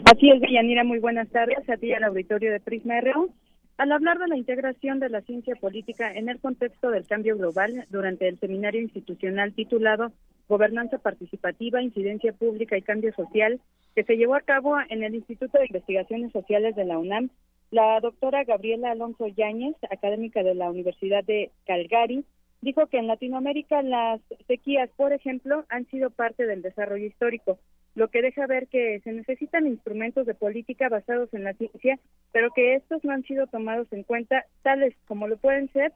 [0.05, 0.85] Así es, Villanira.
[0.85, 3.30] Muy buenas tardes a ti al auditorio de Prisma RU.
[3.77, 7.85] Al hablar de la integración de la ciencia política en el contexto del cambio global
[7.89, 10.13] durante el seminario institucional titulado
[10.47, 13.59] Gobernanza Participativa, Incidencia Pública y Cambio Social,
[13.95, 17.30] que se llevó a cabo en el Instituto de Investigaciones Sociales de la UNAM,
[17.72, 22.23] la doctora Gabriela Alonso Yáñez, académica de la Universidad de Calgary,
[22.61, 27.57] dijo que en Latinoamérica las sequías, por ejemplo, han sido parte del desarrollo histórico,
[27.95, 31.97] lo que deja ver que se necesitan instrumentos de política basados en la ciencia,
[32.31, 35.93] pero que estos no han sido tomados en cuenta, tales como lo pueden ser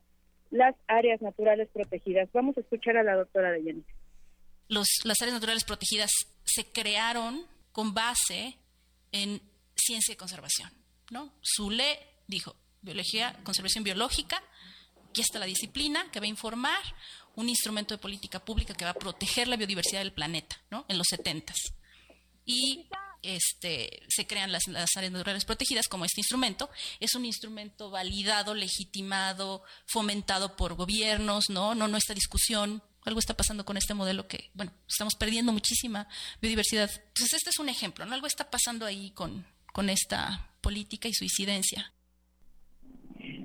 [0.52, 2.30] las áreas naturales protegidas.
[2.34, 3.62] Vamos a escuchar a la doctora de
[4.70, 4.88] Yáñez.
[5.04, 6.12] las áreas naturales protegidas
[6.46, 8.58] se crearon con base
[9.12, 9.42] en
[9.76, 10.72] ciencia y conservación.
[11.12, 11.34] ¿no?
[11.44, 14.42] Zule dijo, biología, conservación biológica,
[15.10, 16.82] aquí está la disciplina que va a informar
[17.36, 20.86] un instrumento de política pública que va a proteger la biodiversidad del planeta, ¿no?
[20.90, 21.54] En los 70
[22.46, 22.88] Y
[23.22, 26.70] este, se crean las, las, áreas naturales protegidas como este instrumento.
[27.00, 31.76] Es un instrumento validado, legitimado, fomentado por gobiernos, ¿no?
[31.76, 36.08] No nuestra discusión algo está pasando con este modelo que, bueno, estamos perdiendo muchísima
[36.42, 36.90] biodiversidad.
[36.90, 38.14] Entonces, este es un ejemplo, ¿no?
[38.14, 41.94] Algo está pasando ahí con, con esta política y su incidencia.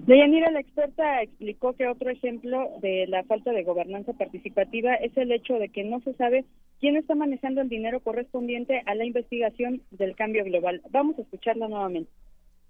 [0.06, 5.32] Deyanira, la experta, explicó que otro ejemplo de la falta de gobernanza participativa es el
[5.32, 6.44] hecho de que no se sabe
[6.78, 10.82] quién está manejando el dinero correspondiente a la investigación del cambio global.
[10.90, 12.10] Vamos a escucharla nuevamente.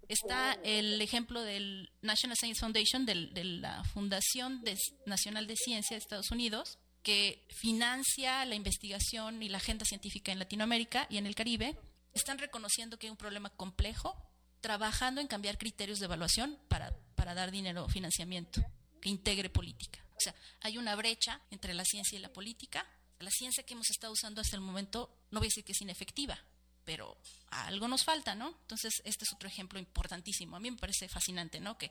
[0.08, 4.62] Está el ejemplo del National Science Foundation, de la Fundación
[5.06, 10.38] Nacional de Ciencia de Estados Unidos, que financia la investigación y la agenda científica en
[10.38, 11.76] Latinoamérica y en el Caribe.
[12.14, 14.16] Están reconociendo que hay un problema complejo,
[14.60, 18.64] trabajando en cambiar criterios de evaluación para, para dar dinero o financiamiento
[19.00, 20.04] que integre política.
[20.16, 22.86] O sea, hay una brecha entre la ciencia y la política.
[23.20, 25.80] La ciencia que hemos estado usando hasta el momento no voy a decir que es
[25.82, 26.38] inefectiva,
[26.84, 27.16] pero
[27.50, 28.48] algo nos falta, ¿no?
[28.62, 30.56] Entonces, este es otro ejemplo importantísimo.
[30.56, 31.76] A mí me parece fascinante, ¿no?
[31.78, 31.90] Que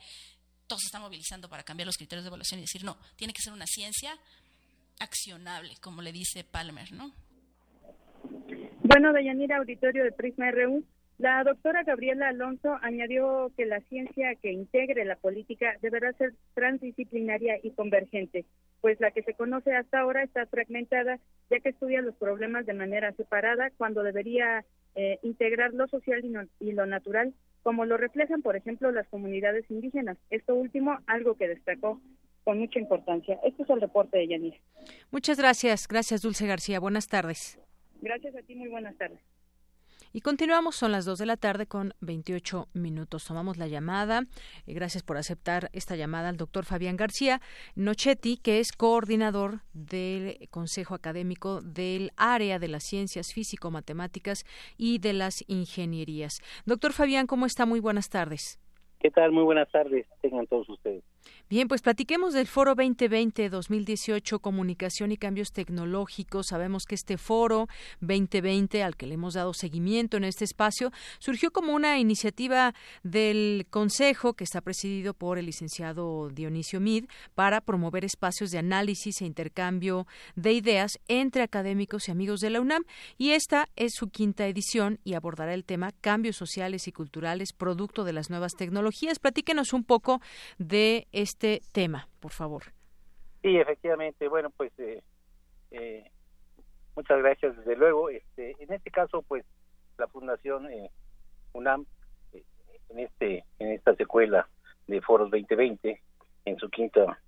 [0.68, 3.42] todos se están movilizando para cambiar los criterios de evaluación y decir, no, tiene que
[3.42, 4.18] ser una ciencia
[5.00, 7.12] accionable, como le dice Palmer, ¿no?
[8.84, 10.84] Bueno, Deyanira, auditorio de Prisma RU,
[11.18, 17.60] La doctora Gabriela Alonso añadió que la ciencia que integre la política deberá ser transdisciplinaria
[17.62, 18.46] y convergente,
[18.82, 22.74] pues la que se conoce hasta ahora está fragmentada, ya que estudia los problemas de
[22.74, 24.66] manera separada cuando debería
[24.96, 26.24] eh, integrar lo social
[26.60, 27.34] y, lo natural,
[27.64, 30.18] como lo reflejan, por ejemplo, las comunidades indígenas.
[30.30, 32.02] Esto último, algo que destacó
[32.44, 33.40] con mucha importancia.
[33.44, 34.56] Este es el reporte de Yanis.
[35.12, 35.88] Muchas gracias.
[35.88, 36.80] Gracias, Dulce García.
[36.80, 37.60] Buenas tardes.
[38.02, 38.56] Gracias a ti.
[38.56, 39.20] Muy buenas tardes.
[40.16, 43.26] Y continuamos, son las 2 de la tarde con 28 minutos.
[43.26, 44.22] Tomamos la llamada.
[44.68, 47.42] Eh, gracias por aceptar esta llamada al doctor Fabián García
[47.76, 54.44] Nochetti, que es coordinador del Consejo Académico del Área de las Ciencias Físico-Matemáticas
[54.78, 56.42] y de las Ingenierías.
[56.68, 57.66] Doctor Fabián, ¿cómo está?
[57.66, 58.60] Muy buenas tardes.
[59.00, 59.32] ¿Qué tal?
[59.32, 60.06] Muy buenas tardes.
[60.22, 61.04] Tengan todos ustedes.
[61.54, 66.48] Bien, pues platiquemos del Foro 2020-2018, Comunicación y Cambios Tecnológicos.
[66.48, 67.68] Sabemos que este Foro
[68.02, 72.74] 2020, al que le hemos dado seguimiento en este espacio, surgió como una iniciativa
[73.04, 77.06] del Consejo, que está presidido por el licenciado Dionisio Mid,
[77.36, 82.62] para promover espacios de análisis e intercambio de ideas entre académicos y amigos de la
[82.62, 82.84] UNAM.
[83.20, 88.06] Y esta es su quinta edición y abordará el tema cambios sociales y culturales, producto
[88.06, 89.20] de las nuevas tecnologías.
[89.20, 90.20] Platíquenos un poco
[90.58, 92.64] de este tema, por favor.
[93.42, 94.28] Sí, efectivamente.
[94.28, 95.04] Bueno, pues eh,
[95.72, 96.10] eh,
[96.96, 97.58] muchas gracias.
[97.58, 99.46] Desde luego, este, en este caso, pues
[99.98, 100.90] la Fundación eh,
[101.54, 101.86] UNAM
[102.90, 104.48] en este en esta secuela
[104.88, 106.02] de Foros 2020
[106.46, 107.20] en su quinta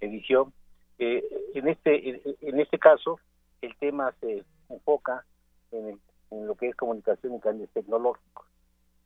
[0.00, 0.52] edición.
[0.98, 3.18] en este en, este caso,
[3.60, 5.24] el tema se enfoca
[5.72, 6.00] en,
[6.30, 8.46] en lo que es comunicación y cambios tecnológicos.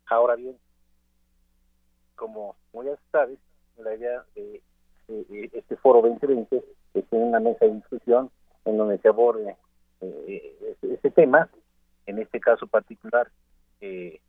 [0.06, 0.58] Ahora bien,
[2.16, 3.38] como ya sabes,
[3.78, 4.62] la idea de,
[5.52, 6.64] este foro 2020
[6.94, 8.30] es tener una mesa de discusión
[8.64, 9.56] en donde se aborde
[10.00, 11.50] eh, ese, tema,
[12.06, 13.30] en este caso particular,
[13.80, 14.20] eh,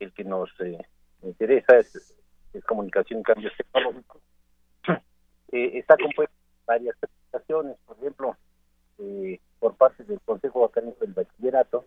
[0.00, 0.78] el que nos eh,
[1.22, 2.14] interesa es,
[2.66, 4.20] comunicación y cambios tecnológicos.
[5.52, 6.34] está compuesto
[6.66, 8.36] varias presentaciones, por ejemplo,
[9.60, 11.86] por parte del Consejo Académico del Bachillerato,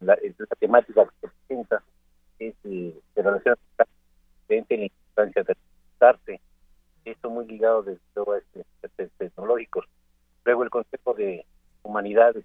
[0.00, 0.16] la,
[0.58, 1.82] temática que se presenta
[2.38, 3.56] es de relación
[4.48, 5.56] en la de
[6.00, 6.40] arte.
[7.04, 9.86] Esto muy ligado desde todo este, este, tecnológicos.
[10.44, 11.44] Luego el concepto de
[11.82, 12.44] humanidades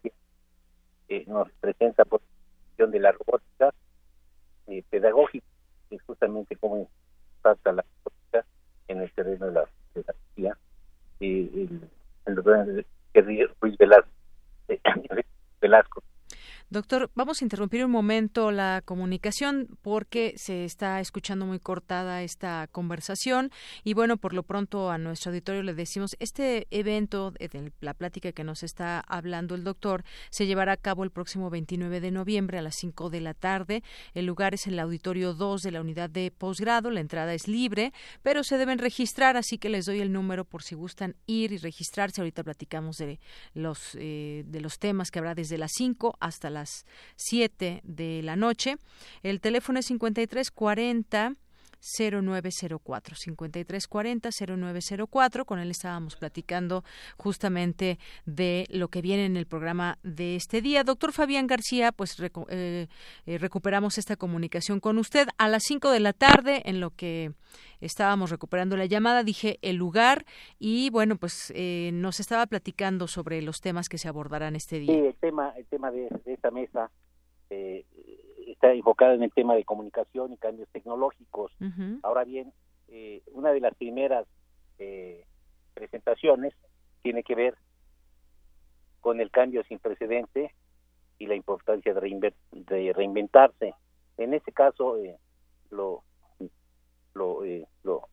[1.07, 2.21] eh, nos presenta por
[2.77, 3.73] de la robótica
[4.67, 5.45] eh, pedagógica,
[5.89, 6.89] que es justamente cómo
[7.35, 8.45] impacta la robótica
[8.87, 10.57] en el terreno de la pedagogía.
[11.19, 11.89] y el,
[12.25, 14.09] el, Ruiz Velasco,
[14.69, 14.79] eh,
[15.59, 16.03] Velasco
[16.71, 22.67] Doctor, vamos a interrumpir un momento la comunicación porque se está escuchando muy cortada esta
[22.71, 23.49] conversación
[23.83, 27.33] y bueno, por lo pronto a nuestro auditorio le decimos, este evento,
[27.79, 32.01] la plática que nos está hablando el doctor, se llevará a cabo el próximo 29
[32.01, 33.81] de noviembre a las 5 de la tarde.
[34.13, 37.93] El lugar es el auditorio 2 de la unidad de posgrado, la entrada es libre,
[38.21, 41.57] pero se deben registrar, así que les doy el número por si gustan ir y
[41.57, 42.21] registrarse.
[42.21, 43.19] Ahorita platicamos de
[43.55, 48.22] los, eh, de los temas que habrá desde las 5 hasta las las 7 de
[48.23, 48.77] la noche.
[49.23, 51.36] El teléfono es 5340
[51.80, 56.84] 0904 5340 0904 con él estábamos platicando
[57.18, 60.84] justamente de lo que viene en el programa de este día.
[60.84, 62.88] Doctor Fabián García pues eh,
[63.26, 65.27] eh, recuperamos esta comunicación con usted.
[65.38, 67.31] A las 5 de la tarde en lo que
[67.81, 70.26] estábamos recuperando la llamada dije el lugar
[70.60, 74.93] y bueno pues eh, nos estaba platicando sobre los temas que se abordarán este día.
[74.93, 76.91] Sí el tema el tema de, de esta mesa
[78.60, 81.53] está enfocada en el tema de comunicación y cambios tecnológicos.
[82.03, 82.52] Ahora bien,
[82.90, 84.27] eh, una de las primeras
[84.80, 85.26] eh,
[85.73, 86.53] presentaciones
[87.02, 87.56] tiene que ver
[88.99, 90.53] con el cambio sin precedente
[91.19, 93.76] y la importancia de, de reinventarse.
[94.18, 95.18] En este caso eh,
[95.69, 96.03] lo
[97.14, 97.41] lo,
[97.84, 98.07] lo,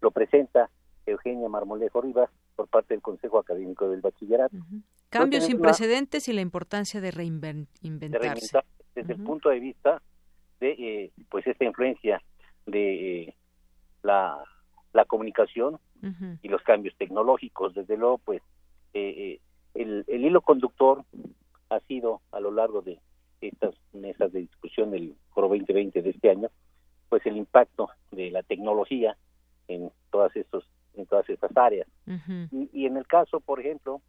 [0.00, 0.70] lo presenta
[1.06, 4.56] Eugenia Marmolejo Rivas por parte del Consejo Académico del Bachillerato.
[5.08, 8.58] Cambios sin precedentes y la importancia de reinventarse
[8.94, 10.00] desde el punto de vista
[10.60, 12.22] de eh, pues esta influencia
[12.66, 13.34] de eh,
[14.02, 14.42] la,
[14.92, 15.78] la comunicación
[16.42, 17.74] y los cambios tecnológicos.
[17.74, 18.42] Desde luego pues
[18.92, 19.40] eh,
[19.72, 21.02] el, el hilo conductor
[21.70, 22.98] ha sido a lo largo de
[23.40, 26.50] estas mesas de discusión del Foro 2020 de este año
[27.08, 29.16] pues el impacto de la tecnología
[29.68, 31.88] en todas estos en todas estas áreas.
[32.52, 34.02] Y, y, en el caso por ejemplo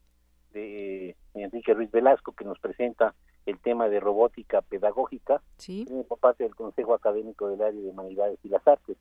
[0.52, 5.41] de Enrique Ruiz Velasco que nos presenta el tema de robótica pedagógica
[6.07, 8.97] por parte del Consejo Académico del Área de Humanidades y las Artes.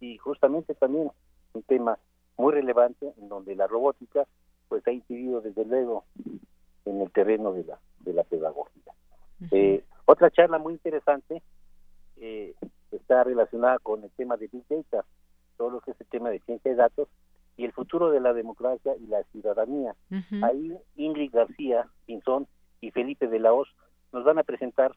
[0.00, 1.10] Y justamente también
[1.52, 1.98] un tema
[2.36, 4.26] muy relevante en donde la robótica
[4.68, 6.04] pues ha incidido desde luego
[6.84, 8.92] en el terreno de la, de la pedagogía.
[9.50, 11.42] Eh, Otra charla muy interesante
[12.16, 12.54] eh,
[12.90, 15.04] está relacionada con el tema de Big Data,
[15.56, 17.08] todo lo que es el tema de ciencia de datos
[17.56, 19.94] y el futuro de la democracia y la ciudadanía.
[20.42, 22.48] Ahí Ingrid García Pinzón
[22.80, 23.68] y Felipe de la Hoz
[24.12, 24.94] nos van a presentar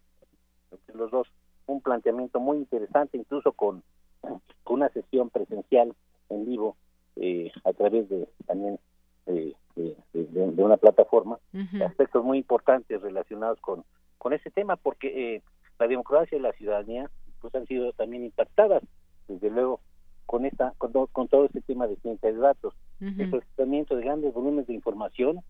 [0.94, 1.28] los dos
[1.68, 3.84] un planteamiento muy interesante, incluso con,
[4.22, 5.94] con una sesión presencial
[6.30, 6.78] en vivo
[7.18, 8.80] eh, a través de también
[9.26, 11.40] de, una plataforma,
[11.86, 13.84] aspectos muy importantes relacionados con,
[14.18, 15.42] con ese tema, porque eh,
[15.80, 17.10] la democracia y la ciudadanía
[17.42, 18.84] pues han sido también impactadas,
[19.28, 19.80] desde luego,
[20.26, 24.34] con esta con, con todo este tema de ciencia de datos, el procesamiento de grandes
[24.34, 25.42] volúmenes de información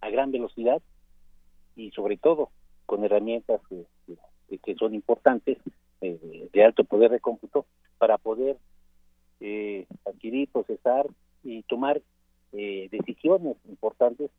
[0.00, 0.82] a gran velocidad
[1.76, 2.50] y sobre todo
[2.86, 3.86] con herramientas que,
[4.58, 5.58] que son importantes
[6.00, 7.64] eh, de alto poder de cómputo
[7.98, 8.56] para poder
[9.40, 11.06] eh, adquirir, procesar
[11.44, 12.02] y tomar
[12.52, 14.30] eh, decisiones importantes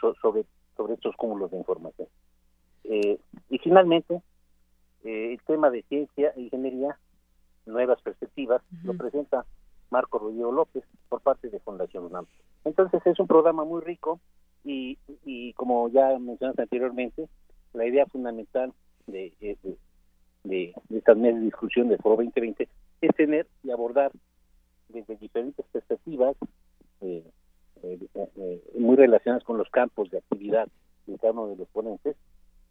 [0.00, 0.44] sobre
[0.76, 2.08] sobre estos cúmulos de información.
[2.84, 4.20] y finalmente,
[5.04, 6.98] el tema de ciencia e ingeniería
[7.66, 9.46] nuevas perspectivas, lo presenta
[9.90, 12.26] Marco Rodrigo López por parte de Fundación UNAM.
[12.64, 14.20] Entonces es un programa muy rico
[14.64, 17.28] y, y como ya mencionaste anteriormente,
[17.72, 18.72] la idea fundamental
[19.06, 19.58] de, de,
[20.44, 22.68] de, de estas mesas de discusión de Foro 2020
[23.00, 24.10] es tener y abordar
[24.88, 26.36] desde diferentes perspectivas
[27.00, 27.24] eh,
[27.82, 30.68] eh, eh, muy relacionadas con los campos de actividad
[31.06, 32.16] de cada uno de los ponentes,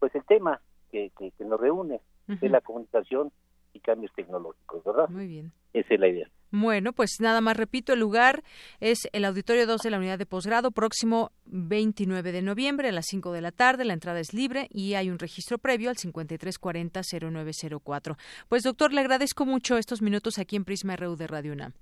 [0.00, 0.60] pues el tema
[0.90, 2.00] que, que, nos reúne
[2.40, 3.30] es la comunicación
[3.72, 5.08] y cambios tecnológicos, ¿verdad?
[5.08, 5.52] Muy bien.
[5.72, 6.30] Esa es la idea.
[6.56, 8.44] Bueno, pues nada más repito, el lugar
[8.78, 13.06] es el Auditorio 2 de la Unidad de Posgrado, próximo 29 de noviembre a las
[13.06, 13.84] 5 de la tarde.
[13.84, 18.16] La entrada es libre y hay un registro previo al 5340-0904.
[18.48, 21.72] Pues doctor, le agradezco mucho estos minutos aquí en Prisma RU de Radio UNAM.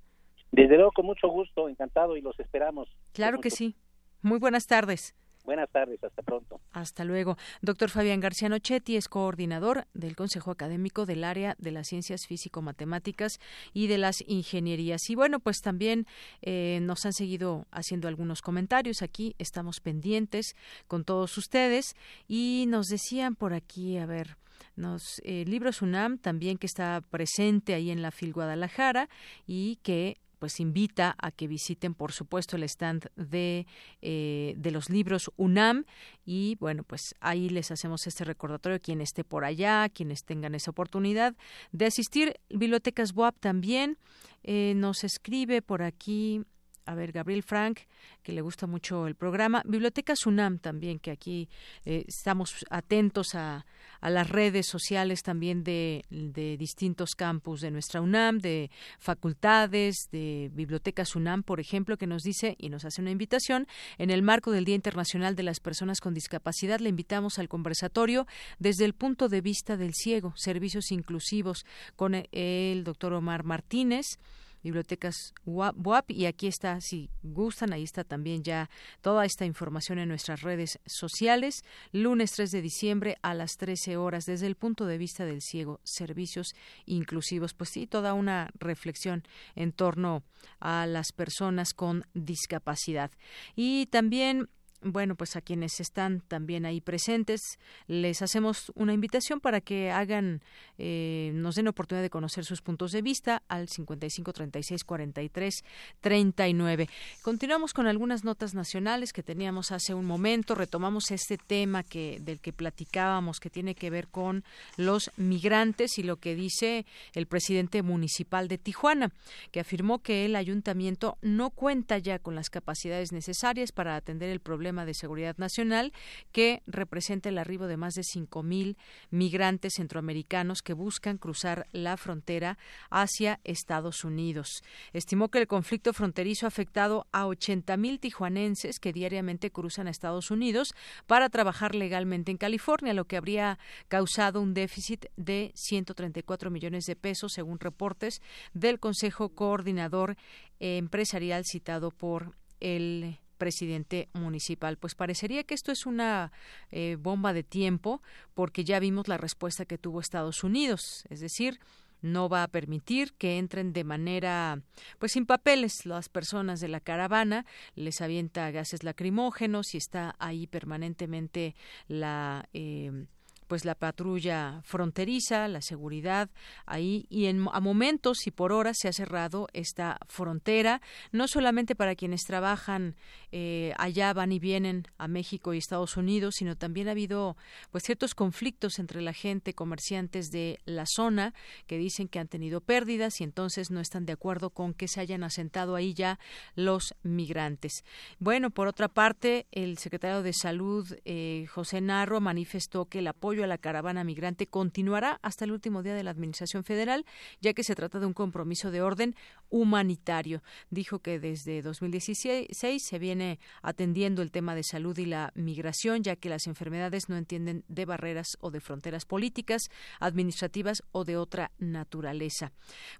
[0.52, 2.88] Desde luego, con mucho gusto, encantado y los esperamos.
[3.12, 3.76] Claro que sí.
[4.22, 5.14] Muy buenas tardes.
[5.44, 6.60] Buenas tardes, hasta pronto.
[6.73, 7.36] Hasta luego.
[7.62, 13.40] Doctor Fabián García Nochetti es coordinador del Consejo Académico del Área de las Ciencias Físico-Matemáticas
[13.73, 15.10] y de las Ingenierías.
[15.10, 16.06] Y bueno, pues también
[16.43, 19.35] eh, nos han seguido haciendo algunos comentarios aquí.
[19.39, 20.55] Estamos pendientes
[20.86, 21.97] con todos ustedes
[22.28, 24.36] y nos decían por aquí, a ver,
[24.77, 29.09] nos eh, Libros UNAM también que está presente ahí en la FIL Guadalajara
[29.47, 33.64] y que pues invita a que visiten, por supuesto, el stand de,
[34.01, 35.85] eh, de los libros UNAM
[36.24, 40.73] y bueno, pues ahí les hacemos este recordatorio quien esté por allá, quienes tengan esa
[40.73, 41.36] oportunidad
[41.70, 42.40] de asistir.
[42.51, 43.98] Bibliotecas WAP también
[44.43, 46.43] eh, nos escribe por aquí
[46.84, 47.80] a ver, Gabriel Frank,
[48.22, 49.62] que le gusta mucho el programa.
[49.64, 51.48] Biblioteca Sunam también, que aquí
[51.84, 53.64] eh, estamos atentos a,
[54.00, 60.50] a, las redes sociales también de, de, distintos campus de nuestra UNAM, de facultades, de
[60.52, 63.66] Biblioteca Sunam, por ejemplo, que nos dice y nos hace una invitación.
[63.98, 68.26] En el marco del Día Internacional de las Personas con Discapacidad, le invitamos al conversatorio
[68.59, 71.64] desde el punto de vista del ciego, servicios inclusivos,
[71.96, 74.18] con el doctor Omar Martínez
[74.62, 78.70] bibliotecas WAP y aquí está, si gustan, ahí está también ya
[79.01, 81.64] toda esta información en nuestras redes sociales.
[81.93, 85.80] Lunes 3 de diciembre a las 13 horas desde el punto de vista del ciego,
[85.84, 86.55] servicios
[86.86, 87.55] inclusivos.
[87.55, 89.24] Pues sí, toda una reflexión
[89.55, 90.22] en torno
[90.60, 93.10] a las personas con discapacidad.
[93.56, 94.48] Y también
[94.82, 100.42] bueno, pues a quienes están también ahí presentes, les hacemos una invitación para que hagan,
[100.78, 105.64] eh, nos den oportunidad de conocer sus puntos de vista al 55 36 43
[106.00, 106.88] 39.
[107.22, 110.54] Continuamos con algunas notas nacionales que teníamos hace un momento.
[110.54, 114.44] Retomamos este tema que del que platicábamos, que tiene que ver con
[114.76, 119.12] los migrantes y lo que dice el presidente municipal de Tijuana,
[119.50, 124.40] que afirmó que el ayuntamiento no cuenta ya con las capacidades necesarias para atender el
[124.40, 125.92] problema de seguridad nacional
[126.32, 128.76] que representa el arribo de más de 5.000
[129.10, 132.58] migrantes centroamericanos que buscan cruzar la frontera
[132.90, 134.62] hacia Estados Unidos.
[134.94, 140.30] Estimó que el conflicto fronterizo ha afectado a 80.000 tijuanenses que diariamente cruzan a Estados
[140.30, 140.74] Unidos
[141.06, 143.58] para trabajar legalmente en California, lo que habría
[143.88, 148.22] causado un déficit de 134 millones de pesos, según reportes
[148.54, 150.16] del Consejo Coordinador
[150.58, 154.77] Empresarial citado por el presidente municipal.
[154.77, 156.31] Pues parecería que esto es una
[156.70, 158.01] eh, bomba de tiempo
[158.35, 161.59] porque ya vimos la respuesta que tuvo Estados Unidos, es decir,
[162.02, 164.62] no va a permitir que entren de manera,
[165.01, 167.44] pues sin papeles, las personas de la caravana,
[167.74, 171.56] les avienta gases lacrimógenos y está ahí permanentemente
[171.89, 173.06] la eh,
[173.52, 176.30] pues la patrulla fronteriza, la seguridad
[176.64, 180.80] ahí y en, a momentos y por horas se ha cerrado esta frontera,
[181.10, 182.96] no solamente para quienes trabajan
[183.30, 187.36] eh, allá van y vienen a México y Estados Unidos, sino también ha habido
[187.70, 191.34] pues ciertos conflictos entre la gente, comerciantes de la zona
[191.66, 195.00] que dicen que han tenido pérdidas y entonces no están de acuerdo con que se
[195.00, 196.18] hayan asentado ahí ya
[196.54, 197.84] los migrantes.
[198.18, 203.41] Bueno, por otra parte, el secretario de Salud, eh, José Narro, manifestó que el apoyo
[203.44, 207.05] a la caravana migrante continuará hasta el último día de la Administración Federal,
[207.40, 209.14] ya que se trata de un compromiso de orden
[209.51, 210.43] humanitario.
[210.70, 212.48] Dijo que desde 2016
[212.82, 217.16] se viene atendiendo el tema de salud y la migración, ya que las enfermedades no
[217.16, 219.62] entienden de barreras o de fronteras políticas,
[220.01, 222.52] administrativas o de otra naturaleza.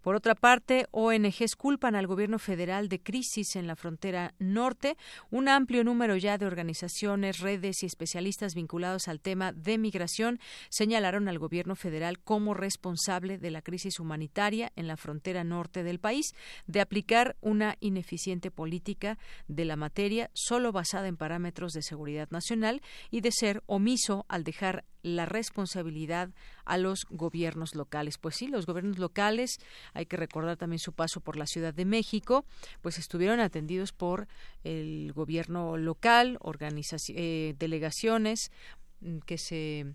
[0.03, 4.97] Por otra parte, ONGs culpan al gobierno federal de crisis en la frontera norte.
[5.31, 10.32] Un amplio número ya de organizaciones, redes y especialistas vinculados al tema de migración
[10.69, 15.99] señalaron al gobierno federal como responsable de la crisis humanitaria en la frontera norte del
[15.99, 16.35] país,
[16.67, 19.19] de aplicar una ineficiente política
[19.49, 24.45] de la materia solo basada en parámetros de seguridad nacional y de ser omiso al
[24.45, 26.31] dejar la responsabilidad
[26.65, 28.19] a los gobiernos locales.
[28.19, 29.59] Pues sí, los gobiernos locales,
[29.95, 32.45] hay que recordar también su paso por la Ciudad de México,
[32.81, 34.29] pues estuvieron atendidos por
[34.65, 36.39] el gobierno local,
[37.09, 38.51] eh, delegaciones
[39.01, 39.95] mm, que se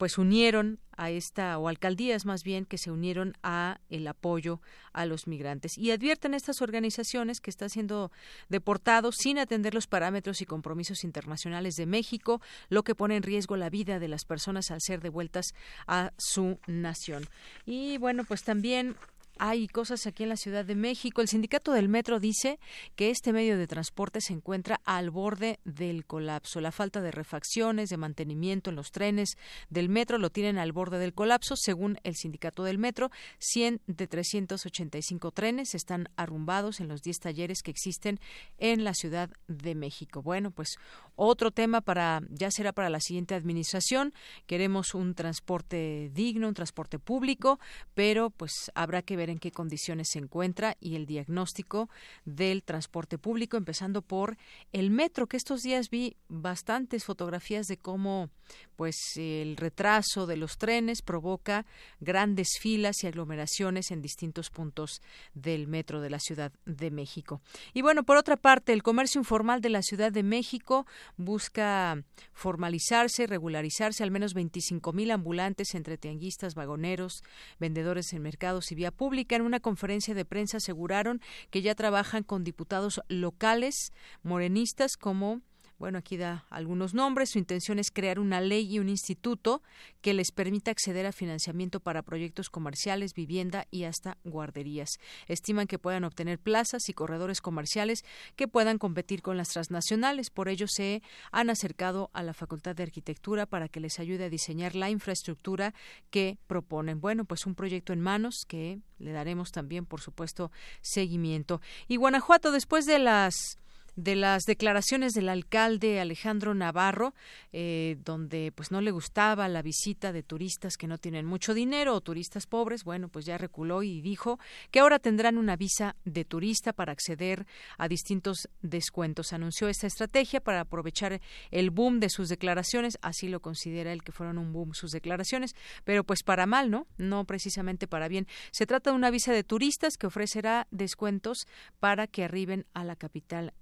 [0.00, 4.62] pues unieron a esta o alcaldías más bien que se unieron a el apoyo
[4.94, 8.10] a los migrantes y advierten estas organizaciones que está siendo
[8.48, 12.40] deportado sin atender los parámetros y compromisos internacionales de México,
[12.70, 15.52] lo que pone en riesgo la vida de las personas al ser devueltas
[15.86, 17.26] a su nación.
[17.66, 18.96] Y bueno, pues también
[19.42, 21.22] hay cosas aquí en la Ciudad de México.
[21.22, 22.60] El sindicato del metro dice
[22.94, 26.60] que este medio de transporte se encuentra al borde del colapso.
[26.60, 29.38] La falta de refacciones, de mantenimiento en los trenes
[29.70, 31.56] del metro lo tienen al borde del colapso.
[31.56, 37.62] Según el sindicato del metro, 100 de 385 trenes están arrumbados en los 10 talleres
[37.62, 38.20] que existen
[38.58, 40.20] en la Ciudad de México.
[40.20, 40.76] Bueno, pues
[41.16, 44.12] otro tema para ya será para la siguiente administración.
[44.46, 47.58] Queremos un transporte digno, un transporte público,
[47.94, 51.88] pero pues habrá que ver en qué condiciones se encuentra y el diagnóstico
[52.24, 54.36] del transporte público, empezando por
[54.72, 58.30] el metro, que estos días vi bastantes fotografías de cómo
[58.76, 61.66] pues el retraso de los trenes provoca
[62.00, 65.02] grandes filas y aglomeraciones en distintos puntos
[65.34, 67.42] del metro de la Ciudad de México.
[67.74, 70.86] Y bueno, por otra parte, el comercio informal de la Ciudad de México
[71.16, 72.02] busca
[72.32, 77.22] formalizarse, regularizarse, al menos 25 mil ambulantes entre tianguistas, vagoneros,
[77.58, 81.20] vendedores en mercados y vía pública en una conferencia de prensa aseguraron
[81.50, 83.92] que ya trabajan con diputados locales
[84.22, 85.40] morenistas como
[85.80, 87.30] bueno, aquí da algunos nombres.
[87.30, 89.62] Su intención es crear una ley y un instituto
[90.02, 94.90] que les permita acceder a financiamiento para proyectos comerciales, vivienda y hasta guarderías.
[95.26, 98.04] Estiman que puedan obtener plazas y corredores comerciales
[98.36, 100.28] que puedan competir con las transnacionales.
[100.28, 101.02] Por ello, se
[101.32, 105.72] han acercado a la Facultad de Arquitectura para que les ayude a diseñar la infraestructura
[106.10, 107.00] que proponen.
[107.00, 110.52] Bueno, pues un proyecto en manos que le daremos también, por supuesto,
[110.82, 111.62] seguimiento.
[111.88, 113.56] Y Guanajuato, después de las
[113.96, 117.14] de las declaraciones del alcalde Alejandro Navarro,
[117.52, 121.94] eh, donde pues no le gustaba la visita de turistas que no tienen mucho dinero
[121.94, 124.38] o turistas pobres, bueno, pues ya reculó y dijo
[124.70, 127.46] que ahora tendrán una visa de turista para acceder
[127.78, 129.32] a distintos descuentos.
[129.32, 134.12] Anunció esta estrategia para aprovechar el boom de sus declaraciones, así lo considera él que
[134.12, 135.54] fueron un boom sus declaraciones,
[135.84, 136.86] pero pues para mal, ¿no?
[136.98, 138.26] No precisamente para bien.
[138.52, 141.46] Se trata de una visa de turistas que ofrecerá descuentos
[141.78, 143.52] para que arriben a la capital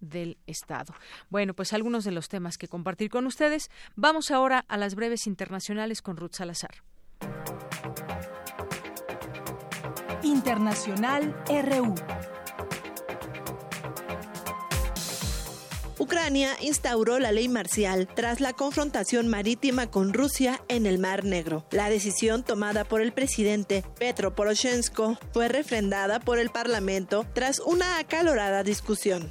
[0.46, 0.94] Estado.
[1.30, 3.70] Bueno, pues algunos de los temas que compartir con ustedes.
[3.96, 6.82] Vamos ahora a las breves internacionales con Ruth Salazar.
[10.22, 11.94] Internacional RU.
[15.98, 21.66] Ucrania instauró la ley marcial tras la confrontación marítima con Rusia en el Mar Negro.
[21.72, 27.98] La decisión tomada por el presidente Petro Poroshenko fue refrendada por el Parlamento tras una
[27.98, 29.30] acalorada discusión.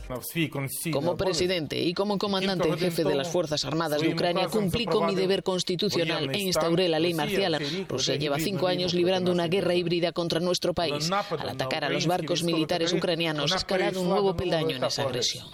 [0.92, 5.08] Como presidente y como comandante en jefe de las Fuerzas Armadas de Ucrania, cumplí con
[5.08, 7.60] mi deber constitucional e instauré la ley marcial.
[7.88, 11.10] Rusia lleva cinco años librando una guerra híbrida contra nuestro país.
[11.12, 15.48] Al atacar a los barcos militares ucranianos, ha escalado un nuevo peldaño en esa agresión.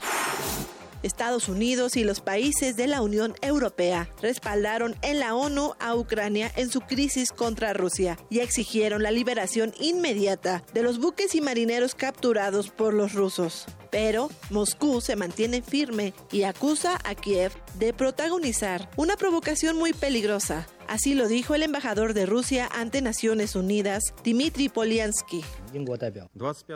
[1.04, 6.52] Estados Unidos y los países de la Unión Europea respaldaron en la ONU a Ucrania
[6.56, 11.94] en su crisis contra Rusia y exigieron la liberación inmediata de los buques y marineros
[11.96, 13.68] capturados por los rusos.
[13.94, 20.66] Pero Moscú se mantiene firme y acusa a Kiev de protagonizar una provocación muy peligrosa
[20.88, 25.44] Así lo dijo el embajador de Rusia ante Naciones Unidas, Dmitry Polyansky.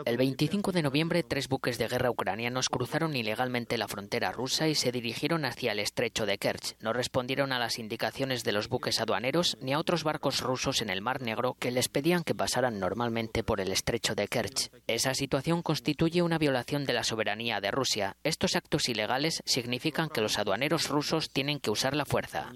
[0.04, 4.74] El 25 de noviembre, tres buques de guerra ucranianos cruzaron ilegalmente la frontera rusa y
[4.74, 6.76] se dirigieron hacia el estrecho de Kerch.
[6.80, 10.90] No respondieron a las indicaciones de los buques aduaneros ni a otros barcos rusos en
[10.90, 14.70] el Mar Negro que les pedían que pasaran normalmente por el estrecho de Kerch.
[14.86, 18.16] Esa situación constituye una violación de la soberanía de Rusia.
[18.22, 22.52] Estos actos ilegales significan que los aduaneros rusos tienen que usar la fuerza.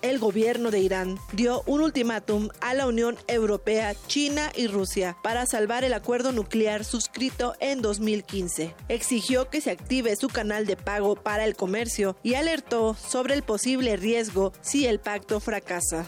[0.00, 5.44] El gobierno de Irán dio un ultimátum a la Unión Europea, China y Rusia para
[5.44, 8.76] salvar el acuerdo nuclear suscrito en 2015.
[8.88, 13.42] Exigió que se active su canal de pago para el comercio y alertó sobre el
[13.42, 16.06] posible riesgo si el pacto fracasa.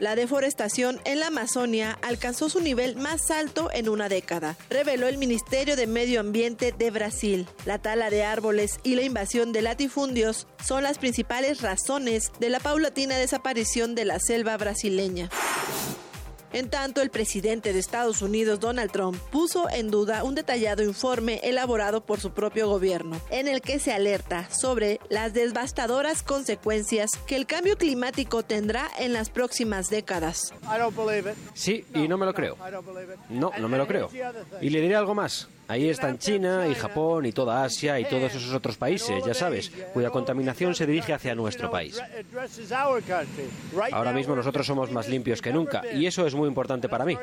[0.00, 5.18] La deforestación en la Amazonia alcanzó su nivel más alto en una década, reveló el
[5.18, 7.46] Ministerio de Medio Ambiente de Brasil.
[7.64, 12.58] La tala de árboles y la invasión de latifundios son las principales razones de la
[12.58, 15.30] paulatina desaparición de la selva brasileña.
[16.54, 21.40] En tanto, el presidente de Estados Unidos, Donald Trump, puso en duda un detallado informe
[21.42, 27.34] elaborado por su propio gobierno, en el que se alerta sobre las devastadoras consecuencias que
[27.34, 30.54] el cambio climático tendrá en las próximas décadas.
[31.54, 32.56] Sí, y no me lo creo.
[33.30, 34.08] No, no me lo creo.
[34.60, 35.48] Y le diré algo más.
[35.68, 39.70] Ahí están China y Japón y toda Asia y todos esos otros países, ya sabes,
[39.92, 42.00] cuya contaminación se dirige hacia nuestro país.
[43.92, 47.16] Ahora mismo nosotros somos más limpios que nunca y eso es muy importante para mí.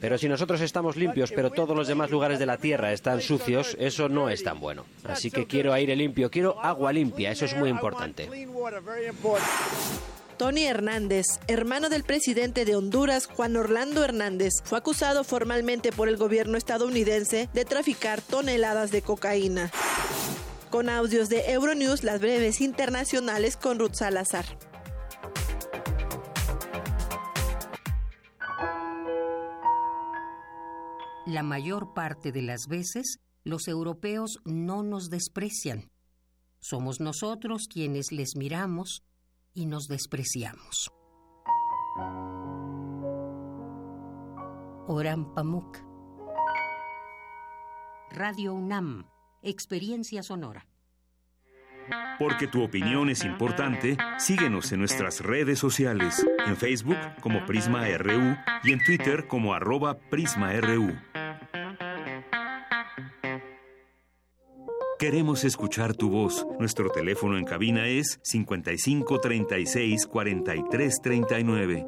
[0.00, 3.76] Pero si nosotros estamos limpios pero todos los demás lugares de la Tierra están sucios,
[3.78, 4.84] eso no es tan bueno.
[5.04, 8.28] Así que quiero aire limpio, quiero agua limpia, eso es muy importante.
[10.36, 16.16] Tony Hernández, hermano del presidente de Honduras, Juan Orlando Hernández, fue acusado formalmente por el
[16.16, 19.70] gobierno estadounidense de traficar toneladas de cocaína.
[20.70, 24.44] Con audios de Euronews, las breves internacionales con Ruth Salazar.
[31.26, 35.90] La mayor parte de las veces, los europeos no nos desprecian.
[36.60, 39.02] Somos nosotros quienes les miramos
[39.54, 40.90] y nos despreciamos.
[44.86, 45.78] Oran Pamuk.
[48.10, 49.06] Radio UNAM.
[49.42, 50.66] Experiencia sonora.
[52.18, 58.36] Porque tu opinión es importante, síguenos en nuestras redes sociales, en Facebook como Prisma RU
[58.62, 60.94] y en Twitter como arroba PrismaRU.
[64.98, 66.46] Queremos escuchar tu voz.
[66.60, 71.86] Nuestro teléfono en cabina es 55 36 43 39.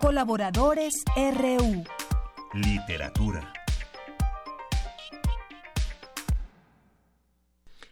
[0.00, 1.84] Colaboradores RU.
[2.54, 3.52] Literatura.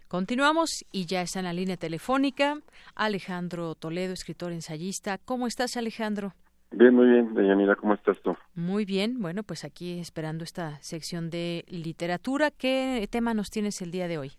[0.08, 2.60] Continuamos y ya está en la línea telefónica
[2.94, 5.18] Alejandro Toledo, escritor ensayista.
[5.18, 6.34] ¿Cómo estás, Alejandro?
[6.76, 8.36] Bien, muy bien, Deyanira, ¿cómo estás tú?
[8.56, 12.50] Muy bien, bueno, pues aquí esperando esta sección de literatura.
[12.50, 14.32] ¿Qué tema nos tienes el día de hoy?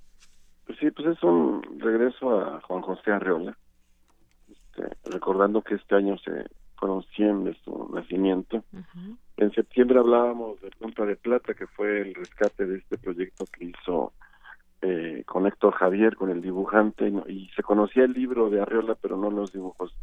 [0.66, 3.57] Pues sí, pues es un regreso a Juan José Arreola,
[4.49, 6.45] este, recordando que este año se
[6.76, 8.66] fueron 100 de su nacimiento.
[9.38, 13.66] En septiembre hablábamos de Punta de Plata, que fue el rescate de este proyecto que
[13.66, 14.12] hizo
[14.82, 19.16] eh, con Héctor Javier, con el dibujante, y se conocía el libro de Arreola, pero
[19.16, 19.95] no los dibujos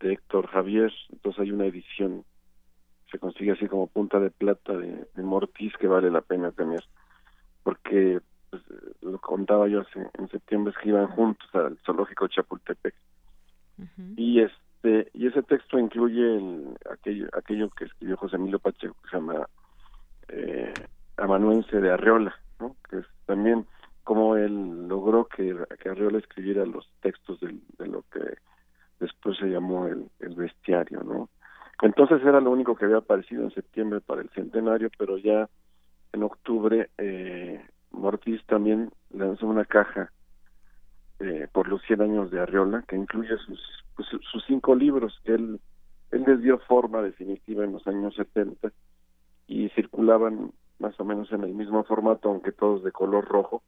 [0.00, 2.24] de Héctor Javier, entonces hay una edición,
[3.10, 6.84] se consigue así como punta de plata de, de Mortiz que vale la pena tener,
[7.62, 8.20] porque
[8.50, 8.62] pues,
[9.00, 12.94] lo contaba yo hace, en septiembre es que iban juntos al zoológico Chapultepec
[14.16, 19.10] y este y ese texto incluye el, aquello aquello que escribió José Emilio Pacheco que
[19.10, 19.46] se llama
[20.28, 20.72] eh,
[21.16, 22.76] Amanuense de Arreola, ¿no?
[22.88, 23.66] que es también
[24.04, 28.35] como él logró que, que Arreola escribiera los textos de, de lo que
[29.00, 31.28] después se llamó el, el bestiario, ¿no?
[31.82, 35.48] Entonces era lo único que había aparecido en septiembre para el centenario, pero ya
[36.12, 40.10] en octubre eh, Mortiz también lanzó una caja
[41.20, 43.60] eh, por los 100 años de Arriola que incluye sus,
[43.94, 45.60] pues, sus cinco libros que él,
[46.10, 48.72] él les dio forma definitiva en los años 70
[49.46, 53.62] y circulaban más o menos en el mismo formato, aunque todos de color rojo,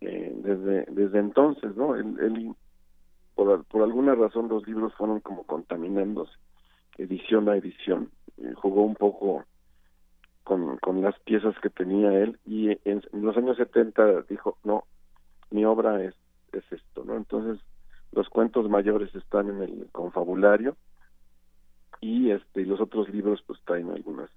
[0.00, 1.94] eh, desde, desde entonces, ¿no?
[1.94, 2.54] Él, él
[3.34, 6.32] por, por alguna razón los libros fueron como contaminándose
[6.98, 8.10] edición a edición.
[8.38, 9.44] Eh, jugó un poco
[10.44, 14.84] con, con las piezas que tenía él y en, los años 70 dijo no
[15.50, 16.14] mi obra es
[16.52, 17.64] es esto no entonces
[18.10, 20.76] los cuentos mayores están en el confabulario
[22.00, 24.30] y este y los otros libros pues traen algunas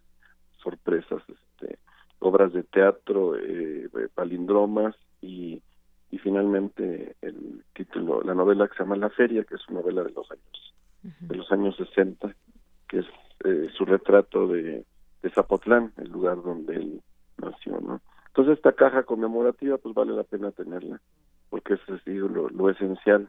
[0.58, 1.80] sorpresas este
[2.20, 5.64] obras de teatro eh, palindromas y
[6.16, 10.02] y finalmente el título, la novela que se llama La Feria, que es una novela
[10.02, 12.34] de los años, de los años 60,
[12.88, 13.06] que es
[13.44, 14.86] eh, su retrato de,
[15.22, 17.02] de Zapotlán, el lugar donde él
[17.38, 18.00] nació, ¿no?
[18.28, 21.02] Entonces esta caja conmemorativa, pues vale la pena tenerla,
[21.50, 23.28] porque es lo, lo esencial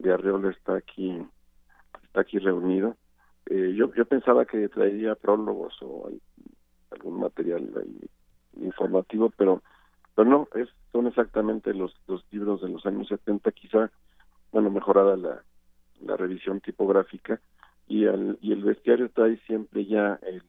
[0.00, 1.16] de Arreola está aquí,
[2.06, 2.96] está aquí reunido.
[3.48, 6.10] Eh, yo, yo pensaba que traería prólogos o
[6.90, 7.70] algún material
[8.60, 9.62] informativo, pero
[10.16, 13.92] pero no, es, son exactamente los, los libros de los años 70, quizá,
[14.50, 15.42] bueno, mejorada la,
[16.00, 17.38] la revisión tipográfica,
[17.86, 20.42] y, al, y el bestiario trae siempre ya el,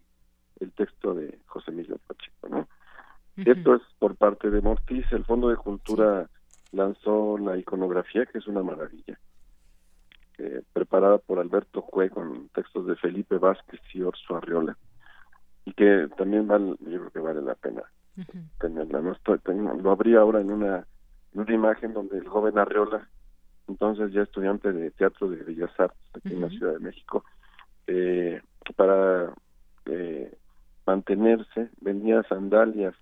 [0.61, 2.67] el texto de José Miguel Pacheco, ¿no?
[3.35, 6.27] Esto es por parte de Mortiz, el Fondo de Cultura
[6.71, 9.19] lanzó la iconografía, que es una maravilla,
[10.39, 14.75] eh, preparada por Alberto Cue con textos de Felipe Vázquez y Orso Arriola,
[15.65, 17.83] y que también vale, yo creo que vale la pena
[18.59, 19.01] tenerla.
[19.01, 19.39] No estoy,
[19.81, 20.85] lo abrí ahora en una,
[21.33, 23.07] en una imagen donde el joven Arreola,
[23.67, 27.23] entonces ya estudiante de teatro de Bellas Artes aquí en la Ciudad de México,
[27.87, 28.41] eh,
[28.75, 29.33] para
[29.85, 30.37] eh,
[30.85, 32.95] mantenerse vendía sandalias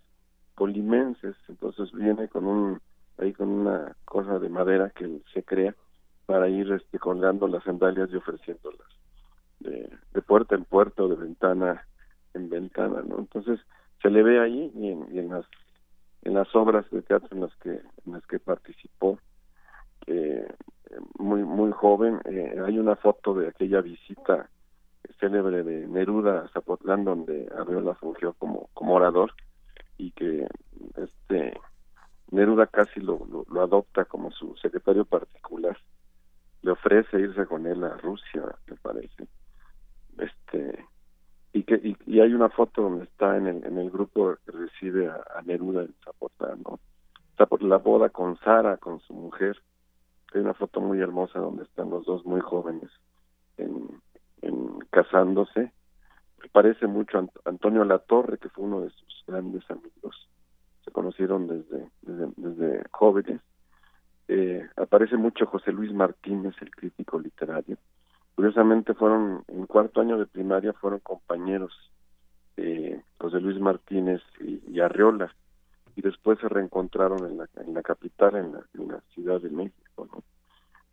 [0.55, 2.81] polimenses, entonces viene con un
[3.17, 5.73] ahí con una cosa de madera que se crea
[6.25, 8.87] para ir este colgando las sandalias y ofreciéndolas
[9.59, 11.85] de, de puerta en puerta o de ventana
[12.33, 13.19] en ventana, ¿no?
[13.19, 13.59] Entonces
[14.01, 15.45] se le ve ahí y en, las
[16.23, 19.19] en las obras de teatro en las que en las que participó
[20.07, 20.47] eh,
[21.17, 24.49] muy muy joven eh, hay una foto de aquella visita
[25.19, 29.33] célebre de Neruda a Zapotlán donde Arriola fungió como como orador
[29.97, 30.47] y que
[30.97, 31.53] este
[32.31, 35.77] Neruda casi lo, lo, adopta como su secretario particular.
[36.63, 39.27] Le ofrece irse con él a Rusia me parece.
[40.17, 40.85] Este
[41.55, 45.07] y que y, hay una foto donde está en el, en el grupo que recibe
[45.07, 46.79] a, Neruda en Zapotlán, ¿no?
[47.47, 49.57] Por la boda con Sara, con su mujer.
[50.33, 52.89] Hay una foto muy hermosa donde están los dos muy jóvenes
[53.57, 53.87] en,
[54.41, 55.71] en casándose.
[56.51, 60.29] Parece mucho a Antonio Latorre, que fue uno de sus grandes amigos.
[60.83, 63.39] Se conocieron desde, desde, jóvenes.
[64.27, 67.77] Eh, aparece mucho José Luis Martínez, el crítico literario
[68.35, 71.71] Curiosamente fueron, en cuarto año de primaria fueron compañeros
[72.57, 75.33] eh, José Luis Martínez y, Arreola,
[75.95, 78.51] y después se reencontraron en la, en la capital, en
[78.87, 80.07] la, Ciudad de México.
[80.11, 80.23] ¿no?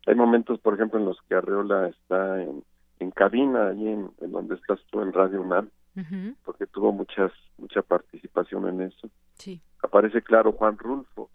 [0.07, 2.63] Hay momentos, por ejemplo, en los que Arreola está en,
[3.01, 5.69] en cabina, allí en, donde estás tú en Radio UNAM,
[6.45, 9.09] porque tuvo muchas mucha participación en eso.
[9.35, 9.61] Sí.
[9.83, 11.31] Aparece claro Juan Rulfo,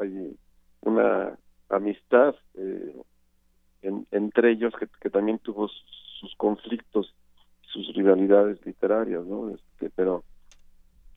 [0.00, 0.36] hay
[0.82, 1.36] una
[1.68, 2.96] amistad eh,
[4.10, 7.14] entre ellos que, también tuvo sus conflictos,
[7.62, 9.50] sus rivalidades literarias, ¿no?
[9.50, 10.24] Este, pero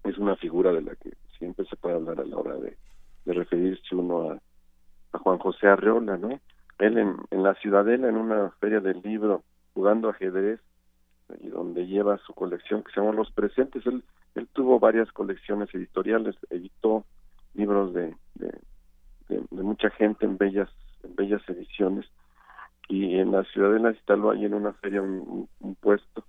[0.04, 2.78] es una figura de la que siempre se puede hablar a la hora de,
[3.26, 4.40] referirse uno a,
[5.20, 6.40] Juan José Arreola, ¿no?
[6.80, 10.60] Él en, en la Ciudadela, en una feria del libro, jugando ajedrez,
[11.42, 13.86] y donde lleva su colección que se llama Los Presentes.
[13.86, 14.04] Él,
[14.36, 17.06] él tuvo varias colecciones editoriales, editó
[17.54, 18.48] libros de, de,
[19.28, 20.70] de, de mucha gente en bellas,
[21.04, 22.06] en bellas ediciones
[22.88, 25.48] y en la ciudad de instaló ahí en una feria un,
[25.82, 26.24] puesto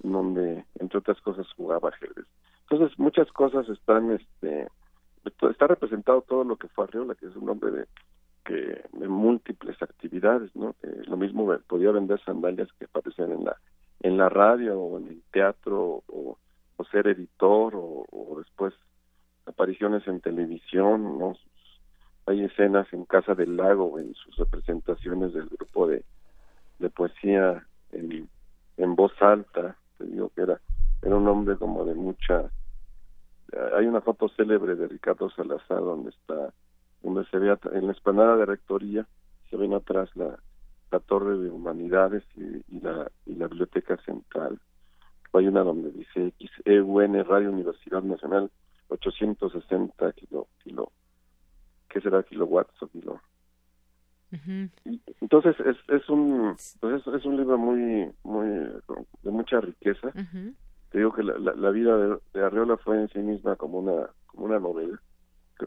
[0.00, 2.26] donde entre otras cosas jugaba ajedrez.
[2.68, 4.68] Entonces muchas cosas están este
[5.24, 7.86] está representado todo lo que fue Arriola que es un hombre de
[8.44, 10.74] que de múltiples actividades no
[11.06, 13.56] lo mismo podía vender sandalias que aparecían en la
[14.00, 16.38] en la radio o en el teatro o,
[16.90, 18.74] ser editor o, o, después
[19.46, 21.36] apariciones en televisión no
[22.26, 26.04] hay escenas en Casa del Lago, en sus representaciones del grupo de,
[26.78, 28.28] de poesía en,
[28.76, 30.60] en voz alta, te digo que era,
[31.02, 32.50] era un hombre como de mucha...
[33.76, 36.54] Hay una foto célebre de Ricardo Salazar donde está,
[37.02, 39.06] donde se ve en la esplanada de Rectoría,
[39.50, 40.38] se ven atrás la,
[40.90, 44.58] la Torre de Humanidades y, la, y la Biblioteca Central.
[45.34, 48.50] Hay una donde dice XEUN Radio Universidad Nacional
[48.88, 50.92] 860 kilo, kilo
[51.92, 53.20] qué será kilowatts o kilo
[55.20, 58.48] entonces es, es un pues es, un libro muy muy
[59.22, 60.10] de mucha riqueza.
[60.90, 64.08] Te digo que la, la, vida de, de, Arreola fue en sí misma como una
[64.26, 64.98] como una novela.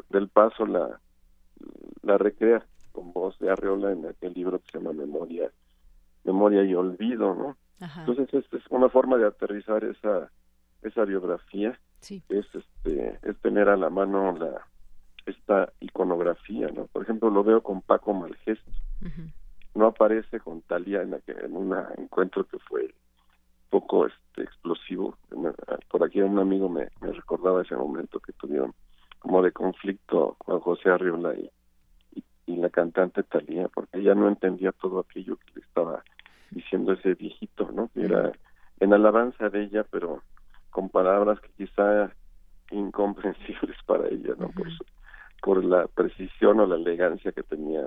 [0.10, 1.00] Del paso la
[2.02, 5.52] la recrea con voz de Arreola en aquel libro que se llama Memoria
[6.24, 10.32] Memoria y Olvido no entonces es, es, una forma de aterrizar esa
[10.82, 11.80] esa biografía.
[12.00, 12.24] Sí.
[12.30, 14.68] es este es tener a la mano la
[15.26, 16.86] esta iconografía, ¿no?
[16.88, 18.72] Por ejemplo, lo veo con Paco Malgesto.
[19.74, 22.94] No aparece con Talía en, en un encuentro que fue
[23.70, 25.18] poco este explosivo.
[25.90, 28.74] Por aquí un amigo me, recordaba ese momento que tuvieron
[29.20, 31.52] como de conflicto Juan José Arriola y,
[32.46, 36.04] y la cantante Talía, porque ella no entendía todo aquello que le estaba
[36.52, 37.90] diciendo ese viejito, ¿no?
[37.96, 38.32] Era
[38.80, 40.22] en alabanza de ella, pero
[40.70, 42.12] con palabras que quizá
[42.72, 44.50] incomprensibles para ella, ¿no?
[44.50, 44.68] por,
[45.46, 47.84] por la precisión o la elegancia que tenía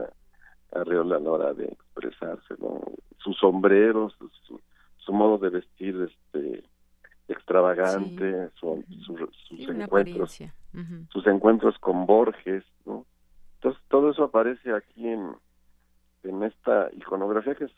[0.70, 2.80] Arreola a la hora de expresarse, ¿no?
[3.18, 4.14] Sus sombreros,
[4.46, 4.60] su,
[4.98, 6.62] su modo de vestir este
[7.26, 10.38] extravagante, sus encuentros,
[11.10, 13.04] sus encuentros con Borges, ¿no?
[13.56, 15.32] Entonces todo eso aparece aquí en
[16.22, 17.72] en esta iconografía que es,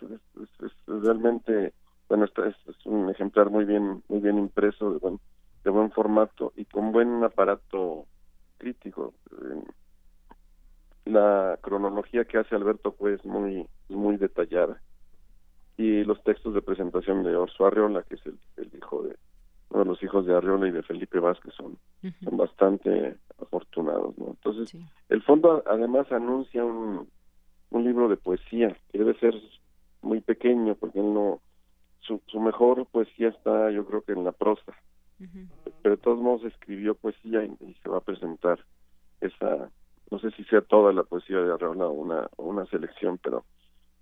[0.86, 1.72] realmente
[2.08, 5.20] bueno es, es, un ejemplar muy bien muy bien impreso de buen
[5.64, 8.06] de buen formato y con buen aparato
[8.60, 9.14] crítico.
[11.04, 14.80] La cronología que hace Alberto pues muy muy detallada.
[15.76, 18.38] Y los textos de presentación de Orso Arriola que es el,
[18.76, 19.16] hijo de
[19.70, 21.78] uno de los hijos de Arriola y de Felipe Vázquez son
[22.22, 24.76] son bastante afortunados no entonces
[25.08, 27.08] el fondo además anuncia un
[27.70, 29.34] un libro de poesía que debe ser
[30.02, 31.40] muy pequeño porque él no
[32.00, 34.74] su, su mejor poesía está yo creo que en la prosa
[35.82, 38.58] pero de todos modos escribió poesía y, se va a presentar
[39.20, 39.70] esa
[40.10, 43.44] no sé si sea toda la poesía de Arreola o una o una selección pero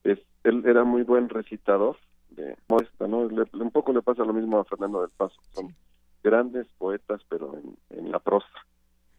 [0.04, 1.96] es él era muy buen recitador
[2.30, 5.74] de muestra no un poco le pasa lo mismo a Fernando del Paso son
[6.22, 8.48] grandes poetas pero en, en la prosa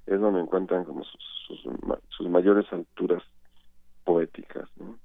[0.10, 1.60] es donde encuentran como sus, sus,
[2.10, 3.24] sus mayores alturas
[4.04, 4.68] poéticas.
[4.78, 4.98] ¿no?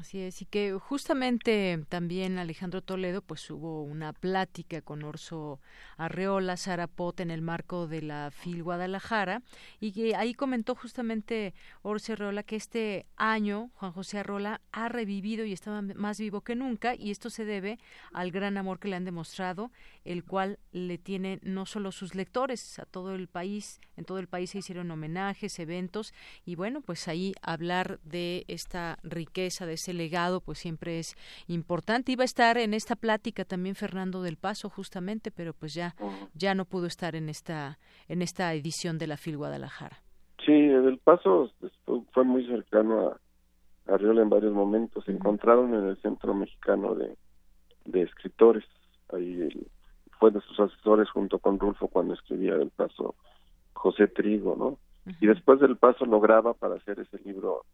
[0.00, 5.60] Así es, y que justamente también Alejandro Toledo pues hubo una plática con Orso
[5.98, 9.42] Arreola, Sara Pot en el marco de la FIL Guadalajara
[9.80, 11.52] y que ahí comentó justamente
[11.82, 16.56] Orso Arreola que este año Juan José Arreola ha revivido y estaba más vivo que
[16.56, 17.78] nunca y esto se debe
[18.14, 19.72] al gran amor que le han demostrado,
[20.06, 24.26] el cual le tiene no solo sus lectores, a todo el país, en todo el
[24.26, 26.14] país se hicieron homenajes, eventos
[26.46, 31.16] y bueno, pues ahí hablar de esta riqueza de ese legado pues siempre es
[31.48, 32.12] importante.
[32.12, 35.94] Iba a estar en esta plática también Fernando del Paso justamente, pero pues ya
[36.34, 37.78] ya no pudo estar en esta
[38.08, 39.98] en esta edición de la FIL Guadalajara.
[40.44, 41.50] Sí, del Paso
[42.12, 43.20] fue muy cercano a,
[43.92, 45.04] Arriola en varios momentos.
[45.04, 47.16] Se encontraron en el Centro Mexicano de,
[47.84, 48.64] de Escritores.
[49.12, 49.48] Ahí
[50.20, 53.16] fue de sus asesores junto con Rulfo cuando escribía del Paso
[53.72, 54.78] José Trigo, ¿no?
[55.20, 57.64] Y después del Paso lo graba para hacer ese libro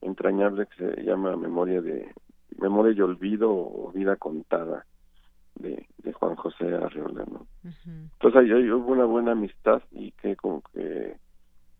[0.00, 2.12] entrañable que se llama Memoria de
[2.58, 4.84] Memoria y Olvido o Vida Contada
[5.54, 7.46] de, de Juan José Arreola, ¿no?
[7.62, 11.16] Entonces ahí, hubo una buena amistad y que como que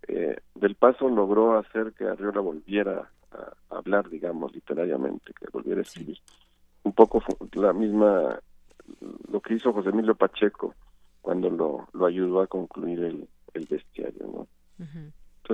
[0.08, 5.82] eh, del paso logró hacer que Arriola volviera a, hablar, digamos, literariamente, que volviera a
[5.82, 6.18] escribir.
[6.82, 7.22] Un poco
[7.52, 8.40] la misma,
[9.30, 10.74] lo que hizo José Emilio Pacheco
[11.20, 14.46] cuando lo, lo ayudó a concluir el, el bestiario, ¿no?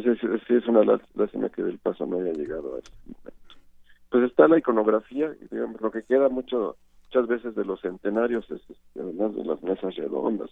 [0.04, 3.32] Sí es una lástima que del paso no haya llegado a ese momento.
[4.10, 8.60] Pues está la iconografía, digamos, lo que queda mucho muchas veces de los centenarios, es,
[8.96, 10.50] además de las mesas redondas,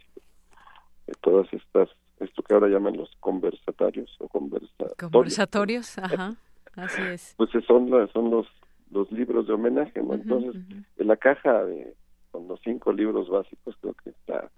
[1.07, 1.89] de todas estas,
[2.21, 4.97] esto que ahora llaman los conversatarios o conversatorios.
[4.99, 6.35] Conversatorios, ajá,
[6.77, 7.35] así es.
[7.37, 8.47] Pues son, son los,
[8.91, 10.15] los libros de homenaje, ¿no?
[10.15, 10.63] Entonces,
[10.97, 11.95] en la caja de,
[12.31, 14.51] con los cinco libros básicos creo que está,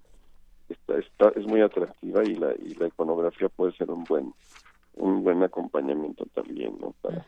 [0.69, 4.33] está, está es muy atractiva y la, y la iconografía puede ser un buen
[4.97, 6.95] un buen acompañamiento también, ¿no?
[7.01, 7.27] Para,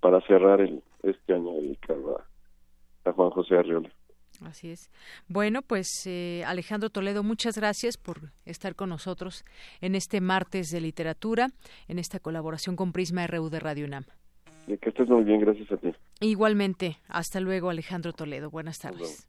[0.00, 2.18] para cerrar el, este año dedicado
[3.04, 3.88] a, Juan José Arriola.
[4.44, 4.90] Así es.
[5.28, 9.44] Bueno, pues eh, Alejandro Toledo, muchas gracias por estar con nosotros
[9.80, 11.48] en este martes de literatura,
[11.88, 14.04] en esta colaboración con Prisma RU de Radio UNAM.
[14.66, 15.94] Que estés muy bien, gracias a ti.
[16.20, 16.96] Igualmente.
[17.08, 18.50] Hasta luego, Alejandro Toledo.
[18.50, 19.28] Buenas tardes.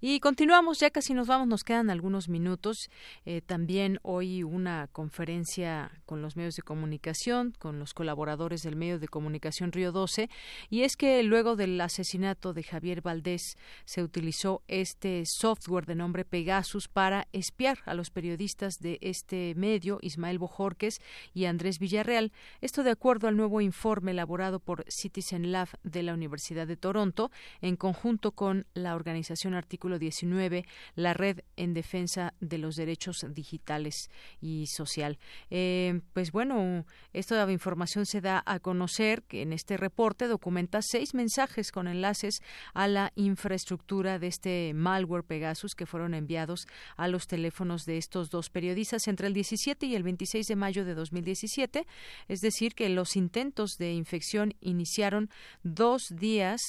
[0.00, 2.90] Y continuamos, ya casi nos vamos, nos quedan algunos minutos.
[3.24, 8.98] Eh, también hoy una conferencia con los medios de comunicación, con los colaboradores del medio
[8.98, 10.28] de comunicación Río 12,
[10.68, 13.56] y es que luego del asesinato de Javier Valdés
[13.86, 19.98] se utilizó este software de nombre Pegasus para espiar a los periodistas de este medio,
[20.02, 21.00] Ismael Bojorques
[21.32, 22.32] y Andrés Villarreal.
[22.60, 27.30] Esto de acuerdo al nuevo informe elaborado por Citizen Lab de la Universidad de Toronto
[27.62, 30.64] en conjunto con la organización artística artículo 19,
[30.94, 34.08] la red en defensa de los derechos digitales
[34.40, 35.18] y social.
[35.50, 41.12] Eh, pues bueno, esta información se da a conocer que en este reporte documenta seis
[41.12, 42.38] mensajes con enlaces
[42.72, 48.30] a la infraestructura de este malware Pegasus que fueron enviados a los teléfonos de estos
[48.30, 51.84] dos periodistas entre el 17 y el 26 de mayo de 2017.
[52.28, 55.30] Es decir, que los intentos de infección iniciaron
[55.64, 56.60] dos días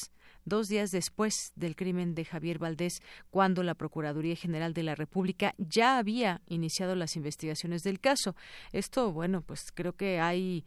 [0.46, 5.54] dos días después del crimen de Javier Valdés, cuando la Procuraduría General de la República
[5.58, 8.36] ya había iniciado las investigaciones del caso.
[8.72, 10.66] Esto, bueno, pues creo que hay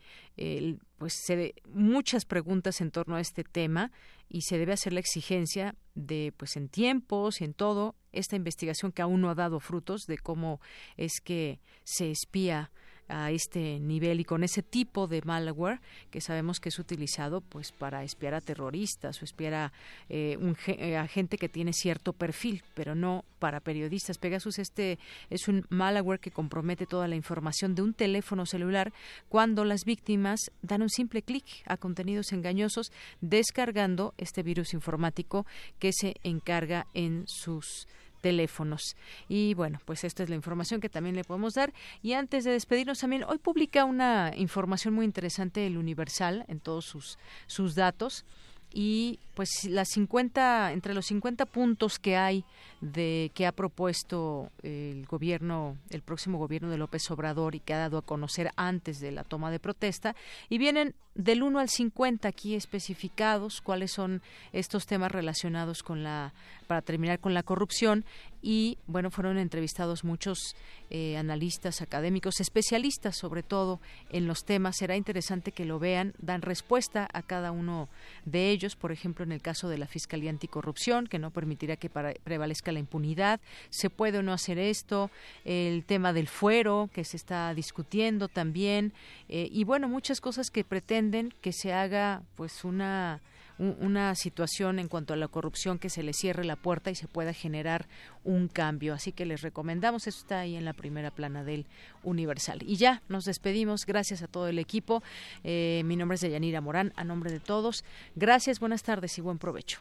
[0.99, 3.91] pues se muchas preguntas en torno a este tema
[4.29, 8.93] y se debe hacer la exigencia de pues en tiempos y en todo esta investigación
[8.93, 10.61] que aún no ha dado frutos de cómo
[10.97, 12.71] es que se espía
[13.09, 15.81] a este nivel y con ese tipo de malware
[16.11, 19.73] que sabemos que es utilizado pues para espiar a terroristas o espiar a,
[20.09, 24.19] eh, un, eh, gente que tiene cierto perfil pero no para periodistas.
[24.19, 24.99] Pegasus este
[25.31, 28.93] es un malware que compromete toda la información de un teléfono celular
[29.29, 35.47] cuando las víctimas dan un simple clic a contenidos engañosos descargando este virus informático
[35.79, 37.87] que se encarga en sus
[38.21, 38.97] teléfonos.
[39.29, 41.73] Y bueno, pues esta es la información que también le podemos dar.
[42.03, 46.85] Y antes de despedirnos también, hoy publica una información muy interesante el Universal en todos
[46.85, 48.25] sus, sus datos
[48.73, 52.45] y pues las 50 entre los 50 puntos que hay
[52.81, 57.79] de que ha propuesto el gobierno el próximo gobierno de López Obrador y que ha
[57.79, 60.15] dado a conocer antes de la toma de protesta
[60.49, 64.23] y vienen del 1 al 50 aquí especificados cuáles son
[64.53, 66.33] estos temas relacionados con la
[66.67, 68.05] para terminar con la corrupción
[68.43, 70.55] y bueno fueron entrevistados muchos
[70.91, 74.77] eh, analistas académicos especialistas sobre todo en los temas.
[74.77, 77.89] Será interesante que lo vean dan respuesta a cada uno
[78.25, 78.77] de ellos.
[78.77, 82.79] Por ejemplo en el caso de la fiscalía anticorrupción que no permitirá que prevalezca la
[82.79, 83.41] impunidad.
[83.71, 85.11] Se puede o no hacer esto.
[85.45, 88.93] El tema del fuero que se está discutiendo también.
[89.29, 93.21] Eh, y bueno muchas cosas que pretenden que se haga pues una
[93.59, 97.09] una situación en cuanto a la corrupción que se le cierre la puerta y se
[97.09, 97.87] pueda generar
[98.25, 98.95] un cambio.
[98.95, 101.67] Así que les recomendamos, eso está ahí en la primera plana del
[102.03, 102.63] Universal.
[102.63, 105.03] Y ya nos despedimos, gracias a todo el equipo.
[105.45, 107.85] Eh, mi nombre es Deyanira Morán, a nombre de todos.
[108.15, 109.81] Gracias, buenas tardes y buen provecho.